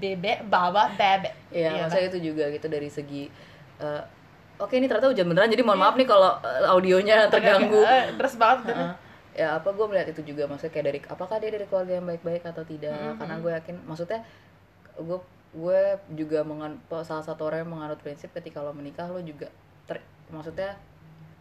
Bebek 0.02 0.50
baba 0.50 0.90
bebek. 0.98 1.34
Iya, 1.54 1.86
maksudnya 1.86 2.10
itu 2.10 2.20
juga 2.34 2.50
gitu 2.52 2.68
dari 2.68 2.90
segi 2.90 3.30
eh, 3.80 4.04
Oke, 4.56 4.80
ini 4.80 4.88
ternyata 4.88 5.12
hujan 5.12 5.28
beneran, 5.28 5.52
jadi 5.52 5.68
mohon 5.68 5.84
maaf 5.84 6.00
nih 6.00 6.08
kalau 6.08 6.40
eh, 6.44 6.68
audionya 6.68 7.32
terganggu. 7.32 7.80
Eh, 7.80 8.12
terus 8.18 8.36
banget 8.36 8.76
Heeh. 8.76 8.92
Ya 9.36 9.48
apa 9.54 9.68
gue 9.70 9.86
melihat 9.86 10.08
itu 10.10 10.24
juga 10.26 10.48
maksudnya 10.48 10.72
kayak 10.72 10.86
dari 10.88 11.00
apakah 11.04 11.36
dia 11.38 11.52
dari 11.52 11.66
keluarga 11.66 11.94
yang 11.94 12.08
baik-baik 12.08 12.42
atau 12.42 12.64
tidak 12.64 12.96
Mhm. 12.96 13.18
karena 13.18 13.36
gue 13.38 13.52
yakin 13.54 13.76
maksudnya 13.84 14.20
gue 14.96 15.20
gue 15.54 15.80
juga 16.16 16.40
mengan 16.42 16.76
salah 17.02 17.20
satu 17.22 17.46
orang 17.46 17.62
yang 17.62 17.72
menganut 17.74 18.00
prinsip 18.00 18.32
ketika 18.32 18.60
lo 18.60 18.72
menikah 18.72 19.06
lo 19.06 19.20
juga 19.20 19.52
ter, 19.86 20.00
maksudnya 20.30 20.76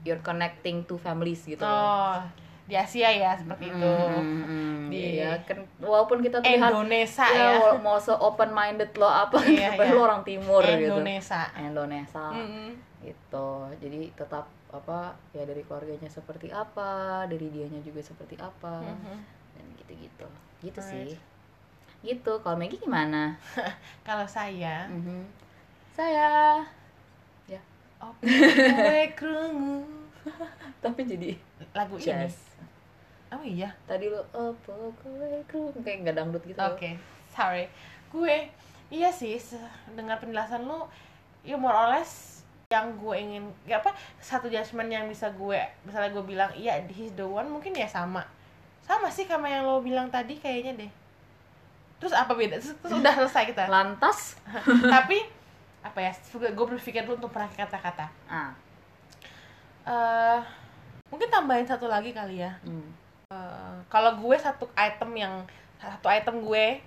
you're 0.03 0.19
connecting 0.21 0.83
to 0.83 0.95
families 0.97 1.43
gitu 1.43 1.63
Oh, 1.63 2.19
di 2.65 2.75
Asia 2.75 3.09
ya 3.09 3.35
seperti 3.35 3.69
itu. 3.69 3.95
Hmm, 4.17 4.87
Di- 4.87 5.19
iya 5.19 5.37
kan 5.41 5.63
walaupun 5.79 6.19
kita 6.19 6.41
terlihat 6.41 6.71
Indonesia 6.73 7.27
ya, 7.27 7.47
ya. 7.57 7.77
mau 7.77 7.97
se 7.97 8.11
open 8.11 8.51
minded 8.51 8.91
lo 8.95 9.05
apa 9.05 9.39
Iya, 9.41 9.71
tapi 9.75 9.85
iya. 9.85 9.95
lo 9.95 10.03
orang 10.03 10.23
timur 10.23 10.63
gitu 10.63 10.95
Indonesia. 10.95 11.43
Indonesia 11.57 12.27
Mm-mm. 12.33 12.69
gitu 13.03 13.49
jadi 13.79 14.01
tetap 14.13 14.45
apa 14.75 15.15
ya 15.31 15.47
dari 15.47 15.63
keluarganya 15.63 16.11
seperti 16.11 16.51
apa 16.51 17.23
dari 17.25 17.47
dianya 17.49 17.79
juga 17.79 18.03
seperti 18.03 18.35
apa 18.37 18.83
Mhm. 18.83 19.19
dan 19.55 19.65
gitu-gitu. 19.79 20.27
Gitu 20.61 20.81
sih. 20.83 21.15
Gitu. 22.03 22.33
Kalau 22.43 22.57
Maggie 22.59 22.77
gimana? 22.77 23.39
Kalau 24.09 24.27
saya, 24.27 24.91
Mhm. 24.91 25.23
saya. 25.91 26.61
Ya. 27.47 27.61
Gue 28.21 29.01
krungu 29.19 29.87
tapi 30.81 31.05
jadi 31.05 31.37
lagu 31.73 31.97
ini. 31.97 32.05
jazz. 32.05 32.37
Oh 33.33 33.41
iya. 33.41 33.73
tadi 33.85 34.09
lo 34.09 34.21
apa 34.31 34.73
gue 35.01 35.43
kru 35.45 35.69
kayak 35.81 35.99
nggak 36.03 36.17
dangdut 36.17 36.45
gitu 36.45 36.61
Oke, 36.61 36.97
sorry. 37.29 37.67
Gue, 38.09 38.47
iya 38.89 39.11
sih, 39.11 39.35
dengar 39.91 40.17
penjelasan 40.19 40.65
lu, 40.65 40.87
ya 41.43 41.57
more 41.57 41.75
or 41.75 41.91
less 41.91 42.34
yang 42.75 42.99
gue 42.99 43.15
ingin, 43.15 43.45
ya 43.63 43.79
apa, 43.79 43.95
satu 44.19 44.51
judgement 44.51 44.91
yang 44.91 45.07
bisa 45.07 45.31
gue, 45.31 45.61
misalnya 45.87 46.11
gue 46.11 46.25
bilang, 46.27 46.51
iya, 46.59 46.83
he's 46.91 47.15
the 47.15 47.23
one, 47.23 47.47
mungkin 47.47 47.71
ya 47.71 47.87
sama. 47.87 48.27
Sama 48.83 49.07
sih 49.09 49.25
sama 49.25 49.47
yang 49.47 49.63
lo 49.63 49.79
bilang 49.79 50.11
tadi 50.11 50.35
kayaknya 50.35 50.75
deh. 50.85 50.91
Terus 52.03 52.13
apa 52.13 52.35
beda? 52.35 52.59
Terus, 52.59 52.75
terus 52.83 52.99
udah 52.99 53.15
selesai 53.15 53.45
kita. 53.55 53.71
lantas 53.71 54.35
Tapi, 54.95 55.23
apa 55.87 55.99
ya, 56.03 56.13
gue 56.35 56.67
berpikir 56.67 57.07
dulu 57.07 57.23
untuk 57.23 57.31
pernah 57.31 57.49
kata-kata. 57.49 58.11
ah 58.27 58.51
eh 59.85 60.41
mungkin 61.13 61.29
tambahin 61.29 61.69
satu 61.69 61.85
lagi 61.85 62.17
kali 62.17 62.41
ya. 62.41 62.57
hmm. 62.65 63.05
Eh, 63.35 63.77
kalau 63.91 64.17
gue 64.21 64.37
satu 64.37 64.69
item 64.77 65.11
yang 65.17 65.35
satu 65.81 66.07
item 66.09 66.45
gue 66.45 66.81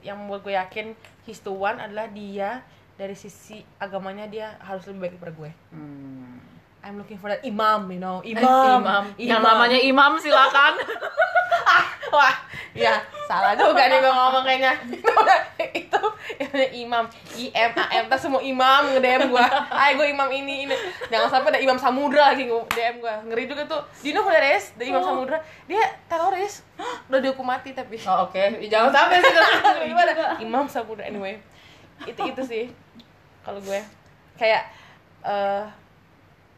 yang 0.00 0.16
membuat 0.16 0.40
gue 0.46 0.54
yakin 0.56 0.86
he's 1.28 1.42
the 1.44 1.52
one 1.52 1.76
adalah 1.76 2.08
dia 2.10 2.64
dari 3.00 3.16
sisi 3.16 3.64
agamanya 3.80 4.28
dia 4.28 4.60
harus 4.60 4.84
lebih 4.84 5.08
baik 5.08 5.12
daripada 5.16 5.32
gue. 5.32 5.50
Hmm. 5.72 6.36
I'm 6.84 7.00
looking 7.00 7.16
for 7.16 7.32
that 7.32 7.40
imam, 7.40 7.88
you 7.88 8.00
know, 8.00 8.20
Eh, 8.20 8.36
imam, 8.36 8.80
imam. 8.84 9.04
yang 9.20 9.40
namanya 9.40 9.76
imam 9.80 10.16
silakan 10.16 10.80
Wah, 12.16 12.34
ya 12.72 13.00
salah 13.28 13.54
juga 13.54 13.86
nih 13.86 14.02
gue 14.02 14.12
ngomong 14.12 14.42
kayaknya. 14.42 14.72
itu 15.80 16.02
yang 16.40 16.50
namanya 16.50 16.70
imam, 16.74 17.04
I 17.38 17.46
M 17.54 17.70
A 17.78 17.84
M, 18.02 18.04
terus 18.10 18.22
semua 18.26 18.42
imam 18.42 18.90
nge 18.90 18.98
DM 18.98 19.22
gue. 19.30 19.46
Ay, 19.70 19.94
gue 19.94 20.06
imam 20.10 20.28
ini 20.34 20.66
ini. 20.66 20.74
Jangan 21.06 21.28
sampai 21.30 21.54
ada 21.54 21.60
imam 21.62 21.78
samudra 21.78 22.34
lagi 22.34 22.50
DM 22.50 22.96
gue. 22.98 23.14
Ngeri 23.30 23.44
juga 23.46 23.62
tuh. 23.70 23.82
Do 23.86 24.04
you 24.10 24.12
know 24.12 24.26
who 24.26 24.34
that 24.34 24.42
imam 24.82 25.06
samudra. 25.06 25.38
Dia 25.70 25.84
teroris. 26.10 26.66
Udah 27.06 27.20
dihukum 27.22 27.46
mati 27.46 27.70
tapi. 27.70 28.02
oh, 28.02 28.26
oke 28.26 28.66
jangan 28.66 28.90
sampai 28.90 29.22
sih? 29.22 29.34
Imam 30.50 30.66
Samudra 30.66 31.06
anyway. 31.06 31.38
Itu 32.04 32.20
itu 32.24 32.42
sih. 32.42 32.64
Kalau 33.40 33.60
gue 33.60 33.80
kayak 34.36 34.62
eh 35.22 35.64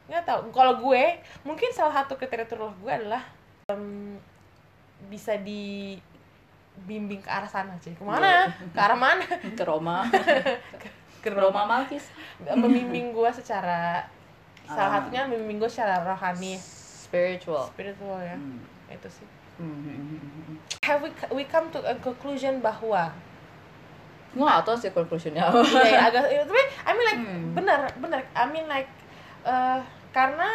nggak 0.07 0.23
tahu. 0.23 0.41
Kalau 0.51 0.79
gue 0.79 1.03
mungkin 1.43 1.71
salah 1.71 2.03
satu 2.03 2.15
kriteria 2.15 2.47
terus 2.47 2.75
gue 2.77 2.93
adalah 2.93 3.23
em, 3.69 4.19
bisa 5.07 5.35
dibimbing 5.37 7.19
ke 7.19 7.31
arah 7.31 7.47
sana 7.47 7.75
cuy. 7.79 7.93
Ke 7.93 8.05
mana? 8.05 8.51
Ke 8.71 8.81
arah 8.81 8.99
mana? 8.99 9.25
ke 9.59 9.63
Roma 9.63 10.07
Ke 11.23 11.31
Roma 11.31 11.63
Malkis 11.65 12.11
Membimbing 12.43 13.15
gue 13.15 13.31
secara 13.33 14.03
salah 14.63 14.89
Ah. 14.89 14.93
satunya 14.99 15.27
membimbing 15.27 15.59
gue 15.59 15.67
secara 15.67 16.03
rohani, 16.03 16.55
spiritual 16.57 17.67
spiritual 17.69 18.19
ya. 18.19 18.39
Hmm. 18.39 18.63
Itu 18.89 19.11
sih. 19.11 19.27
Hmm. 19.59 20.59
Have 20.83 21.03
we 21.03 21.11
we 21.31 21.45
come 21.45 21.67
to 21.71 21.83
a 21.83 21.95
conclusion 21.97 22.59
bahwa 22.59 23.11
nggak 24.35 24.65
tahu 24.65 24.75
sih 24.75 24.91
conclusionnya. 24.91 25.45
Iya 25.45 25.83
ya, 25.85 26.01
agak 26.09 26.25
ya, 26.27 26.41
tapi 26.43 26.63
I 26.83 26.91
mean 26.93 27.07
like 27.07 27.21
Hmm. 27.21 27.45
bener 27.53 27.81
bener. 27.99 28.21
I 28.33 28.45
mean 28.47 28.65
like 28.67 28.89
eh, 29.43 29.79
karena 30.11 30.49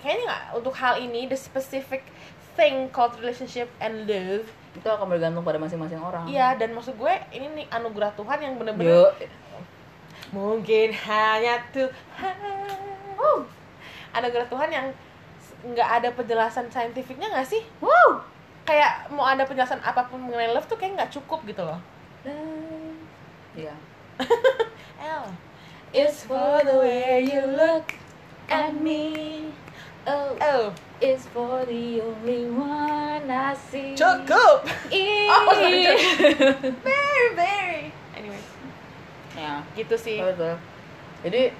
kayaknya 0.00 0.24
nggak 0.24 0.42
untuk 0.54 0.72
hal 0.72 0.96
ini 0.96 1.24
the 1.24 1.36
specific 1.36 2.00
thing 2.54 2.88
called 2.88 3.12
relationship 3.18 3.68
and 3.78 4.06
love 4.06 4.46
itu 4.74 4.86
akan 4.86 5.06
bergantung 5.06 5.42
pada 5.42 5.54
masing-masing 5.56 5.98
orang. 5.98 6.26
iya 6.26 6.54
dan 6.54 6.72
maksud 6.72 6.94
gue 6.94 7.12
ini 7.30 7.46
nih 7.52 7.66
anugerah 7.68 8.10
Tuhan 8.14 8.38
yang 8.40 8.54
bener-bener 8.56 8.90
Yuk. 9.06 9.28
mungkin 10.30 10.90
hanya 10.90 11.62
Tuhan. 11.70 12.36
Anugerah 14.14 14.46
Tuhan 14.46 14.70
yang 14.70 14.86
nggak 15.64 15.88
ada 15.90 16.08
penjelasan 16.12 16.66
saintifiknya 16.70 17.26
nggak 17.28 17.46
sih? 17.46 17.62
Wow. 17.78 18.22
Kayak 18.64 19.10
mau 19.10 19.26
ada 19.26 19.44
penjelasan 19.44 19.78
apa 19.78 20.06
pun 20.06 20.18
mengenai 20.18 20.54
love 20.54 20.64
tuh 20.64 20.74
kayak 20.74 20.96
nggak 20.96 21.12
cukup 21.12 21.42
gitu 21.44 21.60
loh 21.60 21.78
Iya. 23.54 23.74
L 25.00 25.24
It's 25.90 26.26
for 26.26 26.58
the 26.60 26.74
way 26.76 27.22
you 27.22 27.38
look 27.46 27.94
at 28.46 28.74
me. 28.74 29.46
Oh, 30.04 30.34
L 30.36 30.74
it's 30.98 31.24
for 31.30 31.62
the 31.64 32.00
only 32.00 32.44
one 32.48 33.24
I 33.24 33.54
see. 33.54 33.94
cukup 33.94 34.66
Ih. 34.90 35.26
Oh, 35.32 35.54
sorry, 35.54 35.86
very 36.82 37.26
very 37.32 37.82
anyway 38.12 38.42
ya, 39.32 39.58
gitu 39.74 39.94
sih 39.94 40.18
betul. 40.18 40.54
Jadi 41.22 41.50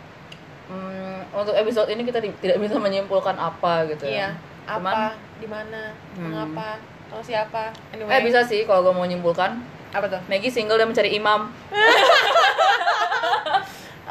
mm, 0.67 1.31
untuk 1.33 1.55
episode 1.55 1.89
ini 1.89 2.03
kita 2.03 2.21
tidak 2.21 2.59
bisa 2.59 2.77
menyimpulkan 2.77 3.35
apa 3.35 3.87
gitu 3.89 4.07
iya 4.07 4.31
ya. 4.31 4.31
apa 4.71 5.15
di 5.39 5.47
mana 5.47 5.91
Hmm. 6.15 6.31
mengapa 6.31 6.79
kalau 7.09 7.23
siapa 7.23 7.71
anyway 7.91 8.19
Eh 8.19 8.23
bisa 8.23 8.43
sih 8.43 8.63
kalau 8.65 8.83
gue 8.83 8.93
mau 8.93 9.03
menyimpulkan. 9.03 9.57
Apa 9.95 10.07
tuh? 10.11 10.21
Maggie 10.27 10.51
single 10.51 10.77
dan 10.77 10.91
mencari 10.91 11.15
imam. 11.15 11.49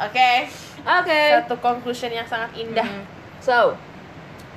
oke. 0.08 0.30
Oke. 0.84 1.20
satu 1.40 1.54
conclusion 1.60 2.10
yang 2.12 2.24
sangat 2.24 2.50
indah. 2.56 2.88
Mhm. 2.88 3.04
So, 3.44 3.76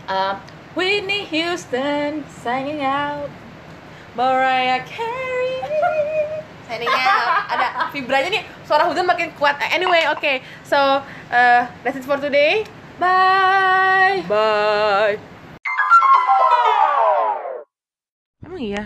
uh, 0.08 0.40
Whitney 0.74 1.28
Houston 1.28 2.24
singing 2.42 2.82
out. 2.82 3.30
Mariah 4.18 4.82
Carey. 4.82 5.62
Signing 6.68 6.90
out. 6.90 7.48
Ada 7.54 7.68
vibranya 7.96 8.30
nih. 8.34 8.44
Suara 8.66 8.90
hujan 8.90 9.06
makin 9.06 9.30
kuat. 9.38 9.56
Anyway 9.72 10.10
oke. 10.10 10.42
So 10.66 11.06
uh, 11.32 11.62
that's 11.86 11.96
it 11.96 12.04
for 12.04 12.20
today. 12.20 12.66
Bye. 12.98 14.26
bye. 14.26 15.16
Emang 18.42 18.58
iya 18.58 18.82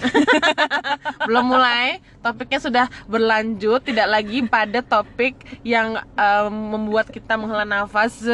belum 1.28 1.44
mulai 1.50 2.00
topiknya 2.20 2.60
sudah 2.60 2.86
berlanjut 3.06 3.84
tidak 3.84 4.08
lagi 4.10 4.44
pada 4.46 4.80
topik 4.80 5.38
yang 5.62 6.00
um, 6.16 6.78
membuat 6.78 7.10
kita 7.10 7.38
menghela 7.38 7.66
nafas 7.66 8.24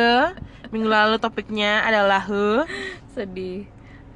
minggu 0.71 0.89
lalu 0.89 1.17
topiknya 1.19 1.83
adalah 1.83 2.23
he 2.23 2.65
Sedih. 3.11 3.67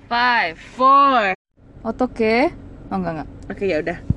Five. 0.07 0.55
four 0.78 1.34
Otoke. 1.82 2.55
Oh 2.92 2.97
enggak 2.97 3.12
enggak. 3.20 3.28
oke 3.51 3.64
ya 3.66 3.76
udah 3.82 4.13